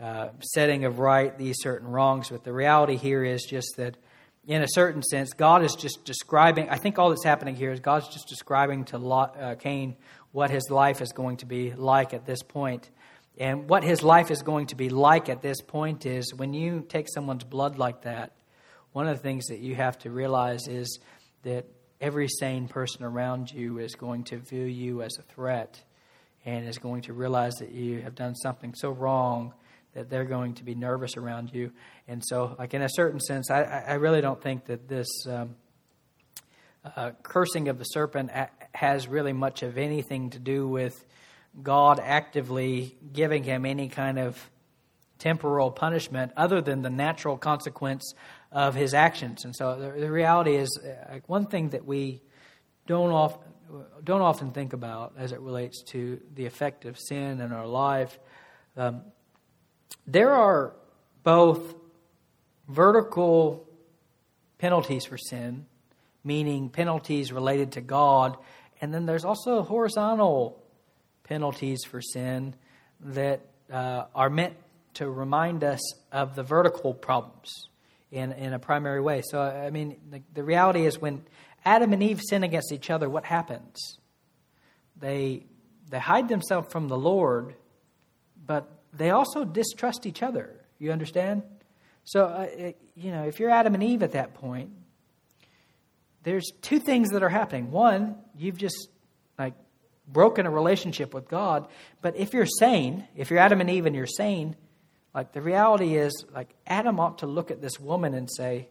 uh, 0.00 0.28
setting 0.40 0.84
of 0.84 0.98
right 0.98 1.36
these 1.38 1.56
certain 1.60 1.88
wrongs. 1.88 2.28
But 2.28 2.44
the 2.44 2.52
reality 2.52 2.96
here 2.96 3.24
is 3.24 3.44
just 3.44 3.74
that 3.76 3.96
in 4.46 4.62
a 4.62 4.68
certain 4.68 5.02
sense, 5.02 5.32
God 5.32 5.62
is 5.62 5.74
just 5.74 6.04
describing. 6.04 6.68
I 6.68 6.76
think 6.76 6.98
all 6.98 7.10
that's 7.10 7.24
happening 7.24 7.54
here 7.54 7.70
is 7.70 7.80
God's 7.80 8.08
just 8.08 8.28
describing 8.28 8.84
to 8.86 8.98
Lot, 8.98 9.40
uh, 9.40 9.54
Cain 9.54 9.96
what 10.32 10.50
his 10.50 10.70
life 10.70 11.00
is 11.00 11.12
going 11.12 11.36
to 11.38 11.46
be 11.46 11.72
like 11.72 12.14
at 12.14 12.26
this 12.26 12.42
point. 12.42 12.90
And 13.38 13.68
what 13.68 13.84
his 13.84 14.02
life 14.02 14.30
is 14.30 14.42
going 14.42 14.66
to 14.68 14.74
be 14.74 14.88
like 14.88 15.28
at 15.28 15.42
this 15.42 15.60
point 15.60 16.04
is 16.06 16.34
when 16.34 16.52
you 16.54 16.84
take 16.88 17.06
someone's 17.08 17.44
blood 17.44 17.78
like 17.78 18.02
that, 18.02 18.32
one 18.92 19.06
of 19.06 19.16
the 19.16 19.22
things 19.22 19.46
that 19.46 19.60
you 19.60 19.74
have 19.74 19.98
to 20.00 20.10
realize 20.10 20.68
is 20.68 20.98
that 21.42 21.66
every 22.02 22.28
sane 22.28 22.66
person 22.66 23.04
around 23.04 23.50
you 23.52 23.78
is 23.78 23.94
going 23.94 24.24
to 24.24 24.36
view 24.36 24.64
you 24.64 25.02
as 25.02 25.16
a 25.18 25.22
threat 25.22 25.80
and 26.44 26.66
is 26.66 26.78
going 26.78 27.02
to 27.02 27.12
realize 27.12 27.54
that 27.54 27.70
you 27.70 28.00
have 28.02 28.16
done 28.16 28.34
something 28.34 28.74
so 28.74 28.90
wrong 28.90 29.54
that 29.94 30.10
they're 30.10 30.24
going 30.24 30.54
to 30.54 30.64
be 30.64 30.74
nervous 30.74 31.16
around 31.16 31.54
you. 31.54 31.70
And 32.08 32.22
so, 32.24 32.56
like 32.58 32.74
in 32.74 32.82
a 32.82 32.88
certain 32.88 33.20
sense, 33.20 33.50
I, 33.50 33.62
I 33.62 33.94
really 33.94 34.20
don't 34.20 34.42
think 34.42 34.66
that 34.66 34.88
this 34.88 35.06
um, 35.28 35.54
uh, 36.96 37.12
cursing 37.22 37.68
of 37.68 37.78
the 37.78 37.84
serpent 37.84 38.32
has 38.74 39.06
really 39.06 39.32
much 39.32 39.62
of 39.62 39.78
anything 39.78 40.30
to 40.30 40.40
do 40.40 40.66
with 40.66 41.04
God 41.62 42.00
actively 42.02 42.96
giving 43.12 43.44
him 43.44 43.64
any 43.64 43.88
kind 43.88 44.18
of 44.18 44.50
temporal 45.18 45.70
punishment 45.70 46.32
other 46.36 46.60
than 46.60 46.82
the 46.82 46.90
natural 46.90 47.38
consequence 47.38 48.14
of 48.52 48.74
his 48.74 48.94
actions. 48.94 49.44
And 49.44 49.56
so 49.56 49.78
the, 49.78 50.00
the 50.00 50.10
reality 50.10 50.56
is, 50.56 50.78
uh, 50.78 51.18
one 51.26 51.46
thing 51.46 51.70
that 51.70 51.84
we 51.84 52.22
don't 52.86 53.10
often 53.10 53.52
don't 54.04 54.20
often 54.20 54.50
think 54.50 54.74
about 54.74 55.14
as 55.16 55.32
it 55.32 55.40
relates 55.40 55.82
to 55.82 56.20
the 56.34 56.44
effect 56.44 56.84
of 56.84 56.98
sin 56.98 57.40
in 57.40 57.52
our 57.52 57.66
life. 57.66 58.18
Um, 58.76 59.02
there 60.06 60.32
are 60.32 60.74
both 61.22 61.74
vertical 62.68 63.66
penalties 64.58 65.06
for 65.06 65.16
sin, 65.16 65.64
meaning 66.22 66.68
penalties 66.68 67.32
related 67.32 67.72
to 67.72 67.80
God, 67.80 68.36
and 68.80 68.92
then 68.92 69.06
there's 69.06 69.24
also 69.24 69.62
horizontal 69.62 70.62
penalties 71.24 71.82
for 71.84 72.02
sin 72.02 72.54
that 73.00 73.40
uh, 73.72 74.04
are 74.14 74.28
meant 74.28 74.54
to 74.94 75.08
remind 75.08 75.64
us 75.64 75.80
of 76.10 76.34
the 76.34 76.42
vertical 76.42 76.92
problems 76.92 77.68
in, 78.12 78.30
in 78.32 78.52
a 78.52 78.58
primary 78.58 79.00
way. 79.00 79.22
So, 79.24 79.40
I 79.40 79.70
mean, 79.70 79.96
the, 80.10 80.22
the 80.34 80.44
reality 80.44 80.84
is 80.84 81.00
when 81.00 81.24
Adam 81.64 81.92
and 81.92 82.02
Eve 82.02 82.20
sin 82.22 82.44
against 82.44 82.70
each 82.70 82.90
other, 82.90 83.08
what 83.08 83.24
happens? 83.24 83.98
They, 85.00 85.46
they 85.88 85.98
hide 85.98 86.28
themselves 86.28 86.70
from 86.70 86.88
the 86.88 86.96
Lord, 86.96 87.54
but 88.46 88.70
they 88.92 89.10
also 89.10 89.44
distrust 89.44 90.06
each 90.06 90.22
other. 90.22 90.60
You 90.78 90.92
understand? 90.92 91.42
So, 92.04 92.26
uh, 92.26 92.72
you 92.94 93.10
know, 93.10 93.24
if 93.24 93.40
you're 93.40 93.50
Adam 93.50 93.74
and 93.74 93.82
Eve 93.82 94.02
at 94.02 94.12
that 94.12 94.34
point, 94.34 94.70
there's 96.22 96.52
two 96.60 96.78
things 96.78 97.10
that 97.10 97.22
are 97.22 97.28
happening. 97.28 97.70
One, 97.70 98.16
you've 98.36 98.58
just 98.58 98.88
like 99.38 99.54
broken 100.06 100.44
a 100.44 100.50
relationship 100.50 101.14
with 101.14 101.28
God. 101.28 101.66
But 102.02 102.16
if 102.16 102.34
you're 102.34 102.46
sane, 102.46 103.08
if 103.16 103.30
you're 103.30 103.40
Adam 103.40 103.60
and 103.60 103.70
Eve 103.70 103.86
and 103.86 103.96
you're 103.96 104.06
sane, 104.06 104.56
like 105.14 105.32
the 105.32 105.42
reality 105.42 105.96
is, 105.96 106.24
like 106.34 106.48
Adam 106.66 106.98
ought 106.98 107.18
to 107.18 107.26
look 107.26 107.50
at 107.50 107.60
this 107.60 107.78
woman 107.78 108.14
and 108.14 108.28
say, 108.30 108.68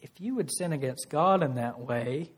if 0.00 0.10
you 0.18 0.36
would 0.36 0.50
sin 0.52 0.72
against 0.72 1.08
God 1.10 1.42
in 1.42 1.56
that 1.56 1.80
way, 1.80 2.30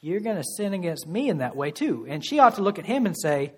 you're 0.00 0.20
going 0.20 0.36
to 0.36 0.44
sin 0.56 0.74
against 0.74 1.06
me 1.06 1.28
in 1.28 1.38
that 1.38 1.56
way 1.56 1.70
too. 1.70 2.06
And 2.08 2.24
she 2.24 2.38
ought 2.38 2.56
to 2.56 2.62
look 2.62 2.78
at 2.78 2.86
him 2.86 3.06
and 3.06 3.16
say, 3.16 3.52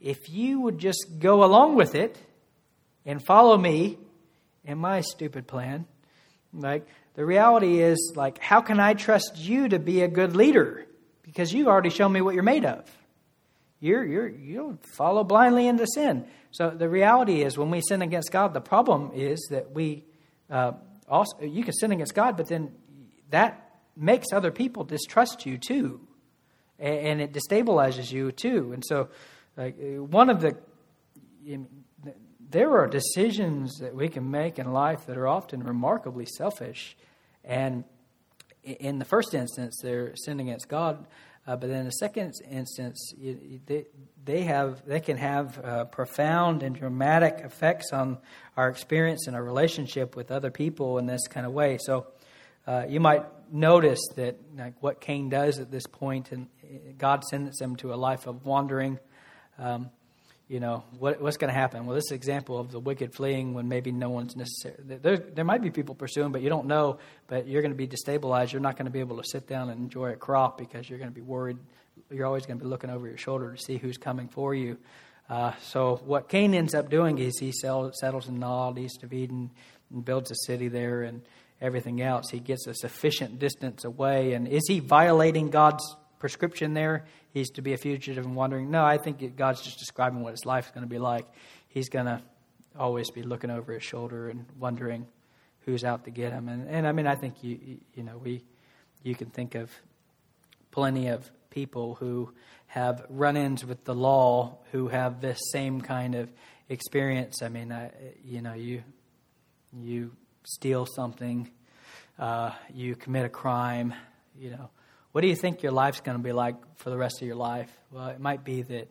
if 0.00 0.28
you 0.28 0.60
would 0.60 0.78
just 0.78 1.18
go 1.18 1.42
along 1.42 1.74
with 1.74 1.94
it 1.94 2.16
and 3.04 3.24
follow 3.24 3.56
me 3.56 3.98
and 4.64 4.78
my 4.78 5.00
stupid 5.00 5.46
plan, 5.46 5.86
like 6.52 6.86
the 7.14 7.24
reality 7.24 7.80
is, 7.80 8.12
like, 8.14 8.38
how 8.38 8.60
can 8.60 8.78
I 8.78 8.94
trust 8.94 9.36
you 9.36 9.68
to 9.68 9.78
be 9.78 10.02
a 10.02 10.08
good 10.08 10.36
leader? 10.36 10.86
because 11.26 11.52
you've 11.52 11.66
already 11.66 11.90
shown 11.90 12.12
me 12.12 12.22
what 12.22 12.34
you're 12.34 12.42
made 12.42 12.64
of. 12.64 12.84
You're, 13.80 14.04
you're, 14.04 14.28
you 14.28 14.78
follow 14.96 15.22
blindly 15.22 15.66
into 15.66 15.86
sin. 15.86 16.24
So 16.56 16.70
the 16.70 16.88
reality 16.88 17.42
is, 17.42 17.58
when 17.58 17.70
we 17.70 17.82
sin 17.86 18.00
against 18.00 18.32
God, 18.32 18.54
the 18.54 18.62
problem 18.62 19.10
is 19.14 19.46
that 19.50 19.72
we 19.72 20.04
uh, 20.48 20.72
also 21.06 21.42
you 21.42 21.62
can 21.62 21.74
sin 21.74 21.92
against 21.92 22.14
God, 22.14 22.38
but 22.38 22.48
then 22.48 22.72
that 23.28 23.78
makes 23.94 24.28
other 24.32 24.50
people 24.50 24.82
distrust 24.82 25.44
you 25.44 25.58
too, 25.58 26.00
and, 26.78 27.20
it 27.20 27.34
destabilizes 27.34 28.10
you 28.10 28.32
too. 28.32 28.72
And 28.72 28.82
so, 28.86 29.10
one 29.54 30.30
of 30.30 30.40
the 30.40 30.56
there 32.48 32.78
are 32.78 32.86
decisions 32.86 33.76
that 33.80 33.94
we 33.94 34.08
can 34.08 34.30
make 34.30 34.58
in 34.58 34.72
life 34.72 35.04
that 35.08 35.18
are 35.18 35.28
often 35.28 35.62
remarkably 35.62 36.24
selfish, 36.24 36.96
and 37.44 37.84
in 38.62 38.98
the 38.98 39.04
first 39.04 39.34
instance, 39.34 39.78
they're 39.82 40.16
sinning 40.16 40.48
against 40.48 40.70
God, 40.70 41.06
uh, 41.46 41.56
but 41.56 41.70
in 41.70 41.84
the 41.84 41.92
second 41.92 42.32
instance, 42.50 43.12
they, 43.66 43.86
they 44.24 44.42
have 44.42 44.84
they 44.84 45.00
can 45.00 45.16
have 45.16 45.64
uh, 45.64 45.84
profound 45.84 46.62
and 46.62 46.74
dramatic 46.74 47.40
effects 47.44 47.92
on 47.92 48.18
our 48.56 48.68
experience 48.68 49.26
and 49.26 49.36
our 49.36 49.44
relationship 49.44 50.16
with 50.16 50.30
other 50.32 50.50
people 50.50 50.98
in 50.98 51.06
this 51.06 51.28
kind 51.28 51.46
of 51.46 51.52
way. 51.52 51.78
So, 51.80 52.08
uh, 52.66 52.84
you 52.88 52.98
might 52.98 53.24
notice 53.52 54.00
that 54.16 54.36
like 54.56 54.74
what 54.82 55.00
Cain 55.00 55.28
does 55.28 55.60
at 55.60 55.70
this 55.70 55.86
point, 55.86 56.32
and 56.32 56.48
God 56.98 57.22
sends 57.22 57.60
him 57.60 57.76
to 57.76 57.94
a 57.94 57.96
life 57.96 58.26
of 58.26 58.44
wandering. 58.44 58.98
Um, 59.58 59.90
you 60.48 60.60
know, 60.60 60.84
what, 60.98 61.20
what's 61.20 61.36
going 61.36 61.52
to 61.52 61.58
happen? 61.58 61.86
Well, 61.86 61.96
this 61.96 62.12
example 62.12 62.58
of 62.58 62.70
the 62.70 62.78
wicked 62.78 63.14
fleeing 63.14 63.52
when 63.52 63.68
maybe 63.68 63.90
no 63.90 64.10
one's 64.10 64.36
necessary. 64.36 64.76
There, 64.78 65.16
there 65.16 65.44
might 65.44 65.60
be 65.60 65.70
people 65.70 65.94
pursuing, 65.94 66.30
but 66.30 66.40
you 66.40 66.48
don't 66.48 66.66
know. 66.66 66.98
But 67.26 67.48
you're 67.48 67.62
going 67.62 67.72
to 67.72 67.76
be 67.76 67.88
destabilized. 67.88 68.52
You're 68.52 68.62
not 68.62 68.76
going 68.76 68.86
to 68.86 68.92
be 68.92 69.00
able 69.00 69.16
to 69.16 69.24
sit 69.24 69.48
down 69.48 69.70
and 69.70 69.80
enjoy 69.80 70.12
a 70.12 70.16
crop 70.16 70.56
because 70.56 70.88
you're 70.88 70.98
going 71.00 71.10
to 71.10 71.14
be 71.14 71.20
worried 71.20 71.58
you're 72.10 72.26
always 72.26 72.46
going 72.46 72.58
to 72.58 72.64
be 72.64 72.68
looking 72.68 72.90
over 72.90 73.06
your 73.06 73.16
shoulder 73.16 73.52
to 73.52 73.62
see 73.62 73.78
who's 73.78 73.98
coming 73.98 74.28
for 74.28 74.54
you. 74.54 74.76
Uh, 75.28 75.52
so 75.62 76.00
what 76.04 76.28
Cain 76.28 76.54
ends 76.54 76.74
up 76.74 76.88
doing 76.88 77.18
is 77.18 77.38
he 77.38 77.52
settles 77.52 78.28
in 78.28 78.38
Nod, 78.38 78.78
east 78.78 79.02
of 79.02 79.12
Eden, 79.12 79.50
and 79.92 80.04
builds 80.04 80.30
a 80.30 80.36
city 80.46 80.68
there 80.68 81.02
and 81.02 81.22
everything 81.60 82.00
else. 82.00 82.30
He 82.30 82.38
gets 82.38 82.66
a 82.66 82.74
sufficient 82.74 83.38
distance 83.38 83.84
away. 83.84 84.34
And 84.34 84.46
is 84.46 84.62
he 84.68 84.78
violating 84.78 85.50
God's 85.50 85.96
prescription 86.18 86.74
there? 86.74 87.06
He's 87.32 87.50
to 87.50 87.62
be 87.62 87.72
a 87.72 87.76
fugitive 87.76 88.24
and 88.24 88.34
wandering. 88.34 88.70
No, 88.70 88.84
I 88.84 88.98
think 88.98 89.36
God's 89.36 89.62
just 89.62 89.78
describing 89.78 90.22
what 90.22 90.32
his 90.32 90.44
life 90.44 90.66
is 90.66 90.72
going 90.72 90.84
to 90.84 90.90
be 90.90 90.98
like. 90.98 91.26
He's 91.68 91.88
going 91.88 92.06
to 92.06 92.22
always 92.78 93.10
be 93.10 93.22
looking 93.22 93.50
over 93.50 93.72
his 93.72 93.82
shoulder 93.82 94.28
and 94.28 94.46
wondering 94.58 95.06
who's 95.60 95.84
out 95.84 96.04
to 96.04 96.10
get 96.10 96.32
him. 96.32 96.48
And, 96.48 96.68
and 96.68 96.86
I 96.86 96.92
mean, 96.92 97.06
I 97.06 97.16
think 97.16 97.42
you 97.42 97.78
you 97.94 98.02
know 98.02 98.18
we 98.22 98.44
you 99.02 99.14
can 99.14 99.30
think 99.30 99.54
of 99.54 99.70
plenty 100.70 101.08
of 101.08 101.30
people 101.50 101.94
who 101.96 102.32
have 102.66 103.04
run-ins 103.08 103.64
with 103.64 103.84
the 103.84 103.94
law 103.94 104.58
who 104.72 104.88
have 104.88 105.20
this 105.20 105.38
same 105.52 105.80
kind 105.80 106.14
of 106.14 106.30
experience. 106.68 107.42
I 107.42 107.48
mean, 107.48 107.72
I, 107.72 107.90
you 108.24 108.42
know, 108.42 108.54
you 108.54 108.82
you 109.72 110.12
steal 110.44 110.86
something, 110.86 111.50
uh, 112.18 112.52
you 112.72 112.94
commit 112.94 113.24
a 113.24 113.28
crime, 113.28 113.94
you 114.38 114.50
know, 114.50 114.70
what 115.16 115.22
do 115.22 115.28
you 115.28 115.34
think 115.34 115.62
your 115.62 115.72
life's 115.72 116.02
going 116.02 116.18
to 116.18 116.22
be 116.22 116.32
like 116.32 116.56
for 116.76 116.90
the 116.90 116.96
rest 116.98 117.22
of 117.22 117.26
your 117.26 117.36
life? 117.36 117.70
Well, 117.90 118.08
it 118.08 118.20
might 118.20 118.44
be 118.44 118.60
that 118.60 118.90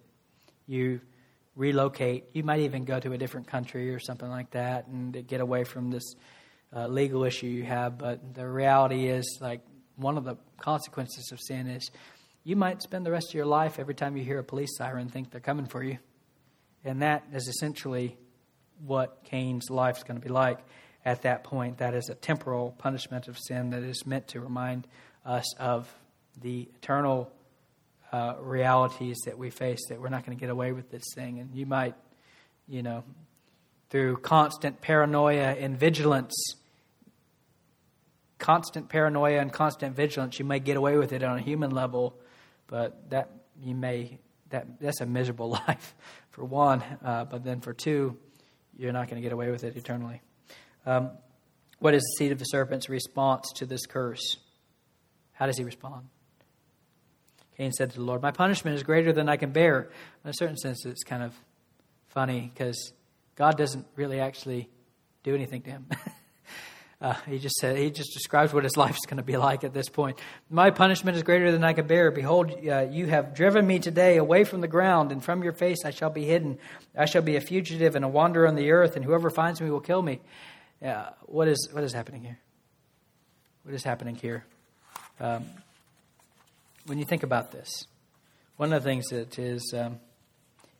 you 0.65 1.01
relocate. 1.55 2.23
You 2.33 2.43
might 2.43 2.61
even 2.61 2.83
go 2.83 2.99
to 2.99 3.13
a 3.13 3.17
different 3.19 3.45
country 3.45 3.93
or 3.93 3.99
something 3.99 4.27
like 4.27 4.49
that 4.49 4.87
and 4.87 5.27
get 5.27 5.39
away 5.39 5.65
from 5.65 5.91
this 5.91 6.15
uh, 6.75 6.87
legal 6.87 7.25
issue 7.25 7.45
you 7.45 7.63
have. 7.65 7.99
But 7.99 8.33
the 8.33 8.49
reality 8.49 9.05
is, 9.05 9.37
like, 9.39 9.61
one 9.97 10.17
of 10.17 10.23
the 10.23 10.37
consequences 10.57 11.31
of 11.31 11.39
sin 11.39 11.67
is 11.67 11.91
you 12.43 12.55
might 12.55 12.81
spend 12.81 13.05
the 13.05 13.11
rest 13.11 13.27
of 13.29 13.35
your 13.35 13.45
life 13.45 13.77
every 13.77 13.93
time 13.93 14.17
you 14.17 14.23
hear 14.23 14.39
a 14.39 14.43
police 14.43 14.75
siren 14.77 15.09
think 15.09 15.29
they're 15.29 15.39
coming 15.39 15.67
for 15.67 15.83
you. 15.83 15.99
And 16.83 17.03
that 17.03 17.23
is 17.35 17.47
essentially 17.47 18.17
what 18.83 19.19
Cain's 19.25 19.69
life 19.69 19.97
is 19.97 20.03
going 20.03 20.19
to 20.19 20.27
be 20.27 20.33
like 20.33 20.57
at 21.05 21.21
that 21.21 21.43
point. 21.43 21.77
That 21.77 21.93
is 21.93 22.09
a 22.09 22.15
temporal 22.15 22.71
punishment 22.79 23.27
of 23.27 23.37
sin 23.37 23.69
that 23.69 23.83
is 23.83 24.07
meant 24.07 24.29
to 24.29 24.39
remind 24.39 24.87
us 25.23 25.55
of 25.59 25.87
the 26.41 26.69
eternal 26.77 27.31
uh, 28.11 28.35
realities 28.39 29.17
that 29.25 29.37
we 29.37 29.49
face, 29.49 29.79
that 29.89 29.99
we're 29.99 30.09
not 30.09 30.25
going 30.25 30.37
to 30.37 30.39
get 30.39 30.49
away 30.49 30.71
with 30.71 30.89
this 30.89 31.03
thing. 31.15 31.39
And 31.39 31.53
you 31.53 31.65
might, 31.65 31.95
you 32.67 32.83
know, 32.83 33.03
through 33.89 34.17
constant 34.17 34.81
paranoia 34.81 35.53
and 35.53 35.77
vigilance, 35.77 36.33
constant 38.39 38.89
paranoia 38.89 39.39
and 39.39 39.51
constant 39.51 39.95
vigilance, 39.95 40.39
you 40.39 40.45
may 40.45 40.59
get 40.59 40.77
away 40.77 40.97
with 40.97 41.13
it 41.13 41.23
on 41.23 41.37
a 41.37 41.41
human 41.41 41.71
level, 41.71 42.15
but 42.67 43.09
that 43.09 43.31
you 43.61 43.75
may 43.75 44.19
that 44.49 44.79
that's 44.79 45.01
a 45.01 45.05
miserable 45.05 45.49
life 45.67 45.95
for 46.31 46.45
one. 46.45 46.83
Uh, 47.03 47.25
but 47.25 47.43
then 47.43 47.61
for 47.61 47.73
two, 47.73 48.17
you're 48.77 48.93
not 48.93 49.07
going 49.09 49.21
to 49.21 49.21
get 49.21 49.33
away 49.33 49.51
with 49.51 49.63
it 49.63 49.75
eternally. 49.75 50.21
Um, 50.85 51.11
what 51.79 51.93
is 51.93 52.01
the 52.01 52.23
seed 52.23 52.31
of 52.31 52.39
the 52.39 52.45
serpent's 52.45 52.89
response 52.89 53.51
to 53.55 53.65
this 53.65 53.85
curse? 53.85 54.37
How 55.33 55.45
does 55.45 55.57
he 55.57 55.63
respond? 55.63 56.07
Cain 57.57 57.71
said 57.71 57.91
to 57.91 57.97
the 57.97 58.03
Lord, 58.03 58.21
My 58.21 58.31
punishment 58.31 58.75
is 58.75 58.83
greater 58.83 59.13
than 59.13 59.29
I 59.29 59.37
can 59.37 59.51
bear. 59.51 59.89
In 60.23 60.29
a 60.29 60.33
certain 60.33 60.57
sense, 60.57 60.85
it's 60.85 61.03
kind 61.03 61.23
of 61.23 61.33
funny 62.09 62.51
because 62.53 62.93
God 63.35 63.57
doesn't 63.57 63.85
really 63.95 64.19
actually 64.19 64.69
do 65.23 65.33
anything 65.33 65.61
to 65.63 65.69
him. 65.69 65.87
uh, 67.01 67.13
he 67.27 67.39
just 67.39 67.55
said 67.55 67.77
he 67.77 67.91
just 67.91 68.13
describes 68.13 68.53
what 68.53 68.63
his 68.63 68.75
life 68.77 68.95
is 68.95 69.05
going 69.05 69.17
to 69.17 69.23
be 69.23 69.37
like 69.37 69.63
at 69.63 69.73
this 69.73 69.89
point. 69.89 70.19
My 70.49 70.69
punishment 70.69 71.15
is 71.15 71.23
greater 71.23 71.51
than 71.51 71.63
I 71.63 71.73
can 71.73 71.87
bear. 71.87 72.11
Behold, 72.11 72.51
uh, 72.51 72.87
you 72.89 73.07
have 73.07 73.33
driven 73.33 73.65
me 73.65 73.79
today 73.79 74.17
away 74.17 74.43
from 74.43 74.61
the 74.61 74.67
ground, 74.67 75.11
and 75.11 75.23
from 75.23 75.43
your 75.43 75.53
face 75.53 75.85
I 75.85 75.91
shall 75.91 76.09
be 76.09 76.25
hidden. 76.25 76.57
I 76.97 77.05
shall 77.05 77.21
be 77.21 77.37
a 77.37 77.41
fugitive 77.41 77.95
and 77.95 78.03
a 78.03 78.09
wanderer 78.09 78.47
on 78.47 78.55
the 78.55 78.71
earth, 78.71 78.95
and 78.95 79.05
whoever 79.05 79.29
finds 79.29 79.61
me 79.61 79.69
will 79.69 79.81
kill 79.81 80.01
me. 80.01 80.19
Uh, 80.83 81.09
what 81.23 81.47
is 81.47 81.69
what 81.71 81.83
is 81.83 81.93
happening 81.93 82.21
here? 82.21 82.39
What 83.63 83.73
is 83.73 83.83
happening 83.83 84.15
here? 84.15 84.45
Um, 85.19 85.45
when 86.85 86.97
you 86.97 87.05
think 87.05 87.23
about 87.23 87.51
this, 87.51 87.87
one 88.57 88.71
of 88.71 88.83
the 88.83 88.89
things 88.89 89.07
that 89.07 89.37
is 89.37 89.73
um, 89.75 89.99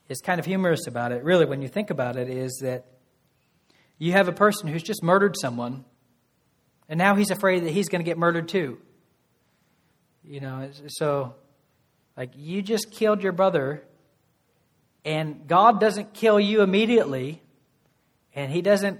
is 0.08 0.20
kind 0.22 0.40
of 0.40 0.46
humorous 0.46 0.88
about 0.88 1.12
it, 1.12 1.24
really, 1.24 1.46
when 1.46 1.62
you 1.62 1.68
think 1.68 1.90
about 1.90 2.16
it, 2.16 2.30
is 2.30 2.60
that 2.62 2.86
you 3.98 4.12
have 4.12 4.28
a 4.28 4.34
person 4.34 4.68
who's 4.68 4.84
just 4.84 5.04
murdered 5.04 5.36
someone, 5.40 5.86
and 6.88 6.98
now 6.98 7.16
he's 7.16 7.32
afraid 7.32 7.64
that 7.64 7.72
he's 7.72 7.90
going 7.90 8.04
to 8.04 8.06
get 8.06 8.18
murdered 8.18 8.48
too. 8.48 8.78
You 10.24 10.40
know, 10.40 10.70
so 10.88 11.36
like 12.18 12.32
you 12.36 12.62
just 12.62 12.92
killed 12.92 13.22
your 13.22 13.32
brother, 13.32 13.84
and 15.04 15.48
God 15.48 15.80
doesn't 15.80 16.14
kill 16.14 16.40
you 16.40 16.62
immediately, 16.62 17.42
and 18.34 18.52
He 18.52 18.62
doesn't 18.62 19.00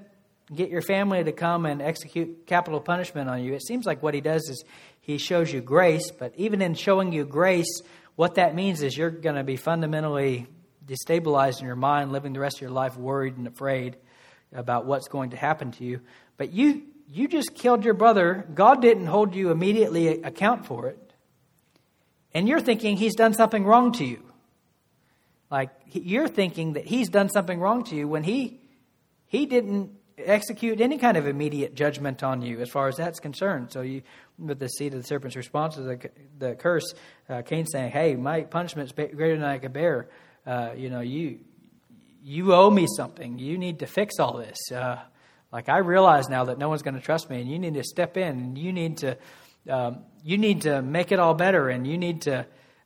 get 0.54 0.70
your 0.70 0.82
family 0.82 1.24
to 1.24 1.32
come 1.32 1.66
and 1.66 1.82
execute 1.82 2.46
capital 2.46 2.80
punishment 2.80 3.30
on 3.30 3.44
you. 3.44 3.54
It 3.54 3.66
seems 3.66 3.86
like 3.86 4.04
what 4.04 4.14
He 4.14 4.22
does 4.22 4.48
is 4.50 4.64
he 5.06 5.20
shows 5.20 5.54
you 5.54 5.62
grace, 5.62 6.10
but 6.10 6.34
even 6.36 6.64
in 6.64 6.74
showing 6.74 7.12
you 7.14 7.26
grace, 7.26 7.84
what 8.16 8.36
that 8.36 8.56
means 8.56 8.82
is 8.82 8.98
you're 8.98 9.12
going 9.12 9.36
to 9.36 9.44
be 9.44 9.56
fundamentally 9.56 10.48
destabilized 10.84 11.60
in 11.60 11.68
your 11.68 11.76
mind, 11.76 12.12
living 12.12 12.34
the 12.34 12.40
rest 12.40 12.58
of 12.58 12.62
your 12.62 12.72
life 12.72 12.98
worried 12.98 13.38
and 13.38 13.46
afraid 13.46 13.98
about 14.52 14.88
what's 14.88 15.08
going 15.08 15.30
to 15.30 15.38
happen 15.38 15.72
to 15.74 15.84
you. 15.84 16.02
But 16.38 16.54
you 16.54 16.88
you 17.08 17.28
just 17.28 17.54
killed 17.54 17.86
your 17.86 17.94
brother. 17.94 18.48
God 18.52 18.82
didn't 18.82 19.06
hold 19.06 19.36
you 19.36 19.52
immediately 19.52 20.24
account 20.24 20.66
for 20.66 20.88
it. 20.88 21.14
And 22.34 22.48
you're 22.48 22.60
thinking 22.60 22.98
he's 22.98 23.14
done 23.14 23.36
something 23.36 23.64
wrong 23.64 23.92
to 23.94 24.06
you. 24.06 24.24
Like 25.52 25.70
you're 25.92 26.28
thinking 26.28 26.74
that 26.74 26.86
he's 26.86 27.10
done 27.10 27.30
something 27.30 27.60
wrong 27.60 27.84
to 27.86 27.96
you 27.96 28.08
when 28.08 28.24
he 28.24 28.60
he 29.28 29.46
didn't 29.46 29.92
execute 30.26 30.82
any 30.82 30.98
kind 30.98 31.18
of 31.18 31.28
immediate 31.28 31.76
judgment 31.76 32.24
on 32.24 32.42
you 32.42 32.60
as 32.62 32.70
far 32.70 32.88
as 32.88 32.98
that's 32.98 33.20
concerned. 33.20 33.72
So 33.72 33.82
you, 33.82 34.02
with 34.38 34.60
the 34.60 34.68
seed 34.68 34.94
of 34.94 35.02
the 35.02 35.08
serpent's 35.08 35.36
response 35.36 35.76
to 35.76 35.82
the, 35.82 36.10
the 36.38 36.56
curse, 36.56 36.94
uh, 37.30 37.42
Cain 37.44 37.66
saying, 37.66 37.92
"Hey, 37.92 38.16
my 38.16 38.42
punishment 38.42 38.88
is 38.90 38.94
greater 38.94 39.36
than 39.36 39.46
I 39.46 39.58
could 39.58 39.74
bear. 39.74 40.10
Uh, 40.46 40.72
you 40.76 40.90
know, 40.90 41.02
you 41.02 41.40
you 42.24 42.54
owe 42.54 42.70
me 42.70 42.88
something. 42.98 43.40
You 43.40 43.58
need 43.58 43.80
to 43.80 43.86
fix 43.86 44.20
all 44.20 44.38
this. 44.38 44.58
Uh, 44.72 45.00
like 45.52 45.70
I 45.70 45.78
realize 45.78 46.28
now 46.28 46.46
that 46.46 46.58
no 46.58 46.70
one's 46.70 46.82
going 46.82 46.96
to 46.96 47.02
trust 47.02 47.30
me, 47.30 47.40
and 47.42 47.50
you 47.50 47.60
need 47.60 47.76
to 47.76 47.84
step 47.84 48.18
in, 48.18 48.38
and 48.38 48.58
you 48.58 48.74
need 48.74 48.98
to 48.98 49.18
um, 49.70 50.00
you 50.24 50.38
need 50.38 50.62
to 50.62 50.82
make 50.82 51.12
it 51.12 51.20
all 51.20 51.34
better, 51.34 51.70
and 51.70 51.88
you 51.88 51.98
need 51.98 52.24
to." 52.24 52.46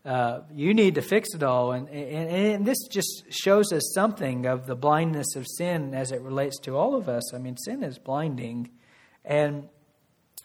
Uh, 0.10 0.42
you 0.56 0.74
need 0.74 0.96
to 0.96 1.04
fix 1.04 1.36
it 1.36 1.44
all. 1.44 1.72
And, 1.72 1.88
and, 1.88 2.30
and, 2.32 2.66
this 2.66 2.80
just 2.88 3.26
shows 3.30 3.72
us 3.72 3.92
something 3.94 4.48
of 4.48 4.66
the 4.66 4.76
blindness 4.76 5.36
of 5.36 5.46
sin 5.48 5.94
as 5.94 6.12
it 6.12 6.20
relates 6.22 6.58
to 6.62 6.76
all 6.76 6.96
of 6.96 7.08
us. 7.08 7.32
I 7.32 7.38
mean, 7.38 7.58
sin 7.58 7.84
is 7.84 8.00
blinding. 8.00 8.72
And, 9.24 9.70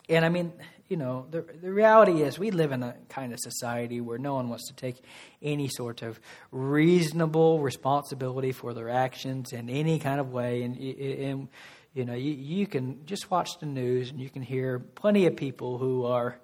and 0.07 0.23
I 0.23 0.29
mean, 0.29 0.53
you 0.87 0.97
know, 0.97 1.25
the, 1.31 1.41
the 1.63 1.71
reality 1.71 2.21
is 2.21 2.37
we 2.37 2.51
live 2.51 2.73
in 2.73 2.83
a 2.83 2.93
kind 3.09 3.33
of 3.33 3.39
society 3.39 4.01
where 4.01 4.19
no 4.19 4.35
one 4.35 4.49
wants 4.49 4.67
to 4.67 4.75
take 4.75 4.97
any 5.41 5.67
sort 5.67 6.03
of 6.03 6.19
reasonable 6.51 7.59
responsibility 7.59 8.51
for 8.51 8.75
their 8.75 8.89
actions 8.89 9.51
in 9.51 9.67
any 9.71 9.97
kind 9.97 10.19
of 10.19 10.31
way. 10.31 10.61
And, 10.61 10.77
and 10.77 11.47
you 11.95 12.05
know, 12.05 12.13
you, 12.13 12.33
you 12.33 12.67
can 12.67 13.03
just 13.07 13.31
watch 13.31 13.57
the 13.59 13.65
news 13.65 14.11
and 14.11 14.19
you 14.19 14.29
can 14.29 14.43
hear 14.43 14.77
plenty 14.77 15.25
of 15.25 15.35
people 15.35 15.79
who 15.79 16.05
are. 16.05 16.37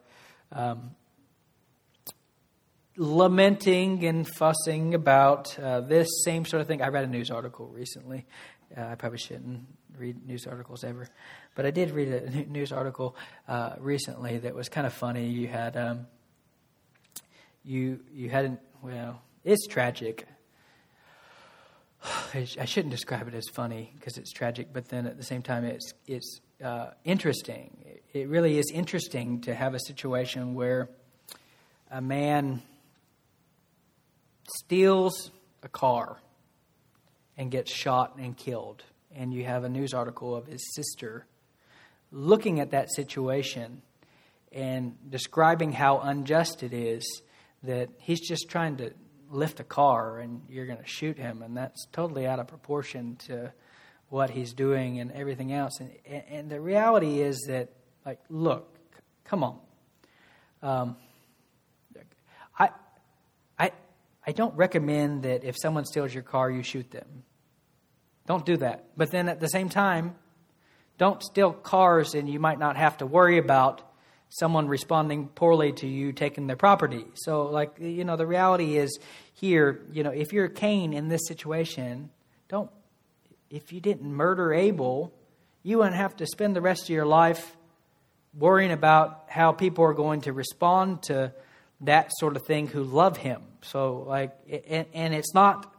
Um, 0.51 0.95
lamenting 2.97 4.05
and 4.05 4.27
fussing 4.27 4.93
about 4.93 5.57
uh, 5.59 5.81
this 5.81 6.07
same 6.23 6.45
sort 6.45 6.61
of 6.61 6.67
thing. 6.67 6.81
I 6.81 6.89
read 6.89 7.03
a 7.03 7.07
news 7.07 7.31
article 7.31 7.67
recently. 7.67 8.25
Uh, 8.75 8.83
I 8.83 8.95
probably 8.95 9.17
shouldn't 9.17 9.65
read 9.97 10.25
news 10.25 10.47
articles 10.47 10.83
ever, 10.83 11.07
but 11.55 11.65
I 11.65 11.71
did 11.71 11.91
read 11.91 12.09
a 12.09 12.29
news 12.49 12.71
article 12.71 13.15
uh, 13.47 13.73
recently 13.79 14.39
that 14.39 14.55
was 14.55 14.69
kind 14.69 14.87
of 14.87 14.93
funny. 14.93 15.27
You 15.27 15.47
had 15.47 15.77
um, 15.77 16.07
you 17.63 17.99
you 18.13 18.29
hadn't 18.29 18.59
well, 18.81 19.21
it's 19.43 19.67
tragic. 19.67 20.27
I 22.33 22.65
shouldn't 22.65 22.91
describe 22.91 23.27
it 23.27 23.33
as 23.33 23.47
funny 23.53 23.93
because 23.95 24.17
it's 24.17 24.31
tragic, 24.31 24.69
but 24.73 24.89
then 24.89 25.05
at 25.05 25.17
the 25.17 25.23
same 25.23 25.41
time, 25.41 25.65
it's 25.65 25.93
it's 26.07 26.41
uh, 26.63 26.91
interesting. 27.03 27.77
It 28.13 28.27
really 28.27 28.57
is 28.57 28.71
interesting 28.73 29.41
to 29.41 29.55
have 29.55 29.73
a 29.73 29.79
situation 29.79 30.53
where 30.53 30.89
a 31.89 32.01
man 32.01 32.61
steals 34.57 35.31
a 35.63 35.69
car 35.69 36.19
and 37.37 37.51
gets 37.51 37.71
shot 37.73 38.17
and 38.17 38.35
killed. 38.35 38.83
And 39.15 39.33
you 39.33 39.43
have 39.45 39.63
a 39.63 39.69
news 39.69 39.93
article 39.93 40.35
of 40.35 40.47
his 40.47 40.73
sister 40.75 41.25
looking 42.11 42.59
at 42.59 42.71
that 42.71 42.93
situation 42.93 43.81
and 44.51 44.95
describing 45.09 45.71
how 45.71 45.99
unjust 45.99 46.63
it 46.63 46.73
is 46.73 47.21
that 47.63 47.89
he's 47.99 48.19
just 48.19 48.49
trying 48.49 48.77
to 48.77 48.91
lift 49.29 49.59
a 49.59 49.63
car 49.63 50.19
and 50.19 50.41
you're 50.49 50.65
going 50.65 50.79
to 50.79 50.87
shoot 50.87 51.17
him. 51.17 51.41
And 51.41 51.55
that's 51.55 51.87
totally 51.91 52.27
out 52.27 52.39
of 52.39 52.47
proportion 52.47 53.15
to 53.27 53.53
what 54.09 54.29
he's 54.29 54.53
doing 54.53 54.99
and 54.99 55.11
everything 55.13 55.53
else. 55.53 55.79
And, 55.79 55.91
and 56.29 56.49
the 56.49 56.59
reality 56.59 57.21
is 57.21 57.45
that, 57.47 57.69
like, 58.05 58.19
look, 58.29 58.77
come 59.23 59.43
on. 59.43 59.59
Um, 60.61 60.97
I 64.25 64.31
don't 64.31 64.55
recommend 64.55 65.23
that 65.23 65.43
if 65.43 65.55
someone 65.57 65.85
steals 65.85 66.13
your 66.13 66.23
car, 66.23 66.49
you 66.49 66.63
shoot 66.63 66.91
them. 66.91 67.23
Don't 68.27 68.45
do 68.45 68.57
that. 68.57 68.85
But 68.95 69.11
then 69.11 69.29
at 69.29 69.39
the 69.39 69.47
same 69.47 69.69
time, 69.69 70.15
don't 70.97 71.23
steal 71.23 71.51
cars 71.51 72.13
and 72.13 72.29
you 72.29 72.39
might 72.39 72.59
not 72.59 72.77
have 72.77 72.97
to 72.97 73.05
worry 73.05 73.39
about 73.39 73.81
someone 74.29 74.67
responding 74.67 75.27
poorly 75.27 75.73
to 75.73 75.87
you 75.87 76.13
taking 76.13 76.47
their 76.47 76.55
property. 76.55 77.05
So, 77.15 77.47
like, 77.47 77.77
you 77.79 78.05
know, 78.05 78.15
the 78.15 78.27
reality 78.27 78.77
is 78.77 78.97
here, 79.33 79.81
you 79.91 80.03
know, 80.03 80.11
if 80.11 80.31
you're 80.31 80.47
Cain 80.47 80.93
in 80.93 81.09
this 81.09 81.27
situation, 81.27 82.09
don't, 82.47 82.69
if 83.49 83.73
you 83.73 83.81
didn't 83.81 84.13
murder 84.13 84.53
Abel, 84.53 85.11
you 85.63 85.79
wouldn't 85.79 85.95
have 85.95 86.15
to 86.17 86.27
spend 86.27 86.55
the 86.55 86.61
rest 86.61 86.83
of 86.83 86.89
your 86.89 87.05
life 87.05 87.57
worrying 88.37 88.71
about 88.71 89.25
how 89.27 89.51
people 89.51 89.83
are 89.83 89.93
going 89.93 90.21
to 90.21 90.31
respond 90.31 91.03
to 91.03 91.33
that 91.81 92.11
sort 92.17 92.35
of 92.35 92.45
thing 92.45 92.67
who 92.67 92.83
love 92.83 93.17
him. 93.17 93.41
So, 93.61 94.05
like, 94.07 94.35
and, 94.67 94.85
and 94.93 95.13
it's 95.13 95.33
not 95.33 95.73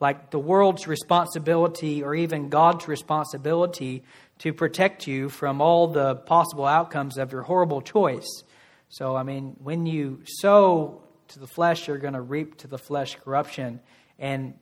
like 0.00 0.30
the 0.30 0.38
world's 0.38 0.86
responsibility 0.86 2.02
or 2.02 2.14
even 2.14 2.48
God's 2.48 2.88
responsibility 2.88 4.02
to 4.38 4.52
protect 4.52 5.06
you 5.06 5.28
from 5.28 5.60
all 5.60 5.88
the 5.88 6.16
possible 6.16 6.66
outcomes 6.66 7.18
of 7.18 7.32
your 7.32 7.42
horrible 7.42 7.80
choice. 7.80 8.42
So, 8.88 9.16
I 9.16 9.22
mean, 9.22 9.56
when 9.62 9.86
you 9.86 10.20
sow 10.24 11.02
to 11.28 11.38
the 11.38 11.46
flesh, 11.46 11.88
you're 11.88 11.98
going 11.98 12.14
to 12.14 12.20
reap 12.20 12.58
to 12.58 12.66
the 12.66 12.78
flesh 12.78 13.16
corruption. 13.16 13.80
And 14.18 14.54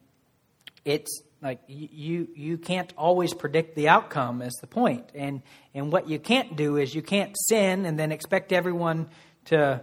it's 0.85 1.23
like 1.43 1.61
you 1.67 2.29
you 2.35 2.57
can't 2.57 2.93
always 2.97 3.35
predict 3.35 3.75
the 3.75 3.89
outcome 3.89 4.43
is 4.43 4.57
the 4.61 4.67
point 4.67 5.11
and 5.15 5.43
and 5.75 5.93
what 5.93 6.09
you 6.09 6.19
can't 6.19 6.57
do 6.57 6.77
is 6.77 6.95
you 6.95 7.03
can't 7.03 7.35
sin 7.49 7.85
and 7.85 7.99
then 7.99 8.13
expect 8.13 8.53
everyone 8.53 9.09
to 9.47 9.83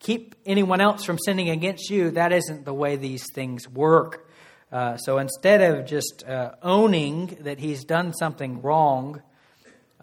keep 0.00 0.34
anyone 0.44 0.80
else 0.80 1.04
from 1.04 1.18
sinning 1.18 1.50
against 1.50 1.90
you. 1.90 2.10
That 2.10 2.32
isn't 2.32 2.64
the 2.64 2.74
way 2.74 2.96
these 2.96 3.24
things 3.32 3.68
work. 3.68 4.28
Uh, 4.72 4.96
so 4.96 5.18
instead 5.18 5.62
of 5.62 5.86
just 5.86 6.24
uh, 6.26 6.52
owning 6.62 7.38
that 7.40 7.58
he's 7.58 7.84
done 7.84 8.12
something 8.12 8.62
wrong 8.62 9.22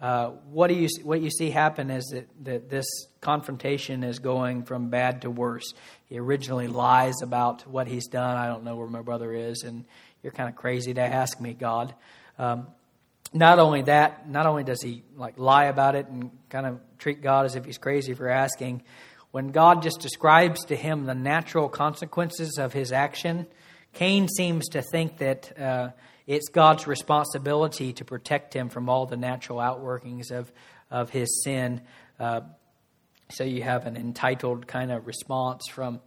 uh, 0.00 0.28
what 0.52 0.68
do 0.68 0.74
you 0.74 0.88
what 1.02 1.20
you 1.20 1.28
see 1.28 1.50
happen 1.50 1.90
is 1.90 2.04
that, 2.12 2.28
that 2.44 2.70
this 2.70 2.86
confrontation 3.20 4.04
is 4.04 4.20
going 4.20 4.62
from 4.62 4.90
bad 4.90 5.22
to 5.22 5.30
worse. 5.30 5.74
He 6.06 6.18
originally 6.18 6.68
lies 6.68 7.20
about 7.20 7.66
what 7.66 7.88
he's 7.88 8.06
done. 8.06 8.36
I 8.36 8.46
don't 8.46 8.62
know 8.62 8.76
where 8.76 8.86
my 8.86 9.02
brother 9.02 9.32
is 9.32 9.64
and 9.64 9.84
you're 10.22 10.32
kind 10.32 10.48
of 10.48 10.54
crazy 10.54 10.94
to 10.94 11.00
ask 11.00 11.40
me, 11.40 11.52
God. 11.52 11.94
Um, 12.38 12.68
not 13.32 13.58
only 13.58 13.82
that, 13.82 14.28
not 14.28 14.46
only 14.46 14.62
does 14.62 14.80
he 14.80 15.02
like 15.16 15.36
lie 15.36 15.64
about 15.64 15.96
it 15.96 16.06
and 16.06 16.30
kind 16.48 16.66
of 16.66 16.80
treat 16.98 17.20
God 17.20 17.44
as 17.44 17.56
if 17.56 17.64
he's 17.64 17.78
crazy 17.78 18.14
for 18.14 18.28
asking, 18.28 18.82
when 19.30 19.48
God 19.48 19.82
just 19.82 20.00
describes 20.00 20.64
to 20.66 20.76
him 20.76 21.04
the 21.04 21.14
natural 21.14 21.68
consequences 21.68 22.58
of 22.58 22.72
his 22.72 22.92
action, 22.92 23.46
Cain 23.92 24.28
seems 24.28 24.68
to 24.68 24.82
think 24.82 25.18
that 25.18 25.58
uh, 25.58 25.90
it's 26.26 26.48
God's 26.48 26.86
responsibility 26.86 27.92
to 27.94 28.04
protect 28.04 28.54
him 28.54 28.68
from 28.68 28.88
all 28.88 29.06
the 29.06 29.16
natural 29.16 29.58
outworkings 29.58 30.30
of, 30.30 30.52
of 30.90 31.10
his 31.10 31.42
sin. 31.42 31.82
Uh, 32.18 32.40
so 33.30 33.44
you 33.44 33.62
have 33.62 33.86
an 33.86 33.96
entitled 33.96 34.66
kind 34.66 34.90
of 34.90 35.06
response 35.06 35.68
from 35.68 36.00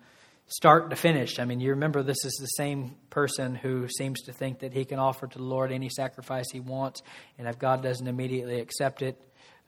start 0.47 0.89
to 0.89 0.95
finish. 0.95 1.39
I 1.39 1.45
mean, 1.45 1.59
you 1.59 1.71
remember 1.71 2.03
this 2.03 2.25
is 2.25 2.33
the 2.33 2.47
same 2.47 2.95
person 3.09 3.55
who 3.55 3.87
seems 3.87 4.21
to 4.23 4.33
think 4.33 4.59
that 4.59 4.73
he 4.73 4.83
can 4.83 4.99
offer 4.99 5.25
to 5.25 5.37
the 5.37 5.43
Lord 5.43 5.71
any 5.71 5.89
sacrifice 5.89 6.45
he 6.51 6.59
wants, 6.59 7.01
and 7.37 7.47
if 7.47 7.57
God 7.57 7.81
doesn't 7.81 8.07
immediately 8.07 8.59
accept 8.59 9.01
it, 9.01 9.19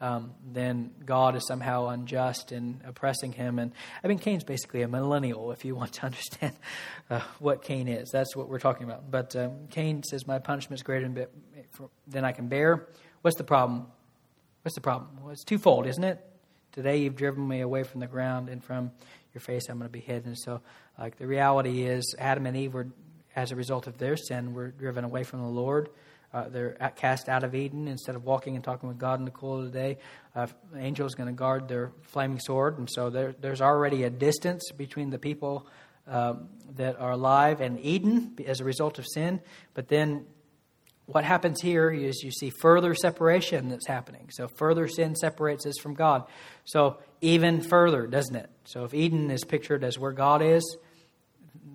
um, 0.01 0.33
then 0.51 0.91
God 1.05 1.35
is 1.35 1.47
somehow 1.47 1.87
unjust 1.87 2.51
and 2.51 2.81
oppressing 2.85 3.31
him. 3.31 3.57
And 3.59 3.71
I 4.03 4.07
mean, 4.07 4.19
Cain's 4.19 4.43
basically 4.43 4.81
a 4.81 4.87
millennial, 4.87 5.51
if 5.51 5.63
you 5.63 5.75
want 5.77 5.93
to 5.93 6.05
understand 6.05 6.53
uh, 7.09 7.21
what 7.39 7.61
Cain 7.61 7.87
is. 7.87 8.09
That's 8.11 8.35
what 8.35 8.49
we're 8.49 8.59
talking 8.59 8.83
about. 8.83 9.09
But 9.09 9.35
um, 9.35 9.67
Cain 9.69 10.03
says, 10.03 10.27
My 10.27 10.39
punishment 10.39 10.79
is 10.79 10.83
greater 10.83 11.27
than 12.07 12.25
I 12.25 12.31
can 12.31 12.47
bear. 12.47 12.87
What's 13.21 13.37
the 13.37 13.43
problem? 13.43 13.87
What's 14.63 14.75
the 14.75 14.81
problem? 14.81 15.09
Well, 15.21 15.31
it's 15.31 15.43
twofold, 15.43 15.87
isn't 15.87 16.03
it? 16.03 16.19
Today 16.73 16.97
you've 16.97 17.15
driven 17.15 17.47
me 17.47 17.61
away 17.61 17.83
from 17.83 17.99
the 17.99 18.07
ground 18.07 18.49
and 18.49 18.63
from 18.63 18.91
your 19.33 19.41
face 19.41 19.69
I'm 19.69 19.77
going 19.77 19.89
to 19.89 19.91
be 19.91 19.99
hidden. 19.99 20.35
So, 20.35 20.61
like 20.97 21.17
the 21.17 21.27
reality 21.27 21.83
is, 21.83 22.15
Adam 22.17 22.45
and 22.45 22.57
Eve 22.57 22.73
were, 22.73 22.87
as 23.35 23.51
a 23.51 23.55
result 23.55 23.87
of 23.87 23.97
their 23.97 24.17
sin, 24.17 24.53
were 24.53 24.69
driven 24.69 25.03
away 25.03 25.23
from 25.23 25.41
the 25.41 25.47
Lord. 25.47 25.89
Uh, 26.33 26.49
they're 26.49 26.73
cast 26.95 27.29
out 27.29 27.43
of 27.43 27.53
Eden 27.53 27.87
instead 27.87 28.15
of 28.15 28.25
walking 28.25 28.55
and 28.55 28.63
talking 28.63 28.89
with 28.89 28.97
God 28.97 29.19
in 29.19 29.25
the 29.25 29.31
cool 29.31 29.59
of 29.59 29.65
the 29.65 29.71
day. 29.71 29.97
Uh, 30.35 30.47
the 30.71 30.79
angel 30.79 31.05
is 31.05 31.13
going 31.13 31.27
to 31.27 31.33
guard 31.33 31.67
their 31.67 31.91
flaming 32.01 32.39
sword, 32.39 32.79
and 32.79 32.89
so 32.89 33.09
there, 33.09 33.35
there's 33.39 33.61
already 33.61 34.03
a 34.03 34.09
distance 34.09 34.71
between 34.71 35.11
the 35.11 35.19
people 35.19 35.67
um, 36.07 36.49
that 36.75 36.99
are 36.99 37.11
alive 37.11 37.61
and 37.61 37.79
Eden 37.79 38.35
as 38.47 38.59
a 38.59 38.63
result 38.63 38.99
of 38.99 39.05
sin. 39.07 39.39
But 39.73 39.87
then 39.87 40.25
what 41.05 41.23
happens 41.23 41.61
here 41.61 41.91
is 41.91 42.23
you 42.23 42.31
see 42.31 42.49
further 42.49 42.95
separation 42.95 43.69
that's 43.69 43.87
happening. 43.87 44.29
So 44.31 44.47
further 44.47 44.87
sin 44.87 45.15
separates 45.15 45.65
us 45.65 45.77
from 45.81 45.93
God. 45.93 46.25
So 46.65 46.97
even 47.21 47.61
further, 47.61 48.07
doesn't 48.07 48.35
it? 48.35 48.49
So 48.65 48.85
if 48.85 48.93
Eden 48.93 49.29
is 49.29 49.43
pictured 49.43 49.83
as 49.83 49.99
where 49.99 50.13
God 50.13 50.41
is, 50.41 50.77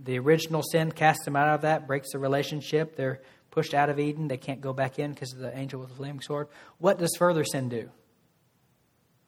the 0.05 0.19
original 0.19 0.63
sin 0.63 0.93
casts 0.93 1.25
them 1.25 1.37
out 1.37 1.55
of 1.55 1.61
that, 1.63 1.87
breaks 1.87 2.13
the 2.13 2.19
relationship. 2.19 2.97
They're 2.97 3.21
pushed 3.51 3.75
out 3.75 3.91
of 3.91 3.99
Eden. 3.99 4.29
They 4.29 4.37
can't 4.37 4.61
go 4.61 4.73
back 4.73 4.99
in 4.99 5.13
because 5.13 5.33
of 5.33 5.39
the 5.39 5.57
angel 5.57 5.81
with 5.81 5.91
the 5.91 5.95
flaming 5.97 6.21
sword. 6.21 6.49
What 6.79 6.99
does 6.99 7.15
further 7.17 7.45
sin 7.45 7.69
do? 7.69 7.91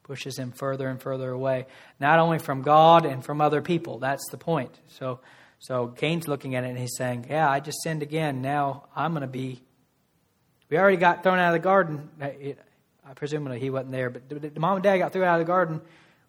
Pushes 0.03 0.37
him 0.37 0.51
further 0.51 0.87
and 0.89 1.01
further 1.01 1.31
away, 1.31 1.67
not 1.99 2.19
only 2.19 2.39
from 2.39 2.61
God 2.61 3.05
and 3.05 3.23
from 3.23 3.39
other 3.39 3.61
people. 3.61 3.99
That's 3.99 4.27
the 4.29 4.37
point. 4.37 4.77
So, 4.87 5.19
so 5.59 5.87
Cain's 5.87 6.27
looking 6.27 6.55
at 6.55 6.63
it 6.63 6.69
and 6.69 6.77
he's 6.77 6.95
saying, 6.97 7.27
"Yeah, 7.29 7.49
I 7.49 7.59
just 7.59 7.81
sinned 7.83 8.03
again. 8.03 8.41
Now 8.41 8.87
I'm 8.95 9.11
going 9.13 9.21
to 9.21 9.27
be 9.27 9.61
we 10.71 10.77
already 10.77 10.97
got 10.97 11.21
thrown 11.21 11.37
out 11.37 11.49
of 11.49 11.61
the 11.61 11.63
garden. 11.63 12.09
Uh, 12.19 12.27
it, 12.27 12.59
I 13.07 13.13
presumably 13.13 13.59
he 13.59 13.69
wasn't 13.69 13.91
there, 13.91 14.09
but 14.09 14.29
the 14.29 14.59
mom 14.59 14.75
and 14.75 14.83
dad 14.83 14.99
got 14.99 15.11
thrown 15.11 15.27
out 15.27 15.39
of 15.39 15.45
the 15.45 15.51
garden. 15.51 15.81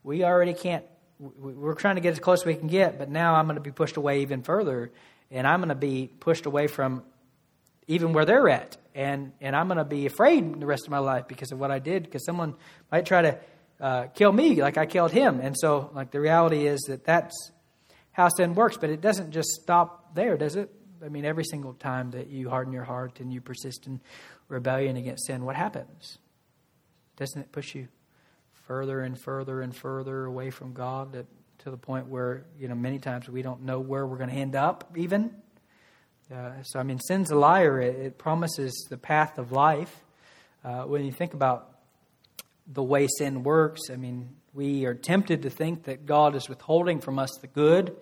We 0.03 0.25
already 0.25 0.53
can't. 0.53 0.85
We're 1.21 1.75
trying 1.75 1.95
to 1.95 2.01
get 2.01 2.13
as 2.13 2.19
close 2.19 2.41
as 2.41 2.47
we 2.47 2.57
can 2.57 2.67
get, 2.67 2.99
but 2.99 3.09
now 3.09 3.37
I'm 3.37 3.47
going 3.47 3.55
to 3.55 3.63
be 3.63 3.71
pushed 3.71 3.97
away 3.97 4.23
even 4.23 4.43
further, 4.43 4.91
and 5.31 5.47
I'm 5.47 5.61
going 5.61 5.69
to 5.69 5.77
be 5.77 6.11
pushed 6.19 6.47
away 6.47 6.67
from 6.67 7.05
even 7.87 8.13
where 8.13 8.25
they're 8.25 8.49
at, 8.49 8.77
and 8.95 9.33
and 9.41 9.57
I'm 9.57 9.67
going 9.69 9.79
to 9.79 9.85
be 9.85 10.07
afraid 10.07 10.61
the 10.61 10.67
rest 10.67 10.85
of 10.85 10.91
my 10.91 10.99
life 10.99 11.29
because 11.29 11.53
of 11.53 11.59
what 11.59 11.71
I 11.71 11.79
did, 11.79 12.05
because 12.05 12.25
someone 12.25 12.55
might 12.91 13.07
try 13.07 13.23
to 13.23 13.39
uh, 13.81 14.07
kill 14.15 14.33
me 14.33 14.61
like 14.63 14.79
I 14.79 14.87
killed 14.87 15.11
him, 15.11 15.41
and 15.41 15.57
so 15.59 15.91
like 15.95 16.11
the 16.11 16.21
reality 16.21 16.67
is 16.67 16.81
that 16.89 17.05
that's 17.05 17.53
how 18.13 18.29
sin 18.29 18.55
works, 18.55 18.77
but 18.77 18.91
it 18.91 19.01
doesn't 19.01 19.33
just 19.33 19.49
stop 19.63 20.15
there, 20.15 20.37
does 20.37 20.57
it? 20.57 20.71
I 21.05 21.09
mean, 21.09 21.25
every 21.25 21.45
single 21.45 21.75
time 21.75 22.13
that 22.13 22.29
you 22.29 22.49
harden 22.49 22.73
your 22.73 22.85
heart 22.85 23.19
and 23.21 23.33
you 23.33 23.41
persist 23.41 23.87
in 23.87 24.01
rebellion 24.49 24.97
against 24.97 25.27
sin, 25.27 25.45
what 25.45 25.57
happens? 25.57 26.19
Doesn't 27.17 27.41
it 27.41 27.53
push 27.53 27.75
you 27.75 27.89
further 28.53 29.01
and 29.01 29.19
further 29.19 29.63
and 29.63 29.75
further 29.75 30.25
away 30.25 30.51
from 30.51 30.73
God 30.73 31.27
to 31.59 31.71
the 31.71 31.77
point 31.77 32.07
where, 32.07 32.45
you 32.59 32.69
know, 32.69 32.75
many 32.75 32.99
times 32.99 33.29
we 33.29 33.43
don't 33.43 33.63
know 33.63 33.81
where 33.81 34.07
we're 34.07 34.19
going 34.19 34.31
to 34.31 34.37
end 34.37 34.55
up, 34.55 34.93
even? 34.97 35.35
Uh, 36.31 36.63
so, 36.63 36.79
I 36.79 36.83
mean, 36.83 36.99
sin's 37.01 37.31
a 37.31 37.37
liar. 37.37 37.81
It, 37.81 37.97
it 37.97 38.19
promises 38.19 38.87
the 38.89 38.97
path 38.99 39.39
of 39.39 39.53
life. 39.53 40.03
Uh, 40.65 40.83
when 40.83 41.05
you 41.05 41.13
think 41.13 41.35
about 41.35 41.69
the 42.67 42.83
way 42.83 43.09
sin 43.19 43.43
works, 43.43 43.91
I 43.91 43.97
mean, 43.97 44.37
we 44.55 44.85
are 44.85 44.95
tempted 44.95 45.43
to 45.43 45.51
think 45.51 45.85
that 45.85 46.07
God 46.07 46.35
is 46.35 46.49
withholding 46.49 47.01
from 47.01 47.19
us 47.19 47.31
the 47.41 47.47
good 47.47 47.97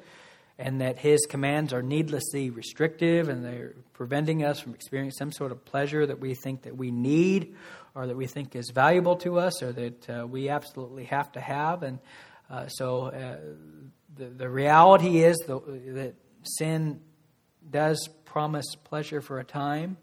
and 0.59 0.83
that 0.83 0.99
his 0.99 1.21
commands 1.27 1.73
are 1.73 1.83
needlessly 1.83 2.51
restrictive 2.51 3.29
and 3.29 3.45
they're 3.45 3.75
preventing 3.95 4.45
us 4.45 4.61
from 4.61 4.75
experiencing 4.75 5.17
some 5.17 5.33
sort 5.33 5.53
of 5.53 5.65
pleasure 5.65 6.05
that 6.05 6.21
we 6.21 6.35
think 6.35 6.63
that 6.63 6.77
we 6.77 6.91
need 6.91 7.55
or 7.95 8.07
that 8.07 8.17
we 8.17 8.27
think 8.27 8.55
is 8.55 8.71
valuable 8.71 9.17
to 9.17 9.39
us 9.39 9.63
or 9.63 9.73
that 9.73 10.11
uh, 10.11 10.27
we 10.27 10.51
absolutely 10.51 11.05
have 11.05 11.33
to 11.33 11.41
have 11.41 11.83
and 11.83 11.99
uh, 12.51 12.67
so 12.67 13.07
uh, 13.07 13.37
the, 14.17 14.27
the 14.27 14.49
reality 14.49 15.23
is 15.23 15.37
the, 15.47 15.61
that 15.95 16.15
sin 16.43 17.01
does 17.71 18.09
promise 18.25 18.75
pleasure 18.85 19.21
for 19.21 19.39
a 19.39 19.45
time 19.45 19.97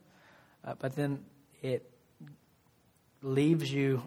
uh, 0.66 0.74
but 0.80 0.96
then 0.96 1.20
it 1.62 1.90
leaves 3.22 3.72
you 3.72 4.04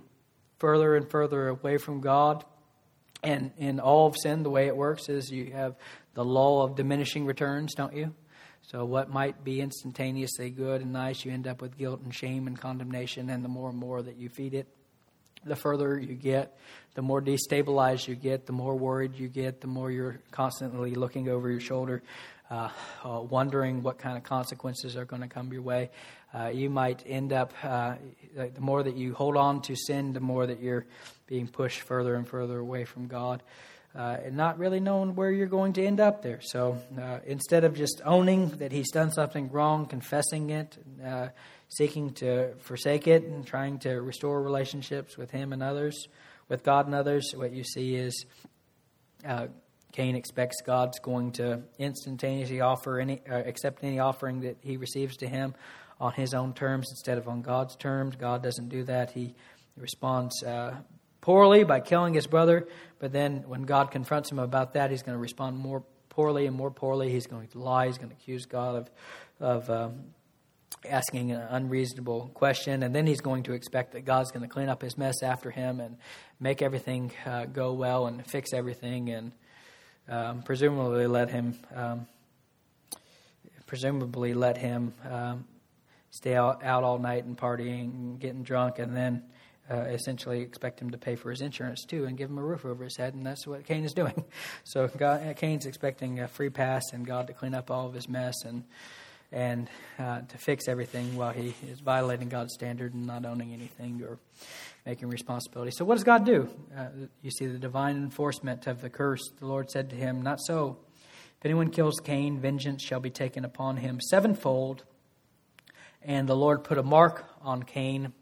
further 0.59 0.95
and 0.95 1.11
further 1.11 1.49
away 1.49 1.77
from 1.77 2.01
god 2.01 2.45
and 3.23 3.53
in 3.59 3.81
all 3.81 4.07
of 4.07 4.17
sin, 4.17 4.43
the 4.43 4.51
way 4.51 4.67
it 4.67 4.77
works 4.77 5.09
is 5.09 5.31
you 5.31 5.53
have 5.53 5.77
the 6.15 6.25
law 6.25 6.65
of 6.65 6.75
diminishing 6.77 7.27
returns, 7.27 7.75
don't 7.75 7.95
you? 7.95 8.15
So, 8.63 8.85
what 8.85 9.11
might 9.11 9.43
be 9.43 9.61
instantaneously 9.61 10.51
good 10.51 10.81
and 10.81 10.93
nice, 10.93 11.25
you 11.25 11.33
end 11.33 11.47
up 11.47 11.61
with 11.61 11.77
guilt 11.77 12.01
and 12.03 12.15
shame 12.15 12.47
and 12.47 12.59
condemnation, 12.59 13.31
and 13.31 13.45
the 13.45 13.49
more 13.49 13.71
and 13.71 13.79
more 13.79 14.03
that 14.03 14.17
you 14.17 14.29
feed 14.29 14.55
it, 14.55 14.69
the 15.45 15.57
further 15.57 15.99
you 15.99 16.15
get, 16.15 16.57
the 16.95 17.03
more 17.03 17.23
destabilized 17.23 18.07
you 18.07 18.15
get, 18.15 18.47
the 18.47 18.53
more 18.53 18.77
worried 18.77 19.17
you 19.17 19.29
get, 19.29 19.61
the 19.61 19.67
more 19.67 19.91
you're 19.91 20.21
constantly 20.31 20.95
looking 20.95 21.29
over 21.29 21.51
your 21.51 21.61
shoulder, 21.61 22.03
uh, 22.51 22.69
uh, 23.05 23.21
wondering 23.21 23.83
what 23.83 23.99
kind 23.99 24.17
of 24.17 24.25
consequences 24.25 24.97
are 24.97 25.05
going 25.05 25.23
to 25.23 25.29
come 25.29 25.53
your 25.53 25.63
way. 25.63 25.91
Uh, 26.35 26.49
you 26.49 26.69
might 26.69 27.03
end 27.07 27.33
up, 27.33 27.53
uh, 27.63 27.95
the 28.35 28.61
more 28.61 28.83
that 28.83 28.97
you 28.97 29.15
hold 29.15 29.37
on 29.37 29.63
to 29.63 29.77
sin, 29.77 30.13
the 30.13 30.21
more 30.21 30.47
that 30.47 30.61
you're 30.61 30.85
being 31.27 31.47
pushed 31.49 31.81
further 31.81 32.17
and 32.17 32.27
further 32.27 32.59
away 32.59 32.85
from 32.85 33.07
God. 33.07 33.43
uh, 33.95 34.17
and 34.25 34.37
not 34.37 34.59
really 34.59 34.81
knowing 34.81 35.15
where 35.15 35.31
you're 35.31 35.47
going 35.47 35.73
to 35.73 35.85
end 35.85 36.01
up 36.01 36.23
there. 36.23 36.41
So 36.41 36.79
uh, 37.01 37.19
instead 37.27 37.65
of 37.65 37.75
just 37.75 38.01
owning 38.05 38.49
that 38.59 38.73
he's 38.73 38.91
done 38.91 39.11
something 39.11 39.51
wrong, 39.51 39.87
confessing 39.87 40.51
it, 40.51 40.79
seeking 41.69 42.13
to 42.15 42.55
forsake 42.61 43.09
it, 43.09 43.25
and 43.25 43.47
trying 43.47 43.79
to 43.81 44.01
restore 44.01 44.43
relationships 44.43 45.17
with 45.17 45.31
him 45.31 45.53
and 45.53 45.63
others, 45.63 46.07
with 46.49 46.63
God 46.63 46.87
and 46.87 46.95
others, 46.95 47.33
what 47.35 47.53
you 47.53 47.65
see 47.65 47.95
is 47.95 48.27
uh, 49.27 49.49
Cain 49.93 50.15
expects 50.15 50.61
God's 50.63 50.99
going 51.01 51.33
to 51.33 51.63
instantaneously 51.79 52.61
offer 52.61 53.01
any, 53.01 53.21
uh, 53.29 53.35
accept 53.35 53.83
any 53.83 53.99
offering 53.99 54.41
that 54.41 54.59
he 54.61 54.77
receives 54.77 55.17
to 55.19 55.29
him 55.29 55.55
on 56.01 56.13
his 56.13 56.33
own 56.33 56.55
terms 56.55 56.89
instead 56.91 57.19
of 57.19 57.29
on 57.29 57.43
God's 57.43 57.77
terms. 57.77 58.17
God 58.17 58.43
doesn't 58.43 58.69
do 58.69 58.85
that. 58.85 59.11
He 59.11 59.35
responds 59.77 60.43
uh, 60.43 60.77
poorly 61.21 61.65
by 61.65 61.81
killing 61.81 62.15
his 62.15 62.27
brother, 62.27 62.67
but 62.99 63.13
then 63.13 63.45
when 63.47 63.63
God 63.63 63.91
confronts 63.91 64.31
him 64.31 64.39
about 64.39 64.75
that, 64.75 64.91
he's 64.91 65.03
going 65.03 65.17
to 65.17 65.21
respond 65.21 65.59
more 65.59 65.83
poorly 66.09 66.47
and 66.47 66.57
more 66.57 66.71
poorly. 66.71 67.11
He's 67.11 67.27
going 67.27 67.49
to 67.49 67.59
lie. 67.59 67.87
He's 67.87 67.99
going 67.99 68.11
to 68.11 68.17
accuse 68.17 68.47
God 68.47 68.77
of, 68.77 68.91
of 69.41 69.71
um, 69.71 70.05
asking 70.89 71.33
an 71.33 71.41
unreasonable 71.51 72.31
question, 72.35 72.83
and 72.83 72.95
then 72.95 73.07
he's 73.07 73.21
going 73.21 73.43
to 73.45 73.53
expect 73.53 73.93
that 73.93 74.05
God's 74.05 74.31
going 74.31 74.43
to 74.43 74.49
clean 74.49 74.69
up 74.69 74.83
his 74.83 74.97
mess 74.97 75.23
after 75.23 75.51
him 75.51 75.81
and 75.81 75.99
make 76.39 76.63
everything 76.63 77.13
uh, 77.27 77.45
go 77.45 77.73
well 77.73 78.07
and 78.07 78.27
fix 78.27 78.53
everything, 78.53 79.11
and 79.11 79.33
um, 80.11 80.43
presumably 80.43 81.07
let 81.07 81.31
him. 81.31 81.55
Um, 81.75 82.07
presumably 83.71 84.35
let 84.35 84.59
him 84.59 84.93
um, 85.09 85.45
stay 86.11 86.35
out, 86.35 86.65
out 86.65 86.83
all 86.83 86.99
night 86.99 87.25
and 87.25 87.39
partying 87.39 87.85
and 87.85 88.19
getting 88.19 88.43
drunk 88.43 88.81
and 88.81 88.97
then 88.97 89.23
uh, 89.71 89.83
essentially 89.83 90.41
expect 90.41 90.81
him 90.81 90.91
to 90.91 90.99
pay 90.99 91.15
for 91.15 91.31
his 91.31 91.41
insurance 91.41 91.85
too 91.85 92.05
and 92.05 92.19
give 92.19 92.29
him 92.29 92.39
a 92.39 92.43
roof 92.43 92.65
over 92.65 92.83
his 92.83 92.97
head, 92.97 93.15
and 93.15 93.25
that's 93.25 93.47
what 93.47 93.65
Cain 93.65 93.85
is 93.85 93.95
doing. 93.95 94.25
So 94.65 94.89
God, 94.89 95.37
Cain's 95.37 95.67
expecting 95.67 96.19
a 96.19 96.27
free 96.27 96.51
pass 96.51 96.93
and 96.93 97.07
God 97.07 97.29
to 97.29 97.33
clean 97.33 97.55
up 97.55 97.71
all 97.71 97.87
of 97.87 97.95
his 97.95 98.09
mess 98.09 98.35
and 98.45 98.65
and 99.33 99.69
uh, 99.99 100.23
to 100.23 100.39
fix 100.39 100.67
everything 100.67 101.17
while 101.17 101.33
he 101.33 101.55
is 101.69 101.81
violating 101.81 102.29
God's 102.29 102.53
standard 102.55 102.95
and 102.95 103.07
not 103.07 103.25
owning 103.25 103.53
anything 103.53 104.03
or 104.03 104.19
making 104.85 105.09
responsibility. 105.09 105.71
So 105.71 105.85
what 105.85 105.95
does 105.95 106.05
God 106.05 106.25
do? 106.27 106.49
Uh, 106.77 106.87
you 107.23 107.31
see 107.31 107.47
the 107.47 107.59
divine 107.59 107.97
enforcement 107.97 108.67
of 108.67 108.81
the 108.81 108.91
curse. 108.91 109.23
The 109.39 109.47
Lord 109.47 109.71
said 109.71 109.91
to 109.91 109.97
him, 109.97 110.23
"Not 110.23 110.41
so. 110.41 110.79
If 111.39 111.47
anyone 111.47 111.71
kills 111.71 112.01
Cain, 112.03 112.41
vengeance 112.41 112.83
shall 112.83 113.01
be 113.01 113.11
taken 113.11 113.45
upon 113.45 113.77
him 113.77 114.01
sevenfold." 114.01 114.85
And 116.03 116.29
the 116.29 116.37
Lord 116.37 116.65
put 116.65 116.79
a 116.79 116.83
mark 116.83 117.25
on 117.43 117.63
Cain 117.63 118.13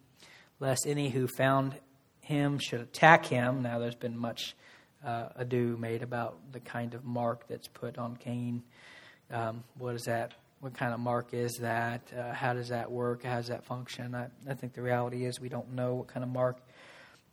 lest 0.61 0.86
any 0.86 1.11
who 1.11 1.26
found 1.26 1.74
him 2.20 2.59
should 2.59 2.80
attack 2.80 3.26
him. 3.26 3.62
Now, 3.62 3.78
there's 3.78 3.94
been 3.94 4.18
much 4.18 4.54
uh, 5.04 5.28
ado 5.36 5.76
made 5.78 6.02
about 6.02 6.52
the 6.52 6.61
kind 6.61 6.94
of 6.94 7.04
mark 7.04 7.46
that's 7.48 7.68
put 7.68 7.96
on 7.96 8.16
Cain. 8.16 8.62
Um, 9.30 9.62
what 9.78 9.94
is 9.94 10.02
that? 10.04 10.34
What 10.61 10.74
kind 10.74 10.92
of 10.92 10.98
mark 10.98 11.34
is 11.34 11.59
that? 11.61 12.12
Uh, 12.12 12.32
how 12.32 12.52
does 12.52 12.70
that 12.70 12.90
work? 12.90 13.22
How 13.22 13.36
does 13.36 13.46
that 13.46 13.64
function? 13.64 14.12
I, 14.14 14.26
I, 14.48 14.54
think 14.54 14.74
the 14.74 14.82
reality 14.82 15.24
is 15.24 15.40
we 15.40 15.48
don't 15.48 15.74
know 15.74 15.94
what 15.94 16.09
kind 16.09 16.24
of 16.24 16.30
mark 16.30 16.59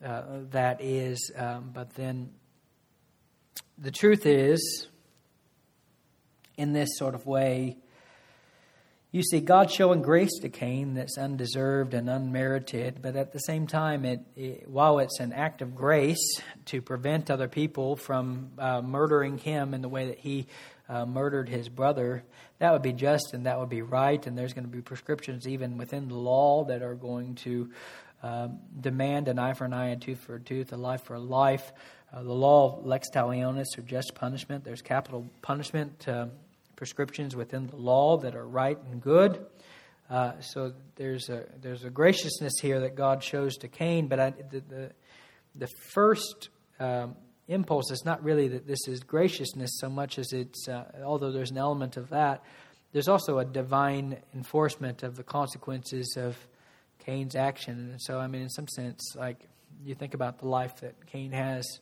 uh, 0.05 0.21
that 0.51 0.79
is. 0.79 1.31
Um, 1.35 1.71
but 1.73 1.95
then 1.95 2.29
the 3.79 3.89
truth 3.89 4.27
is, 4.27 4.87
in 6.55 6.73
this 6.73 6.89
sort 6.97 7.15
of 7.15 7.25
way, 7.25 7.77
you 9.11 9.23
see 9.23 9.39
God 9.39 9.71
showing 9.71 10.03
grace 10.03 10.39
to 10.41 10.49
Cain 10.49 10.93
that's 10.93 11.17
undeserved 11.17 11.95
and 11.95 12.09
unmerited, 12.09 13.01
but 13.01 13.15
at 13.15 13.31
the 13.31 13.39
same 13.39 13.65
time, 13.65 14.05
it, 14.05 14.19
it 14.35 14.69
while 14.69 14.99
it's 14.99 15.19
an 15.19 15.33
act 15.33 15.63
of 15.63 15.73
grace 15.73 16.41
to 16.65 16.81
prevent 16.81 17.31
other 17.31 17.47
people 17.47 17.95
from 17.95 18.51
uh, 18.59 18.81
murdering 18.81 19.37
him 19.37 19.73
in 19.73 19.81
the 19.81 19.89
way 19.89 20.07
that 20.07 20.19
he 20.19 20.47
uh, 20.87 21.05
murdered 21.05 21.49
his 21.49 21.69
brother, 21.69 22.23
that 22.59 22.71
would 22.71 22.81
be 22.81 22.93
just 22.93 23.33
and 23.33 23.45
that 23.45 23.59
would 23.59 23.69
be 23.69 23.81
right. 23.81 24.25
And 24.25 24.37
there's 24.37 24.53
going 24.53 24.65
to 24.65 24.71
be 24.71 24.81
prescriptions 24.81 25.47
even 25.47 25.77
within 25.77 26.07
the 26.07 26.15
law 26.15 26.65
that 26.65 26.81
are 26.81 26.95
going 26.95 27.35
to 27.35 27.69
um, 28.23 28.59
demand 28.79 29.27
an 29.27 29.37
eye 29.37 29.53
for 29.53 29.65
an 29.65 29.73
eye, 29.73 29.89
and 29.89 30.01
tooth 30.01 30.19
for 30.19 30.35
a 30.35 30.39
tooth, 30.39 30.73
a 30.73 30.77
life 30.77 31.03
for 31.03 31.15
a 31.15 31.19
life. 31.19 31.71
Uh, 32.13 32.23
the 32.23 32.33
law 32.33 32.77
of 32.79 32.85
lex 32.85 33.09
talionis, 33.13 33.65
or 33.77 33.81
just 33.81 34.15
punishment. 34.15 34.63
There's 34.63 34.81
capital 34.81 35.27
punishment 35.41 36.07
prescriptions 36.75 37.35
within 37.35 37.67
the 37.67 37.75
law 37.75 38.17
that 38.17 38.35
are 38.35 38.47
right 38.47 38.77
and 38.91 39.01
good. 39.01 39.45
Uh, 40.09 40.39
so 40.39 40.73
there's 40.95 41.29
a 41.29 41.45
there's 41.61 41.83
a 41.83 41.89
graciousness 41.89 42.53
here 42.61 42.81
that 42.81 42.95
God 42.95 43.23
shows 43.23 43.57
to 43.57 43.67
Cain, 43.67 44.07
but 44.07 44.19
I, 44.19 44.29
the, 44.29 44.59
the, 44.59 44.91
the 45.55 45.67
first 45.93 46.49
um, 46.79 47.15
impulse 47.47 47.91
is 47.91 48.03
not 48.05 48.23
really 48.23 48.47
that 48.49 48.67
this 48.67 48.87
is 48.87 49.01
graciousness 49.01 49.71
so 49.79 49.89
much 49.89 50.17
as 50.17 50.33
it's 50.33 50.67
uh, 50.67 50.83
although 51.03 51.31
there's 51.31 51.51
an 51.51 51.57
element 51.57 51.97
of 51.97 52.09
that, 52.09 52.43
there's 52.91 53.07
also 53.07 53.39
a 53.39 53.45
divine 53.45 54.17
enforcement 54.33 55.03
of 55.03 55.15
the 55.15 55.23
consequences 55.23 56.15
of 56.17 56.37
Cain's 56.99 57.35
action. 57.35 57.91
And 57.91 58.01
so 58.01 58.19
I 58.19 58.27
mean, 58.27 58.43
in 58.43 58.49
some 58.49 58.67
sense, 58.67 59.15
like 59.15 59.47
you 59.83 59.95
think 59.95 60.13
about 60.13 60.39
the 60.39 60.47
life 60.47 60.81
that 60.81 61.05
Cain 61.07 61.31
has 61.31 61.79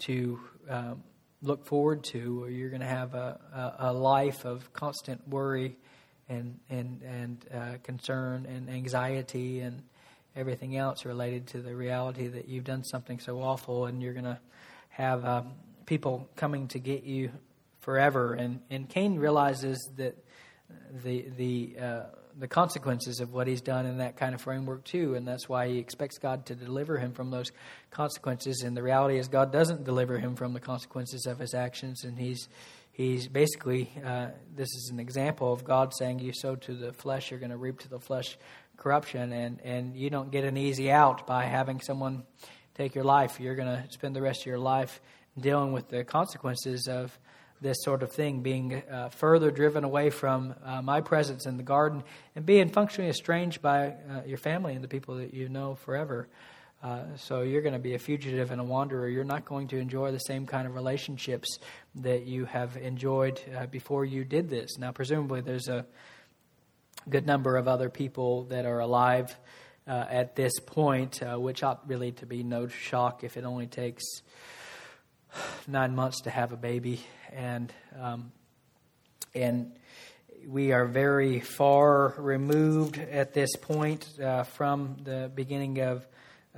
to 0.00 0.40
um, 0.68 1.02
look 1.42 1.66
forward 1.66 2.04
to, 2.04 2.44
or 2.44 2.50
you're 2.50 2.70
going 2.70 2.80
to 2.80 2.86
have 2.86 3.14
a, 3.14 3.40
a, 3.52 3.90
a, 3.90 3.92
life 3.92 4.44
of 4.44 4.72
constant 4.72 5.26
worry 5.28 5.76
and 6.28 6.58
and 6.68 7.02
and 7.02 7.44
uh, 7.52 7.76
concern 7.82 8.46
and 8.46 8.70
anxiety 8.70 9.60
and 9.60 9.82
everything 10.36 10.76
else 10.76 11.04
related 11.04 11.46
to 11.48 11.60
the 11.60 11.74
reality 11.74 12.28
that 12.28 12.48
you've 12.48 12.64
done 12.64 12.84
something 12.84 13.18
so 13.18 13.40
awful, 13.40 13.86
and 13.86 14.02
you're 14.02 14.14
going 14.14 14.24
to 14.24 14.38
have 14.90 15.24
um, 15.24 15.52
people 15.86 16.28
coming 16.36 16.68
to 16.68 16.78
get 16.78 17.04
you 17.04 17.30
forever. 17.80 18.34
And 18.34 18.60
and 18.70 18.88
Cain 18.88 19.18
realizes 19.18 19.90
that 19.96 20.16
the 21.02 21.26
the 21.36 21.76
uh, 21.80 22.02
the 22.38 22.48
consequences 22.48 23.20
of 23.20 23.32
what 23.32 23.46
he's 23.46 23.60
done 23.60 23.86
in 23.86 23.98
that 23.98 24.16
kind 24.16 24.34
of 24.34 24.40
framework 24.40 24.84
too, 24.84 25.14
and 25.14 25.26
that's 25.26 25.48
why 25.48 25.68
he 25.68 25.78
expects 25.78 26.18
God 26.18 26.46
to 26.46 26.54
deliver 26.54 26.98
him 26.98 27.12
from 27.12 27.30
those 27.30 27.50
consequences. 27.90 28.62
And 28.62 28.76
the 28.76 28.82
reality 28.82 29.18
is, 29.18 29.28
God 29.28 29.52
doesn't 29.52 29.84
deliver 29.84 30.18
him 30.18 30.36
from 30.36 30.52
the 30.52 30.60
consequences 30.60 31.26
of 31.26 31.38
his 31.38 31.54
actions, 31.54 32.04
and 32.04 32.18
he's 32.18 32.48
he's 32.92 33.28
basically 33.28 33.90
uh, 34.04 34.28
this 34.54 34.68
is 34.68 34.90
an 34.92 35.00
example 35.00 35.52
of 35.52 35.64
God 35.64 35.92
saying, 35.94 36.20
"You 36.20 36.32
sow 36.32 36.56
to 36.56 36.74
the 36.74 36.92
flesh, 36.92 37.30
you're 37.30 37.40
going 37.40 37.50
to 37.50 37.56
reap 37.56 37.80
to 37.80 37.88
the 37.88 38.00
flesh 38.00 38.38
corruption," 38.80 39.32
and 39.32 39.60
and 39.62 39.96
you 39.96 40.10
don't 40.10 40.32
get 40.32 40.44
an 40.44 40.56
easy 40.56 40.90
out 40.90 41.26
by 41.26 41.44
having 41.44 41.80
someone 41.80 42.24
take 42.74 42.94
your 42.94 43.04
life. 43.04 43.38
You're 43.38 43.54
going 43.54 43.68
to 43.68 43.84
spend 43.92 44.16
the 44.16 44.22
rest 44.22 44.40
of 44.40 44.46
your 44.46 44.58
life 44.58 45.00
dealing 45.38 45.72
with 45.72 45.88
the 45.88 46.02
consequences 46.02 46.88
of 46.88 47.16
this 47.60 47.76
sort 47.82 48.02
of 48.02 48.10
thing, 48.10 48.40
being 48.40 48.82
uh, 48.90 49.10
further 49.10 49.50
driven 49.50 49.84
away 49.84 50.10
from 50.10 50.54
uh, 50.64 50.80
my 50.80 51.00
presence 51.00 51.46
in 51.46 51.56
the 51.56 51.62
garden 51.62 52.02
and 52.34 52.46
being 52.46 52.70
functionally 52.70 53.10
estranged 53.10 53.60
by 53.60 53.88
uh, 53.88 54.22
your 54.26 54.38
family 54.38 54.74
and 54.74 54.82
the 54.82 54.88
people 54.88 55.16
that 55.16 55.34
you 55.34 55.48
know 55.48 55.74
forever. 55.74 56.28
Uh, 56.82 57.04
so 57.16 57.42
you're 57.42 57.60
going 57.60 57.74
to 57.74 57.78
be 57.78 57.94
a 57.94 57.98
fugitive 57.98 58.50
and 58.50 58.60
a 58.60 58.64
wanderer. 58.64 59.06
You're 59.06 59.24
not 59.24 59.44
going 59.44 59.68
to 59.68 59.76
enjoy 59.76 60.12
the 60.12 60.18
same 60.18 60.46
kind 60.46 60.66
of 60.66 60.74
relationships 60.74 61.58
that 61.96 62.24
you 62.24 62.46
have 62.46 62.78
enjoyed 62.78 63.38
uh, 63.54 63.66
before 63.66 64.06
you 64.06 64.24
did 64.24 64.48
this. 64.48 64.78
Now, 64.78 64.90
presumably, 64.90 65.42
there's 65.42 65.68
a 65.68 65.84
good 67.08 67.26
number 67.26 67.56
of 67.56 67.68
other 67.68 67.88
people 67.88 68.44
that 68.44 68.66
are 68.66 68.80
alive 68.80 69.36
uh, 69.86 70.06
at 70.08 70.36
this 70.36 70.58
point, 70.60 71.20
which 71.22 71.62
ought 71.62 71.88
really 71.88 72.12
to 72.12 72.26
be 72.26 72.42
no 72.42 72.68
shock 72.68 73.24
if 73.24 73.36
it 73.36 73.44
only 73.44 73.66
takes 73.66 74.04
nine 75.66 75.94
months 75.94 76.22
to 76.22 76.30
have 76.30 76.52
a 76.52 76.56
baby 76.56 77.00
and 77.32 77.72
um, 77.98 78.32
and 79.34 79.72
we 80.46 80.72
are 80.72 80.86
very 80.86 81.40
far 81.40 82.14
removed 82.16 82.98
at 82.98 83.34
this 83.34 83.54
point 83.56 84.08
uh, 84.22 84.42
from 84.42 84.96
the 85.04 85.30
beginning 85.34 85.80
of 85.80 86.06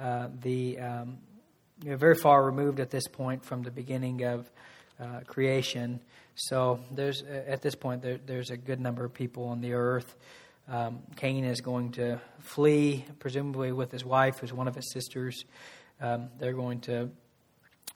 uh, 0.01 0.29
the 0.41 0.79
um, 0.79 1.19
very 1.81 2.15
far 2.15 2.45
removed 2.45 2.81
at 2.81 2.91
this 2.91 3.09
point 3.09 3.45
from 3.45 3.63
the 3.63 3.71
beginning 3.71 4.25
of 4.25 4.49
uh, 5.01 5.21
creation. 5.27 6.01
So 6.35 6.81
there's 6.91 7.23
at 7.23 7.63
this 7.63 7.75
point 7.75 8.03
there, 8.03 8.19
there's 8.25 8.51
a 8.51 8.57
good 8.57 8.81
number 8.81 9.05
of 9.05 9.13
people 9.13 9.45
on 9.45 9.61
the 9.61 9.75
earth. 9.75 10.17
Um, 10.69 11.01
Cain 11.17 11.45
is 11.45 11.61
going 11.61 11.93
to 11.93 12.21
flee, 12.39 13.05
presumably 13.19 13.73
with 13.73 13.91
his 13.91 14.05
wife, 14.05 14.39
who's 14.39 14.53
one 14.53 14.69
of 14.69 14.75
his 14.75 14.91
sisters. 14.93 15.45
Um, 16.01 16.31
they're 16.39 16.53
going 16.53 16.81
to 16.83 17.11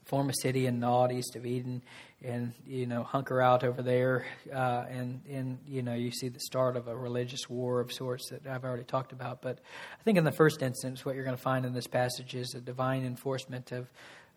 form 0.04 0.30
a 0.30 0.34
city 0.34 0.66
in 0.66 0.78
Nod, 0.78 1.12
east 1.12 1.36
of 1.36 1.44
Eden, 1.44 1.82
and 2.22 2.52
you 2.66 2.86
know 2.86 3.02
hunker 3.02 3.42
out 3.42 3.64
over 3.64 3.82
there, 3.82 4.26
uh, 4.52 4.84
and 4.88 5.20
and 5.30 5.58
you 5.66 5.82
know 5.82 5.94
you 5.94 6.10
see 6.10 6.28
the 6.28 6.40
start 6.40 6.76
of 6.76 6.88
a 6.88 6.96
religious 6.96 7.48
war 7.48 7.80
of 7.80 7.92
sorts 7.92 8.30
that 8.30 8.46
I've 8.46 8.64
already 8.64 8.84
talked 8.84 9.12
about. 9.12 9.42
But 9.42 9.58
I 9.98 10.02
think 10.02 10.18
in 10.18 10.24
the 10.24 10.32
first 10.32 10.62
instance, 10.62 11.04
what 11.04 11.14
you're 11.14 11.24
going 11.24 11.36
to 11.36 11.42
find 11.42 11.66
in 11.66 11.72
this 11.72 11.86
passage 11.86 12.34
is 12.34 12.54
a 12.54 12.60
divine 12.60 13.04
enforcement 13.04 13.72
of 13.72 13.88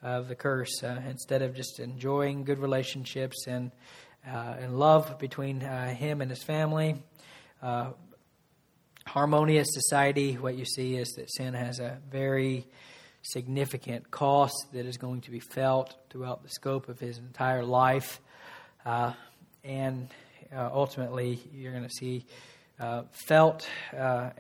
of 0.02 0.28
the 0.28 0.36
curse. 0.36 0.84
Uh, 0.84 1.02
instead 1.08 1.42
of 1.42 1.56
just 1.56 1.80
enjoying 1.80 2.44
good 2.44 2.60
relationships 2.60 3.48
and 3.48 3.72
uh, 4.28 4.56
and 4.60 4.78
love 4.78 5.18
between 5.18 5.64
uh, 5.64 5.94
him 5.94 6.22
and 6.22 6.30
his 6.30 6.44
family. 6.44 6.96
Uh, 7.62 7.92
harmonious 9.06 9.68
society, 9.72 10.34
what 10.34 10.56
you 10.56 10.66
see 10.66 10.98
is 10.98 11.10
that 11.14 11.32
sin 11.32 11.54
has 11.54 11.80
a 11.80 12.00
very 12.12 12.68
significant 13.22 14.12
cost 14.12 14.68
that 14.74 14.86
is 14.86 14.98
going 14.98 15.22
to 15.22 15.32
be 15.32 15.40
felt 15.40 15.96
throughout 16.10 16.44
the 16.44 16.50
scope 16.50 16.90
of 16.90 17.00
his 17.00 17.18
entire 17.18 17.64
life. 17.64 18.20
Uh, 18.86 19.14
and 19.64 20.10
uh, 20.54 20.70
ultimately, 20.72 21.40
you're 21.54 21.72
going 21.72 21.88
to 21.88 21.90
see 21.90 22.26
felt 23.12 23.68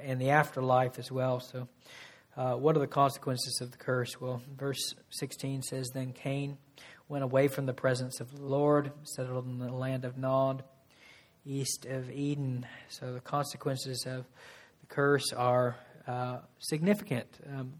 in 0.03 0.17
the 0.19 0.29
afterlife 0.29 0.99
as 0.99 1.11
well. 1.11 1.39
So, 1.39 1.67
uh, 2.39 2.55
what 2.55 2.73
are 2.77 2.79
the 2.79 2.87
consequences 2.87 3.59
of 3.59 3.71
the 3.71 3.77
curse? 3.77 4.21
Well, 4.21 4.41
verse 4.57 4.95
16 5.09 5.61
says 5.61 5.89
Then 5.93 6.13
Cain 6.13 6.57
went 7.09 7.25
away 7.25 7.49
from 7.49 7.65
the 7.65 7.73
presence 7.73 8.21
of 8.21 8.33
the 8.33 8.41
Lord, 8.41 8.93
settled 9.03 9.45
in 9.45 9.59
the 9.59 9.73
land 9.73 10.05
of 10.05 10.17
Nod, 10.17 10.63
east 11.45 11.85
of 11.85 12.09
Eden. 12.09 12.65
So, 12.87 13.11
the 13.11 13.19
consequences 13.19 14.05
of 14.07 14.25
the 14.79 14.87
curse 14.87 15.33
are 15.33 15.75
uh, 16.07 16.37
significant. 16.59 17.27
Um, 17.45 17.73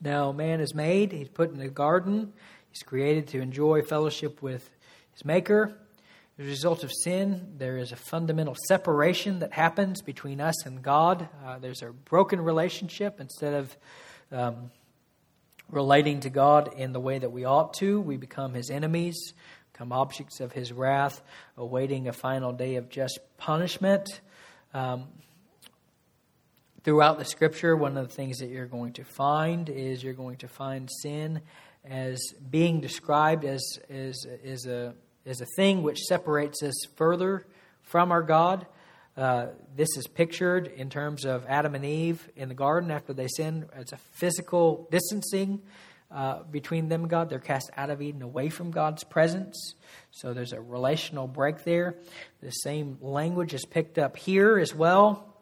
now, 0.00 0.32
man 0.32 0.60
is 0.60 0.74
made, 0.74 1.12
he's 1.12 1.28
put 1.28 1.54
in 1.54 1.60
a 1.60 1.68
garden, 1.68 2.32
he's 2.70 2.82
created 2.82 3.28
to 3.28 3.40
enjoy 3.40 3.82
fellowship 3.82 4.42
with 4.42 4.68
his 5.12 5.24
Maker. 5.24 5.78
As 6.42 6.46
a 6.46 6.50
result 6.50 6.82
of 6.82 6.90
sin, 6.92 7.52
there 7.56 7.78
is 7.78 7.92
a 7.92 7.96
fundamental 7.96 8.56
separation 8.66 9.38
that 9.38 9.52
happens 9.52 10.02
between 10.02 10.40
us 10.40 10.66
and 10.66 10.82
God. 10.82 11.28
Uh, 11.46 11.60
there's 11.60 11.82
a 11.82 11.92
broken 11.92 12.40
relationship. 12.40 13.20
Instead 13.20 13.54
of 13.54 13.76
um, 14.32 14.72
relating 15.70 16.18
to 16.18 16.30
God 16.30 16.74
in 16.76 16.92
the 16.92 16.98
way 16.98 17.16
that 17.16 17.30
we 17.30 17.44
ought 17.44 17.74
to, 17.74 18.00
we 18.00 18.16
become 18.16 18.54
his 18.54 18.70
enemies, 18.70 19.34
become 19.72 19.92
objects 19.92 20.40
of 20.40 20.50
his 20.50 20.72
wrath, 20.72 21.22
awaiting 21.56 22.08
a 22.08 22.12
final 22.12 22.52
day 22.52 22.74
of 22.74 22.88
just 22.88 23.20
punishment. 23.38 24.20
Um, 24.74 25.04
throughout 26.82 27.20
the 27.20 27.24
scripture, 27.24 27.76
one 27.76 27.96
of 27.96 28.08
the 28.08 28.12
things 28.12 28.38
that 28.38 28.48
you're 28.48 28.66
going 28.66 28.94
to 28.94 29.04
find 29.04 29.68
is 29.68 30.02
you're 30.02 30.12
going 30.12 30.38
to 30.38 30.48
find 30.48 30.90
sin 30.90 31.40
as 31.84 32.20
being 32.50 32.80
described 32.80 33.44
as, 33.44 33.78
as, 33.88 34.26
as, 34.44 34.66
a, 34.66 34.92
as 35.26 35.40
a 35.40 35.46
thing 35.56 35.82
which 35.82 35.98
separates 36.00 36.62
us 36.62 36.74
further 36.96 37.46
from 37.82 38.12
our 38.12 38.22
God. 38.22 38.66
Uh, 39.16 39.48
this 39.76 39.88
is 39.96 40.06
pictured 40.06 40.66
in 40.66 40.88
terms 40.88 41.24
of 41.24 41.44
Adam 41.46 41.74
and 41.74 41.84
Eve 41.84 42.28
in 42.34 42.48
the 42.48 42.54
garden 42.54 42.90
after 42.90 43.12
they 43.12 43.28
sin. 43.28 43.66
It's 43.76 43.92
a 43.92 43.98
physical 43.98 44.88
distancing 44.90 45.60
uh, 46.10 46.42
between 46.50 46.88
them 46.88 47.02
and 47.02 47.10
God. 47.10 47.28
They're 47.28 47.38
cast 47.38 47.70
out 47.76 47.90
of 47.90 48.00
Eden 48.00 48.22
away 48.22 48.48
from 48.48 48.70
God's 48.70 49.04
presence. 49.04 49.74
So 50.10 50.32
there's 50.32 50.52
a 50.52 50.60
relational 50.60 51.26
break 51.26 51.64
there. 51.64 51.96
The 52.42 52.50
same 52.50 52.98
language 53.00 53.54
is 53.54 53.64
picked 53.66 53.98
up 53.98 54.16
here 54.16 54.58
as 54.58 54.74
well. 54.74 55.36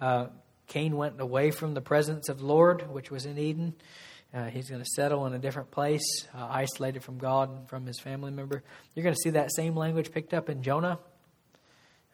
Uh, 0.00 0.26
Cain 0.66 0.96
went 0.96 1.20
away 1.20 1.50
from 1.50 1.74
the 1.74 1.80
presence 1.82 2.28
of 2.28 2.38
the 2.38 2.46
Lord, 2.46 2.90
which 2.90 3.10
was 3.10 3.26
in 3.26 3.38
Eden. 3.38 3.74
Uh, 4.34 4.46
he's 4.46 4.70
going 4.70 4.80
to 4.80 4.88
settle 4.88 5.26
in 5.26 5.34
a 5.34 5.38
different 5.38 5.70
place, 5.70 6.26
uh, 6.34 6.46
isolated 6.50 7.02
from 7.02 7.18
God 7.18 7.50
and 7.50 7.68
from 7.68 7.84
his 7.84 8.00
family 8.00 8.30
member. 8.30 8.62
You're 8.94 9.02
going 9.02 9.14
to 9.14 9.20
see 9.22 9.30
that 9.30 9.54
same 9.54 9.76
language 9.76 10.10
picked 10.10 10.32
up 10.32 10.48
in 10.48 10.62
Jonah. 10.62 10.98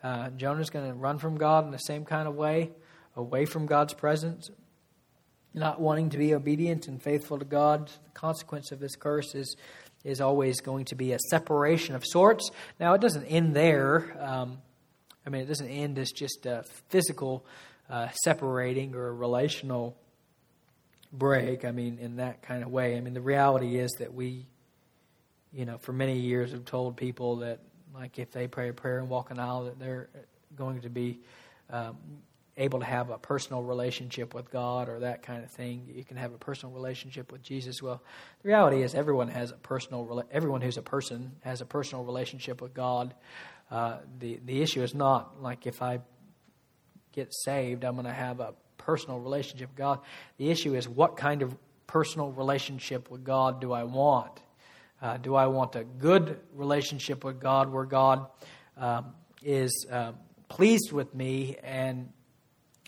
Uh, 0.03 0.31
Jonah's 0.31 0.71
going 0.71 0.89
to 0.89 0.95
run 0.95 1.19
from 1.19 1.37
God 1.37 1.65
in 1.65 1.71
the 1.71 1.79
same 1.79 2.05
kind 2.05 2.27
of 2.27 2.35
way, 2.35 2.73
away 3.15 3.45
from 3.45 3.67
God's 3.67 3.95
presence, 3.95 4.51
not 5.55 5.81
wanting 5.81 6.11
to 6.11 6.19
be 6.19 6.35
obedient 6.35 6.89
and 6.89 7.01
faithful 7.01 7.39
to 7.39 7.45
God. 7.45 7.87
The 7.87 8.11
consequence 8.15 8.73
of 8.73 8.81
this 8.81 8.97
curse 8.97 9.37
is, 9.37 9.57
is 10.05 10.21
always 10.21 10.61
going 10.61 10.87
to 10.87 10.97
be 10.97 11.13
a 11.13 11.19
separation 11.31 11.95
of 11.95 12.05
sorts. 12.05 12.51
Now, 12.81 12.95
it 12.95 13.01
doesn't 13.01 13.27
end 13.27 13.55
there. 13.55 14.17
Um, 14.21 14.59
I 15.25 15.31
mean, 15.31 15.43
it 15.43 15.47
doesn't 15.47 15.69
end 15.69 15.99
as 16.01 16.11
just 16.11 16.47
a 16.47 16.65
physical 16.89 17.45
uh, 17.89 18.09
separating 18.25 18.97
or 18.97 19.07
a 19.07 19.13
relational 19.13 19.97
break. 21.13 21.65
I 21.65 21.71
mean, 21.71 21.99
in 21.99 22.17
that 22.17 22.43
kind 22.43 22.63
of 22.63 22.71
way. 22.71 22.97
I 22.97 23.01
mean, 23.01 23.15
the 23.15 23.21
reality 23.21 23.79
is 23.79 23.91
that 23.99 24.15
we, 24.15 24.47
you 25.53 25.65
know, 25.65 25.79
for 25.79 25.93
many 25.93 26.19
years 26.19 26.53
have 26.53 26.65
told 26.65 26.97
people 26.97 27.37
that, 27.37 27.61
like, 27.95 28.19
if 28.19 28.31
they 28.31 28.47
pray 28.47 28.69
a 28.69 28.73
prayer 28.73 28.99
and 28.99 29.09
walk 29.09 29.31
an 29.31 29.39
aisle, 29.39 29.65
that 29.65 29.79
they're 29.79 30.09
going 30.57 30.83
to 30.83 30.91
be 30.91 31.21
um, 31.71 31.97
able 32.57 32.81
to 32.81 32.85
have 32.85 33.11
a 33.11 33.19
personal 33.19 33.63
relationship 33.63 34.35
with 34.35 34.51
God 34.51 34.89
or 34.89 35.01
that 35.01 35.23
kind 35.23 35.45
of 35.45 35.51
thing. 35.51 35.89
You 35.95 36.05
can 36.05 36.17
have 36.17 36.35
a 36.35 36.39
personal 36.39 36.75
relationship 36.75 37.33
with 37.33 37.43
Jesus. 37.43 37.81
Well, 37.81 38.03
the 38.43 38.49
reality 38.49 38.83
is 38.83 38.95
everyone 38.95 39.29
has 39.29 39.51
a 39.51 39.57
personal. 39.57 40.25
Everyone 40.31 40.61
who's 40.61 40.77
a 40.77 40.83
person 40.83 41.33
has 41.41 41.61
a 41.61 41.67
personal 41.67 42.05
relationship 42.05 42.61
with 42.61 42.75
God. 42.75 43.15
Uh, 43.71 43.99
the 44.19 44.41
the 44.45 44.61
issue 44.61 44.83
is 44.83 44.95
not 44.95 45.41
like 45.43 45.67
if 45.67 45.83
I 45.83 46.01
get 47.13 47.33
saved, 47.33 47.85
I'm 47.85 47.95
going 47.95 48.07
to 48.07 48.13
have 48.13 48.41
a 48.41 48.55
personal 48.79 49.19
relationship 49.19 49.69
with 49.71 49.77
God. 49.77 50.01
The 50.39 50.51
issue 50.51 50.75
is 50.75 50.89
what 50.89 51.17
kind 51.17 51.43
of 51.43 51.57
personal 51.87 52.31
relationship 52.31 53.11
with 53.11 53.25
God 53.25 53.61
do 53.61 53.73
I 53.73 53.85
want? 53.85 54.41
Uh, 55.01 55.17
do 55.17 55.35
I 55.35 55.47
want 55.47 55.77
a 55.77 55.85
good 55.85 56.41
relationship 56.55 57.25
with 57.25 57.41
God 57.41 57.73
where 57.73 57.85
God 57.85 58.27
um, 58.77 59.15
is 59.43 59.87
uh, 59.91 60.13
pleased 60.49 60.93
with 60.93 61.15
me 61.15 61.57
and 61.63 62.13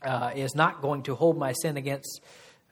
uh, 0.03 0.32
is 0.34 0.55
not 0.55 0.82
going 0.82 1.03
to 1.05 1.14
hold 1.14 1.38
my 1.38 1.53
sin 1.53 1.76
against 1.76 2.20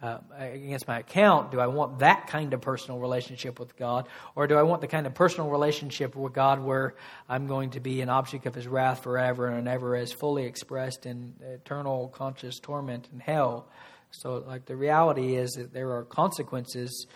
uh, 0.00 0.18
against 0.38 0.86
my 0.86 1.00
account, 1.00 1.50
do 1.50 1.58
I 1.58 1.66
want 1.66 1.98
that 1.98 2.28
kind 2.28 2.54
of 2.54 2.60
personal 2.60 3.00
relationship 3.00 3.58
with 3.58 3.76
God? 3.76 4.08
Or 4.36 4.46
do 4.46 4.56
I 4.56 4.62
want 4.62 4.80
the 4.80 4.86
kind 4.86 5.06
of 5.06 5.14
personal 5.14 5.50
relationship 5.50 6.14
with 6.14 6.32
God 6.32 6.62
where 6.62 6.94
I'm 7.28 7.46
going 7.46 7.70
to 7.70 7.80
be 7.80 8.00
an 8.00 8.08
object 8.08 8.46
of 8.46 8.54
His 8.54 8.68
wrath 8.68 9.02
forever 9.02 9.48
and 9.48 9.66
ever 9.66 9.96
as 9.96 10.12
fully 10.12 10.44
expressed 10.44 11.04
in 11.04 11.34
eternal 11.40 12.08
conscious 12.08 12.60
torment 12.60 13.08
in 13.12 13.18
hell? 13.18 13.68
So, 14.10 14.44
like, 14.46 14.66
the 14.66 14.76
reality 14.76 15.34
is 15.34 15.50
that 15.52 15.72
there 15.72 15.90
are 15.92 16.04
consequences 16.04 17.06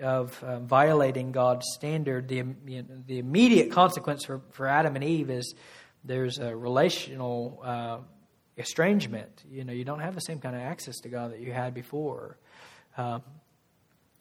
of 0.00 0.42
uh, 0.42 0.60
violating 0.60 1.32
God's 1.32 1.66
standard. 1.74 2.28
The, 2.28 2.36
you 2.66 2.82
know, 2.82 2.88
the 3.06 3.18
immediate 3.18 3.70
consequence 3.70 4.24
for, 4.24 4.40
for 4.52 4.66
Adam 4.66 4.94
and 4.96 5.04
Eve 5.04 5.30
is 5.30 5.54
there's 6.04 6.38
a 6.38 6.56
relational. 6.56 7.60
Uh, 7.62 7.98
estrangement. 8.60 9.44
You 9.50 9.64
know, 9.64 9.72
you 9.72 9.84
don't 9.84 10.00
have 10.00 10.14
the 10.14 10.20
same 10.20 10.38
kind 10.38 10.54
of 10.54 10.62
access 10.62 10.98
to 11.00 11.08
God 11.08 11.32
that 11.32 11.40
you 11.40 11.52
had 11.52 11.74
before. 11.74 12.36
Um, 12.96 13.22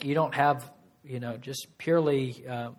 you 0.02 0.16
don't 0.16 0.34
have, 0.34 0.72
you 1.04 1.20
know, 1.20 1.38
just 1.38 1.68
purely 1.78 2.46
uh, 2.48 2.72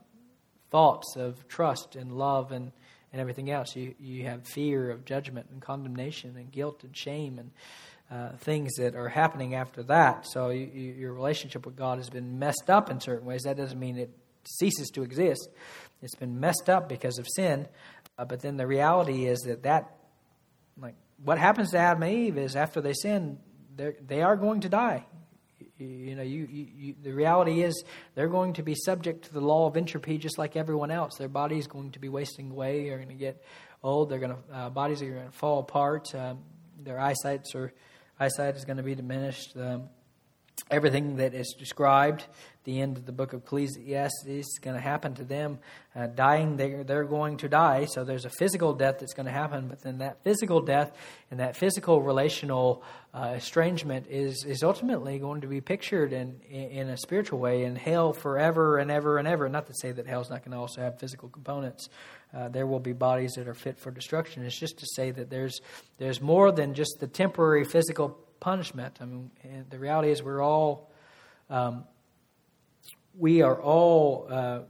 thoughts 0.71 1.17
of 1.17 1.47
trust 1.49 1.97
and 1.97 2.13
love 2.13 2.53
and, 2.53 2.73
and 3.13 3.21
everything 3.21 3.51
else. 3.51 3.77
You, 3.77 3.95
you 4.01 4.25
have 4.25 4.47
fear 4.47 4.91
of 4.91 5.05
judgment 5.05 5.49
and 5.53 5.61
condemnation 5.61 6.37
and 6.37 6.51
guilt 6.51 6.83
and 6.83 6.97
shame 6.97 7.39
and 7.39 7.51
uh, 8.11 8.37
things 8.39 8.75
that 8.79 8.97
are 8.97 9.09
happening 9.09 9.55
after 9.55 9.83
that. 9.85 10.27
So 10.27 10.49
you, 10.51 10.69
you, 10.73 10.93
your 10.93 11.13
relationship 11.13 11.65
with 11.65 11.77
God 11.77 11.99
has 11.99 12.11
been 12.11 12.39
messed 12.39 12.69
up 12.69 12.91
in 12.91 13.01
certain 13.01 13.27
ways. 13.27 13.43
That 13.43 13.57
doesn't 13.57 13.79
mean 13.79 13.99
it 13.99 14.11
ceases 14.59 14.89
to 14.91 15.03
exist. 15.03 15.49
It's 16.03 16.17
been 16.17 16.41
messed 16.41 16.69
up 16.69 16.89
because 16.89 17.19
of 17.19 17.27
sin. 17.37 17.69
Uh, 18.19 18.25
but 18.25 18.41
then 18.41 18.57
the 18.57 18.67
reality 18.67 19.27
is 19.27 19.41
that 19.41 19.63
that, 19.63 19.95
like 20.81 20.95
what 21.25 21.39
happens 21.39 21.71
to 21.71 21.79
Adam 21.79 22.03
and 22.03 22.13
Eve 22.13 22.39
is 22.39 22.57
after 22.57 22.81
they 22.81 22.93
sin, 22.93 23.39
they 23.77 24.23
are 24.23 24.37
going 24.37 24.61
to 24.61 24.69
die. 24.69 25.07
You 25.79 26.15
know, 26.15 26.23
you, 26.23 26.47
you, 26.51 26.95
the 27.03 27.13
reality 27.13 27.63
is 27.63 27.85
they're 28.15 28.29
going 28.29 28.53
to 28.55 28.63
be 28.63 28.75
subject 28.75 29.25
to 29.27 29.33
the 29.33 29.41
law 29.41 29.67
of 29.67 29.79
entropy 29.79 30.19
just 30.19 30.37
like 30.37 30.55
everyone 30.55 30.91
else. 30.91 31.17
Their 31.17 31.29
body 31.29 31.59
is 31.59 31.67
going 31.67 31.93
to 31.93 31.99
be 31.99 32.11
wasting 32.11 32.51
away. 32.51 32.89
They're 32.89 32.99
going 32.99 33.09
to 33.09 33.15
get 33.15 33.43
old. 33.83 34.11
Their 34.11 34.37
uh, 34.53 34.69
bodies 34.71 35.01
are 35.01 35.11
going 35.11 35.27
to 35.27 35.33
fall 35.33 35.61
apart. 35.61 36.15
Um, 36.15 36.41
their 36.79 37.01
eyesights 37.01 37.55
eyesight 38.19 38.57
is 38.57 38.67
going 38.67 38.77
to 38.77 38.83
be 38.83 38.95
diminished. 38.95 39.57
Um, 39.57 39.89
everything 40.71 41.17
that 41.17 41.35
is 41.35 41.55
described 41.59 42.25
the 42.65 42.81
end 42.81 42.99
of 42.99 43.07
the 43.07 43.13
book 43.13 43.33
of 43.33 43.43
Ecclesiastes 43.43 44.27
is 44.27 44.59
going 44.61 44.77
to 44.77 44.83
happen 44.83 45.15
to 45.15 45.25
them. 45.25 45.59
Uh, 45.97 46.07
dying, 46.07 46.57
they're, 46.57 46.85
they're 46.85 47.05
going 47.05 47.39
to 47.39 47.49
die. 47.49 47.87
So 47.87 48.05
there's 48.05 48.27
a 48.27 48.31
physical 48.31 48.75
death 48.75 48.99
that's 49.01 49.15
going 49.15 49.27
to 49.27 49.33
happen, 49.33 49.67
but 49.69 49.81
then 49.81 49.99
that 49.99 50.23
physical 50.23 50.61
death 50.61 50.93
and 51.31 51.41
that 51.41 51.57
physical 51.57 52.03
relational 52.03 52.83
uh, 53.15 53.33
estrangement 53.37 54.07
is, 54.11 54.45
is 54.45 54.63
ultimately 54.63 55.19
going 55.19 55.41
to 55.41 55.47
be 55.47 55.63
pictured 55.63 56.13
in, 56.13 56.39
in 56.51 56.91
a 56.91 56.99
spiritual 56.99 57.39
way 57.39 57.65
in 57.65 57.77
hell 57.77 58.13
forever 58.13 58.77
and 58.77 58.91
ever 58.91 59.17
and 59.17 59.27
ever. 59.27 59.49
Not 59.49 59.67
to 59.67 59.75
say 59.75 59.93
that 59.93 60.07
hell's 60.07 60.29
not 60.29 60.45
going 60.45 60.53
to 60.53 60.59
also 60.59 60.83
have 60.83 61.01
physical 61.01 61.31
components. 61.31 61.89
Uh, 62.33 62.49
there 62.49 62.67
will 62.67 62.79
be 62.79 62.93
bodies 62.93 63.33
that 63.33 63.49
are 63.49 63.55
fit 63.55 63.79
for 63.79 63.91
destruction. 63.91 64.45
It's 64.45 64.59
just 64.59 64.79
to 64.79 64.87
say 64.95 65.11
that 65.13 65.31
there's, 65.31 65.61
there's 65.99 66.21
more 66.21 66.53
than 66.53 66.75
just 66.75 66.99
the 67.01 67.09
temporary 67.09 67.65
physical 67.65 68.19
punishment. 68.41 68.99
I 69.01 69.05
mean, 69.05 69.31
the 69.69 69.79
reality 69.79 70.11
is 70.11 70.23
we're 70.23 70.43
all. 70.43 70.91
Um, 71.49 71.85
we 73.19 73.43
are 73.43 73.61
all 73.61 74.29
uh, 74.31 74.61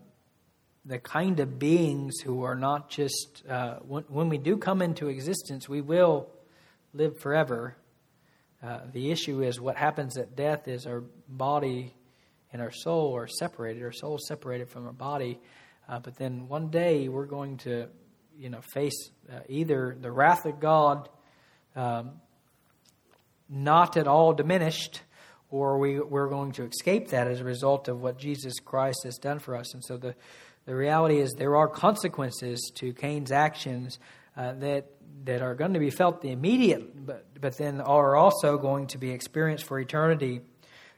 the 0.85 0.99
kind 0.99 1.41
of 1.41 1.59
beings 1.59 2.21
who 2.21 2.43
are 2.43 2.55
not 2.55 2.89
just, 2.89 3.43
uh, 3.49 3.77
when, 3.87 4.05
when, 4.09 4.29
we 4.29 4.39
do 4.39 4.57
come 4.57 4.81
into 4.81 5.09
existence, 5.09 5.69
we 5.69 5.81
will 5.81 6.29
live 6.95 7.19
forever. 7.21 7.77
Uh, 8.63 8.81
the 8.93 9.11
issue 9.11 9.43
is 9.43 9.61
what 9.61 9.77
happens 9.77 10.17
at 10.17 10.37
death 10.37 10.69
is 10.69 10.87
our 10.87 11.03
body 11.29 11.95
and 12.53 12.61
our 12.61 12.73
soul 12.73 13.15
are 13.15 13.29
separated. 13.29 13.83
Our 13.83 13.93
soul 13.93 14.19
separated 14.19 14.69
from 14.69 14.87
our 14.87 14.93
body. 14.93 15.39
Uh, 15.89 15.99
but 16.01 16.17
then 16.17 16.49
one 16.49 16.69
day 16.69 17.09
we're 17.09 17.27
going 17.27 17.59
to, 17.59 17.89
you 18.39 18.49
know, 18.49 18.61
face 18.73 19.11
uh, 19.31 19.41
either 19.49 19.97
the 20.01 20.11
wrath 20.11 20.47
of 20.47 20.61
God, 20.61 21.09
um, 21.77 22.13
not 23.51 23.97
at 23.97 24.07
all 24.07 24.33
diminished, 24.33 25.03
or 25.51 25.79
we, 25.79 25.99
we're 25.99 26.29
going 26.29 26.53
to 26.53 26.65
escape 26.65 27.09
that 27.09 27.27
as 27.27 27.41
a 27.41 27.45
result 27.45 27.89
of 27.89 28.01
what 28.01 28.19
Jesus 28.19 28.61
Christ 28.61 29.01
has 29.05 29.19
done 29.19 29.41
for 29.41 29.57
us. 29.57 29.75
And 29.75 29.85
so 29.85 29.97
the, 29.97 30.15
the 30.67 30.75
reality 30.75 31.19
is 31.19 31.33
there 31.33 31.57
are 31.57 31.67
consequences 31.67 32.71
to 32.77 32.93
Cain's 32.93 33.33
actions 33.33 33.99
uh, 34.37 34.53
that, 34.55 34.87
that 35.25 35.43
are 35.43 35.57
going 35.57 35.75
to 35.75 35.81
be 35.81 35.91
felt 35.91 36.23
the 36.23 36.31
immediate, 36.31 37.05
but, 37.05 37.27
but 37.41 37.59
then 37.59 37.81
are 37.81 38.15
also 38.15 38.57
going 38.57 38.87
to 38.89 38.99
be 38.99 39.11
experienced 39.11 39.65
for 39.65 39.81
eternity. 39.81 40.41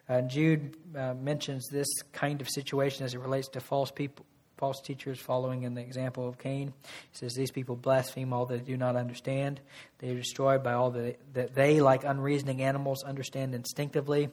Uh, 0.09 0.21
Jude 0.21 0.77
uh, 0.95 1.15
mentions 1.15 1.69
this 1.69 1.89
kind 2.13 2.43
of 2.43 2.49
situation 2.51 3.07
as 3.07 3.15
it 3.15 3.21
relates 3.21 3.49
to 3.49 3.61
false 3.61 3.91
people, 3.91 4.27
false 4.63 4.81
teachers 4.81 5.19
following 5.19 5.65
in 5.65 5.75
the 5.75 5.81
example 5.81 6.29
of 6.29 6.39
Cain. 6.39 6.73
He 6.85 7.19
says, 7.19 7.35
These 7.35 7.51
people 7.51 7.75
blaspheme 7.75 8.33
all 8.33 8.47
that 8.47 8.59
they 8.59 8.73
do 8.73 8.77
not 8.77 8.95
understand. 8.95 9.59
They 9.99 10.11
are 10.11 10.17
destroyed 10.17 10.63
by 10.63 10.75
all 10.75 10.93
that, 10.93 11.19
that 11.35 11.57
they, 11.57 11.81
like 11.81 12.05
unreasoning 12.05 12.63
animals, 12.63 13.03
understand 13.03 13.57
instinctively. 13.57 14.31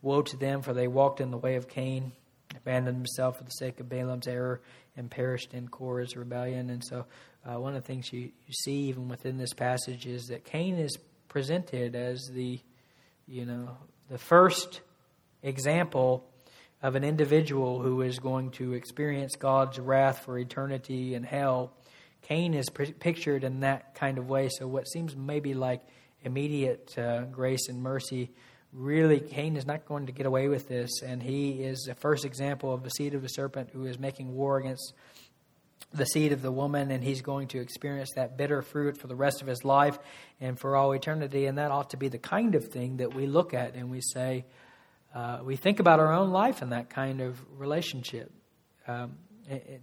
Woe 0.00 0.22
to 0.22 0.36
them, 0.36 0.62
for 0.62 0.72
they 0.72 0.86
walked 0.86 1.20
in 1.20 1.32
the 1.32 1.36
way 1.36 1.56
of 1.56 1.68
Cain, 1.68 2.12
abandoned 2.54 2.96
himself 2.96 3.38
for 3.38 3.42
the 3.42 3.50
sake 3.50 3.80
of 3.80 3.88
Balaam's 3.88 4.28
error, 4.28 4.60
and 4.96 5.10
perished 5.10 5.52
in 5.52 5.66
Korah's 5.66 6.16
rebellion. 6.16 6.70
And 6.70 6.84
so, 6.84 7.04
uh, 7.44 7.58
one 7.58 7.74
of 7.74 7.82
the 7.82 7.86
things 7.88 8.12
you, 8.12 8.20
you 8.20 8.52
see 8.52 8.82
even 8.82 9.08
within 9.08 9.36
this 9.36 9.52
passage 9.52 10.06
is 10.06 10.26
that 10.26 10.44
Cain 10.44 10.78
is 10.78 10.96
presented 11.28 11.96
as 11.96 12.30
the, 12.32 12.60
you 13.26 13.46
know, 13.46 13.76
the 14.08 14.18
first 14.18 14.80
example 15.42 16.24
of 16.82 16.96
an 16.96 17.04
individual 17.04 17.80
who 17.80 18.02
is 18.02 18.18
going 18.18 18.50
to 18.50 18.72
experience 18.72 19.36
God's 19.36 19.78
wrath 19.78 20.24
for 20.24 20.38
eternity 20.38 21.14
in 21.14 21.22
hell. 21.22 21.72
Cain 22.22 22.54
is 22.54 22.68
pictured 22.68 23.44
in 23.44 23.60
that 23.60 23.94
kind 23.94 24.18
of 24.18 24.28
way. 24.28 24.48
So, 24.50 24.66
what 24.66 24.88
seems 24.88 25.16
maybe 25.16 25.54
like 25.54 25.82
immediate 26.24 26.96
uh, 26.98 27.22
grace 27.24 27.68
and 27.68 27.82
mercy, 27.82 28.30
really, 28.72 29.20
Cain 29.20 29.56
is 29.56 29.66
not 29.66 29.86
going 29.86 30.06
to 30.06 30.12
get 30.12 30.26
away 30.26 30.48
with 30.48 30.68
this. 30.68 31.02
And 31.02 31.22
he 31.22 31.62
is 31.62 31.84
the 31.86 31.94
first 31.94 32.24
example 32.24 32.72
of 32.72 32.82
the 32.82 32.90
seed 32.90 33.14
of 33.14 33.22
the 33.22 33.28
serpent 33.28 33.70
who 33.72 33.86
is 33.86 33.98
making 33.98 34.34
war 34.34 34.58
against 34.58 34.92
the 35.92 36.06
seed 36.06 36.32
of 36.32 36.42
the 36.42 36.52
woman, 36.52 36.90
and 36.90 37.04
he's 37.04 37.20
going 37.20 37.48
to 37.48 37.60
experience 37.60 38.10
that 38.16 38.38
bitter 38.38 38.62
fruit 38.62 38.96
for 38.96 39.08
the 39.08 39.14
rest 39.14 39.42
of 39.42 39.46
his 39.46 39.62
life 39.62 39.98
and 40.40 40.58
for 40.58 40.74
all 40.74 40.92
eternity. 40.92 41.46
And 41.46 41.58
that 41.58 41.70
ought 41.70 41.90
to 41.90 41.96
be 41.96 42.08
the 42.08 42.18
kind 42.18 42.54
of 42.54 42.68
thing 42.68 42.96
that 42.96 43.14
we 43.14 43.26
look 43.26 43.52
at 43.52 43.74
and 43.74 43.90
we 43.90 44.00
say, 44.00 44.46
uh, 45.14 45.40
we 45.44 45.56
think 45.56 45.80
about 45.80 46.00
our 46.00 46.12
own 46.12 46.30
life 46.30 46.62
in 46.62 46.70
that 46.70 46.90
kind 46.90 47.20
of 47.20 47.38
relationship, 47.58 48.32
um, 48.86 49.16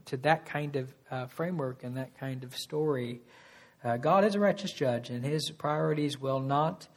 to 0.05 0.17
that 0.17 0.45
kind 0.45 0.75
of 0.75 0.93
uh, 1.11 1.27
framework 1.27 1.83
and 1.83 1.97
that 1.97 2.17
kind 2.19 2.43
of 2.43 2.55
story. 2.55 3.21
Uh, 3.83 3.97
God 3.97 4.25
is 4.25 4.35
a 4.35 4.39
righteous 4.39 4.71
judge, 4.71 5.09
and 5.09 5.23
his 5.23 5.51
priorities 5.51 6.19
will 6.19 6.39
not 6.39 6.87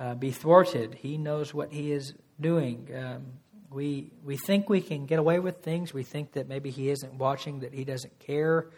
uh, 0.00 0.14
be 0.14 0.30
thwarted. 0.30 0.94
He 0.94 1.18
knows 1.18 1.52
what 1.52 1.72
he 1.72 1.92
is 1.92 2.14
doing. 2.40 2.88
Um, 2.96 3.24
we, 3.70 4.10
we 4.24 4.36
think 4.36 4.68
we 4.68 4.80
can 4.80 5.06
get 5.06 5.18
away 5.18 5.38
with 5.38 5.58
things. 5.58 5.92
We 5.92 6.04
think 6.04 6.32
that 6.32 6.48
maybe 6.48 6.70
he 6.70 6.90
isn't 6.90 7.14
watching, 7.14 7.60
that 7.60 7.74
he 7.74 7.84
doesn't 7.84 8.18
care, 8.20 8.70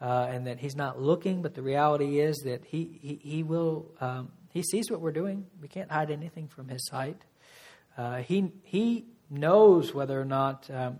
uh, 0.00 0.28
and 0.30 0.46
that 0.46 0.60
he's 0.60 0.76
not 0.76 1.00
looking. 1.00 1.42
But 1.42 1.54
the 1.54 1.62
reality 1.62 2.20
is 2.20 2.36
that 2.44 2.64
he, 2.64 2.98
he, 3.02 3.20
he 3.22 3.42
will, 3.42 3.86
um, 4.00 4.30
he 4.50 4.62
sees 4.62 4.90
what 4.90 5.00
we're 5.00 5.12
doing. 5.12 5.46
We 5.60 5.68
can't 5.68 5.90
hide 5.90 6.10
anything 6.10 6.48
from 6.48 6.68
his 6.68 6.86
sight. 6.86 7.20
Uh, 7.96 8.16
he, 8.16 8.50
he 8.64 9.04
knows 9.30 9.94
whether 9.94 10.20
or 10.20 10.24
not 10.24 10.68
um, 10.70 10.98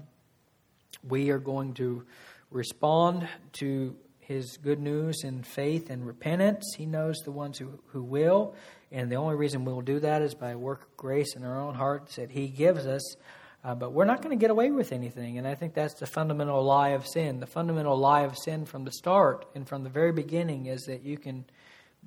we 1.07 1.30
are 1.30 1.38
going 1.38 1.74
to 1.74 2.05
respond 2.51 3.28
to 3.53 3.97
his 4.20 4.57
good 4.57 4.80
news 4.80 5.22
in 5.22 5.42
faith 5.42 5.90
and 5.90 6.07
repentance. 6.07 6.74
He 6.76 6.86
knows 6.86 7.18
the 7.24 7.32
ones 7.32 7.59
who, 7.59 7.78
who 7.88 8.03
will. 8.03 8.55
And 8.90 9.11
the 9.11 9.16
only 9.16 9.34
reason 9.34 9.64
we'll 9.64 9.82
do 9.82 10.01
that 10.01 10.22
is 10.22 10.34
by 10.34 10.55
work 10.55 10.82
of 10.82 10.97
grace 10.97 11.34
in 11.36 11.45
our 11.45 11.61
own 11.61 11.74
hearts 11.74 12.16
that 12.16 12.30
he 12.30 12.49
gives 12.49 12.86
us. 12.86 13.16
Uh, 13.62 13.74
but 13.74 13.92
we're 13.92 14.05
not 14.05 14.22
going 14.22 14.36
to 14.36 14.40
get 14.40 14.51
away 14.51 14.70
with 14.70 14.92
anything. 14.92 15.38
And 15.38 15.47
I 15.47 15.55
think 15.55 15.74
that's 15.74 15.95
the 15.95 16.07
fundamental 16.07 16.62
lie 16.62 16.90
of 16.90 17.07
sin. 17.07 17.40
The 17.40 17.47
fundamental 17.47 17.99
lie 17.99 18.22
of 18.22 18.36
sin 18.36 18.66
from 18.66 18.84
the 18.84 18.92
start 18.92 19.47
and 19.55 19.66
from 19.66 19.84
the 19.84 19.90
very 19.90 20.12
beginning 20.12 20.66
is 20.66 20.82
that 20.82 21.03
you 21.03 21.18
can, 21.18 21.45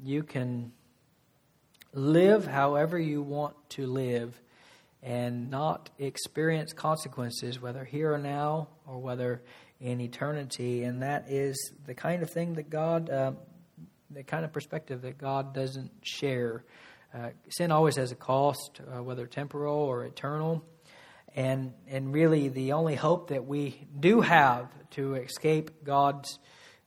you 0.04 0.24
can 0.24 0.72
live 1.94 2.46
however 2.46 2.98
you 2.98 3.22
want 3.22 3.56
to 3.70 3.86
live 3.86 4.40
and 5.04 5.50
not 5.50 5.90
experience 6.00 6.74
consequences, 6.74 7.62
whether 7.62 7.84
here 7.84 8.14
or 8.14 8.18
now 8.18 8.68
or 8.86 9.00
whether 9.00 9.42
in 9.80 10.02
eternity. 10.02 10.84
And 10.84 11.02
that 11.02 11.30
is 11.30 11.72
the 11.86 11.94
kind 11.94 12.24
of 12.24 12.30
thing 12.30 12.54
that 12.54 12.70
God, 12.70 13.10
uh, 13.10 13.34
the 14.10 14.24
kind 14.24 14.44
of 14.44 14.52
perspective 14.52 15.02
that 15.04 15.18
God 15.18 15.54
doesn't 15.54 15.92
share. 16.02 16.64
Uh, 17.14 17.30
sin 17.50 17.72
always 17.72 17.96
has 17.96 18.12
a 18.12 18.16
cost, 18.16 18.82
uh, 18.82 19.02
whether 19.04 19.28
temporal 19.28 19.78
or 19.78 20.04
eternal. 20.04 20.64
And, 21.36 21.74
and 21.88 22.12
really, 22.12 22.48
the 22.48 22.74
only 22.74 22.96
hope 22.96 23.30
that 23.30 23.46
we 23.46 23.88
do 24.00 24.22
have 24.22 24.70
to 24.92 25.16
escape 25.16 25.84
God's 25.84 26.40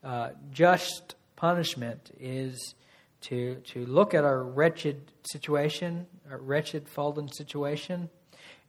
uh, 0.02 0.30
just 0.50 1.14
punishment 1.36 2.11
is 2.18 2.74
to, 3.23 3.57
to 3.57 3.85
look 3.87 4.14
at 4.14 4.25
our 4.25 4.43
wretched 4.43 5.12
situation, 5.31 6.07
our 6.31 6.39
wretched, 6.39 6.89
fallen 6.89 7.29
situation, 7.29 8.09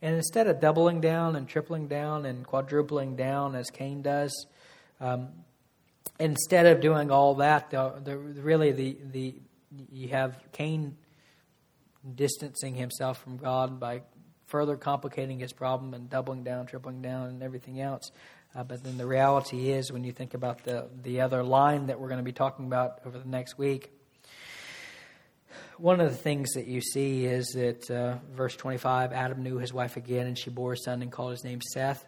and 0.01 0.15
instead 0.15 0.47
of 0.47 0.59
doubling 0.59 0.99
down 0.99 1.35
and 1.35 1.47
tripling 1.47 1.87
down 1.87 2.25
and 2.25 2.45
quadrupling 2.45 3.15
down 3.15 3.55
as 3.55 3.69
Cain 3.69 4.01
does, 4.01 4.47
um, 4.99 5.29
instead 6.19 6.65
of 6.65 6.81
doing 6.81 7.11
all 7.11 7.35
that, 7.35 7.69
the, 7.69 7.93
the, 8.03 8.17
really 8.17 8.71
the, 8.71 8.97
the, 9.11 9.35
you 9.91 10.09
have 10.09 10.37
Cain 10.51 10.97
distancing 12.15 12.75
himself 12.75 13.21
from 13.21 13.37
God 13.37 13.79
by 13.79 14.01
further 14.47 14.75
complicating 14.75 15.39
his 15.39 15.53
problem 15.53 15.93
and 15.93 16.09
doubling 16.09 16.43
down, 16.43 16.65
tripling 16.65 17.01
down, 17.01 17.29
and 17.29 17.43
everything 17.43 17.79
else. 17.79 18.11
Uh, 18.53 18.63
but 18.63 18.83
then 18.83 18.97
the 18.97 19.05
reality 19.05 19.71
is, 19.71 19.91
when 19.91 20.03
you 20.03 20.11
think 20.11 20.33
about 20.33 20.63
the, 20.63 20.89
the 21.03 21.21
other 21.21 21.41
line 21.41 21.87
that 21.87 21.99
we're 21.99 22.09
going 22.09 22.19
to 22.19 22.23
be 22.23 22.33
talking 22.33 22.65
about 22.65 22.99
over 23.05 23.17
the 23.17 23.27
next 23.27 23.57
week, 23.57 23.91
one 25.81 25.99
of 25.99 26.11
the 26.11 26.17
things 26.17 26.51
that 26.51 26.67
you 26.67 26.79
see 26.79 27.25
is 27.25 27.47
that 27.55 27.89
uh, 27.89 28.17
verse 28.35 28.55
25 28.55 29.11
Adam 29.13 29.41
knew 29.41 29.57
his 29.57 29.73
wife 29.73 29.97
again, 29.97 30.27
and 30.27 30.37
she 30.37 30.51
bore 30.51 30.73
a 30.73 30.77
son 30.77 31.01
and 31.01 31.11
called 31.11 31.31
his 31.31 31.43
name 31.43 31.59
Seth. 31.73 32.05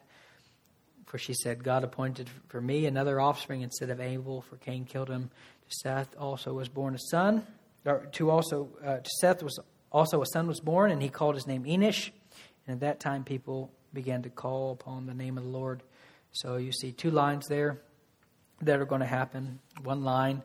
For 1.07 1.17
she 1.17 1.33
said, 1.33 1.63
God 1.63 1.83
appointed 1.83 2.29
for 2.49 2.61
me 2.61 2.85
another 2.85 3.19
offspring 3.19 3.61
instead 3.61 3.89
of 3.89 3.99
Abel, 3.99 4.41
for 4.41 4.57
Cain 4.57 4.85
killed 4.85 5.09
him. 5.09 5.31
To 5.67 5.75
Seth 5.81 6.15
also 6.17 6.53
was 6.53 6.69
born 6.69 6.93
a 6.93 6.99
son. 6.99 7.47
Or 7.83 8.07
to 8.13 8.29
also 8.29 8.69
uh, 8.85 8.97
to 8.97 9.09
Seth 9.19 9.41
was 9.41 9.59
also 9.91 10.21
a 10.21 10.25
son 10.27 10.47
was 10.47 10.59
born, 10.59 10.91
and 10.91 11.01
he 11.01 11.09
called 11.09 11.33
his 11.33 11.47
name 11.47 11.63
Enosh. 11.63 12.11
And 12.67 12.75
at 12.75 12.79
that 12.81 12.99
time, 12.99 13.23
people 13.23 13.71
began 13.91 14.21
to 14.21 14.29
call 14.29 14.71
upon 14.71 15.07
the 15.07 15.15
name 15.15 15.37
of 15.37 15.43
the 15.43 15.49
Lord. 15.49 15.81
So 16.31 16.57
you 16.57 16.71
see 16.71 16.91
two 16.91 17.11
lines 17.11 17.47
there 17.47 17.81
that 18.61 18.79
are 18.79 18.85
going 18.85 19.01
to 19.01 19.07
happen. 19.07 19.59
One 19.83 20.03
line 20.03 20.43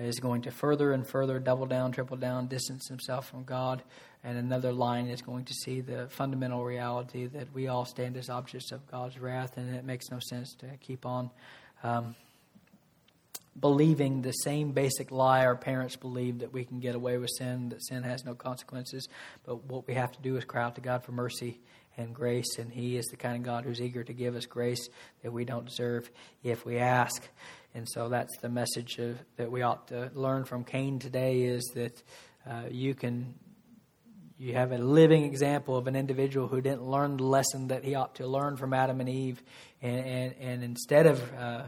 is 0.00 0.20
going 0.20 0.42
to 0.42 0.50
further 0.50 0.92
and 0.92 1.06
further 1.06 1.38
double 1.38 1.66
down, 1.66 1.92
triple 1.92 2.16
down, 2.16 2.46
distance 2.46 2.88
himself 2.88 3.28
from 3.28 3.44
God. 3.44 3.82
And 4.22 4.36
another 4.36 4.72
line 4.72 5.06
is 5.06 5.22
going 5.22 5.44
to 5.46 5.54
see 5.54 5.80
the 5.80 6.08
fundamental 6.08 6.64
reality 6.64 7.26
that 7.26 7.52
we 7.54 7.68
all 7.68 7.84
stand 7.84 8.16
as 8.16 8.28
objects 8.28 8.70
of 8.70 8.86
God's 8.90 9.18
wrath, 9.18 9.56
and 9.56 9.74
it 9.74 9.84
makes 9.84 10.10
no 10.10 10.18
sense 10.20 10.54
to 10.56 10.66
keep 10.80 11.06
on 11.06 11.30
um, 11.82 12.14
believing 13.58 14.22
the 14.22 14.32
same 14.32 14.72
basic 14.72 15.10
lie 15.10 15.44
our 15.44 15.56
parents 15.56 15.96
believed 15.96 16.40
that 16.40 16.52
we 16.52 16.64
can 16.64 16.80
get 16.80 16.94
away 16.94 17.18
with 17.18 17.30
sin, 17.36 17.70
that 17.70 17.84
sin 17.84 18.02
has 18.02 18.24
no 18.24 18.34
consequences. 18.34 19.08
But 19.44 19.64
what 19.64 19.86
we 19.86 19.94
have 19.94 20.12
to 20.12 20.22
do 20.22 20.36
is 20.36 20.44
cry 20.44 20.64
out 20.64 20.74
to 20.76 20.80
God 20.80 21.04
for 21.04 21.12
mercy 21.12 21.58
and 21.96 22.14
grace, 22.14 22.58
and 22.58 22.72
He 22.72 22.96
is 22.96 23.06
the 23.06 23.16
kind 23.16 23.36
of 23.36 23.42
God 23.42 23.64
who's 23.64 23.80
eager 23.80 24.04
to 24.04 24.12
give 24.12 24.36
us 24.36 24.46
grace 24.46 24.88
that 25.22 25.32
we 25.32 25.44
don't 25.44 25.66
deserve 25.66 26.10
if 26.42 26.64
we 26.64 26.78
ask. 26.78 27.28
And 27.74 27.88
so 27.88 28.08
that's 28.08 28.36
the 28.38 28.48
message 28.48 28.98
of, 28.98 29.18
that 29.36 29.50
we 29.50 29.62
ought 29.62 29.88
to 29.88 30.10
learn 30.14 30.44
from 30.44 30.64
Cain 30.64 30.98
today 30.98 31.42
is 31.42 31.64
that 31.74 32.02
uh, 32.48 32.62
you 32.70 32.94
can 32.94 33.34
you 34.38 34.54
have 34.54 34.72
a 34.72 34.78
living 34.78 35.24
example 35.24 35.76
of 35.76 35.86
an 35.86 35.94
individual 35.94 36.48
who 36.48 36.62
didn't 36.62 36.82
learn 36.82 37.18
the 37.18 37.24
lesson 37.24 37.68
that 37.68 37.84
he 37.84 37.94
ought 37.94 38.14
to 38.14 38.26
learn 38.26 38.56
from 38.56 38.72
Adam 38.72 38.98
and 39.00 39.08
Eve, 39.08 39.42
and 39.82 40.06
and, 40.06 40.34
and 40.40 40.64
instead 40.64 41.06
of 41.06 41.34
uh, 41.34 41.64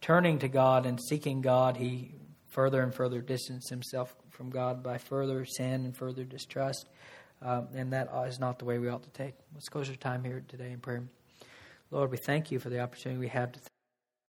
turning 0.00 0.38
to 0.40 0.48
God 0.48 0.86
and 0.86 1.00
seeking 1.00 1.40
God, 1.40 1.76
he 1.76 2.12
further 2.48 2.82
and 2.82 2.94
further 2.94 3.20
distanced 3.20 3.70
himself 3.70 4.14
from 4.28 4.50
God 4.50 4.82
by 4.82 4.98
further 4.98 5.44
sin 5.46 5.84
and 5.84 5.96
further 5.96 6.24
distrust. 6.24 6.88
Um, 7.42 7.68
and 7.74 7.92
that 7.92 8.10
is 8.26 8.38
not 8.38 8.58
the 8.58 8.66
way 8.66 8.78
we 8.78 8.88
ought 8.88 9.02
to 9.02 9.10
take. 9.10 9.34
Let's 9.54 9.68
close 9.68 9.88
our 9.88 9.96
time 9.96 10.24
here 10.24 10.42
today 10.46 10.72
in 10.72 10.78
prayer. 10.78 11.04
Lord, 11.90 12.10
we 12.10 12.18
thank 12.18 12.50
you 12.50 12.58
for 12.58 12.68
the 12.68 12.80
opportunity 12.80 13.18
we 13.18 13.28
have 13.28 13.52
to. 13.52 13.60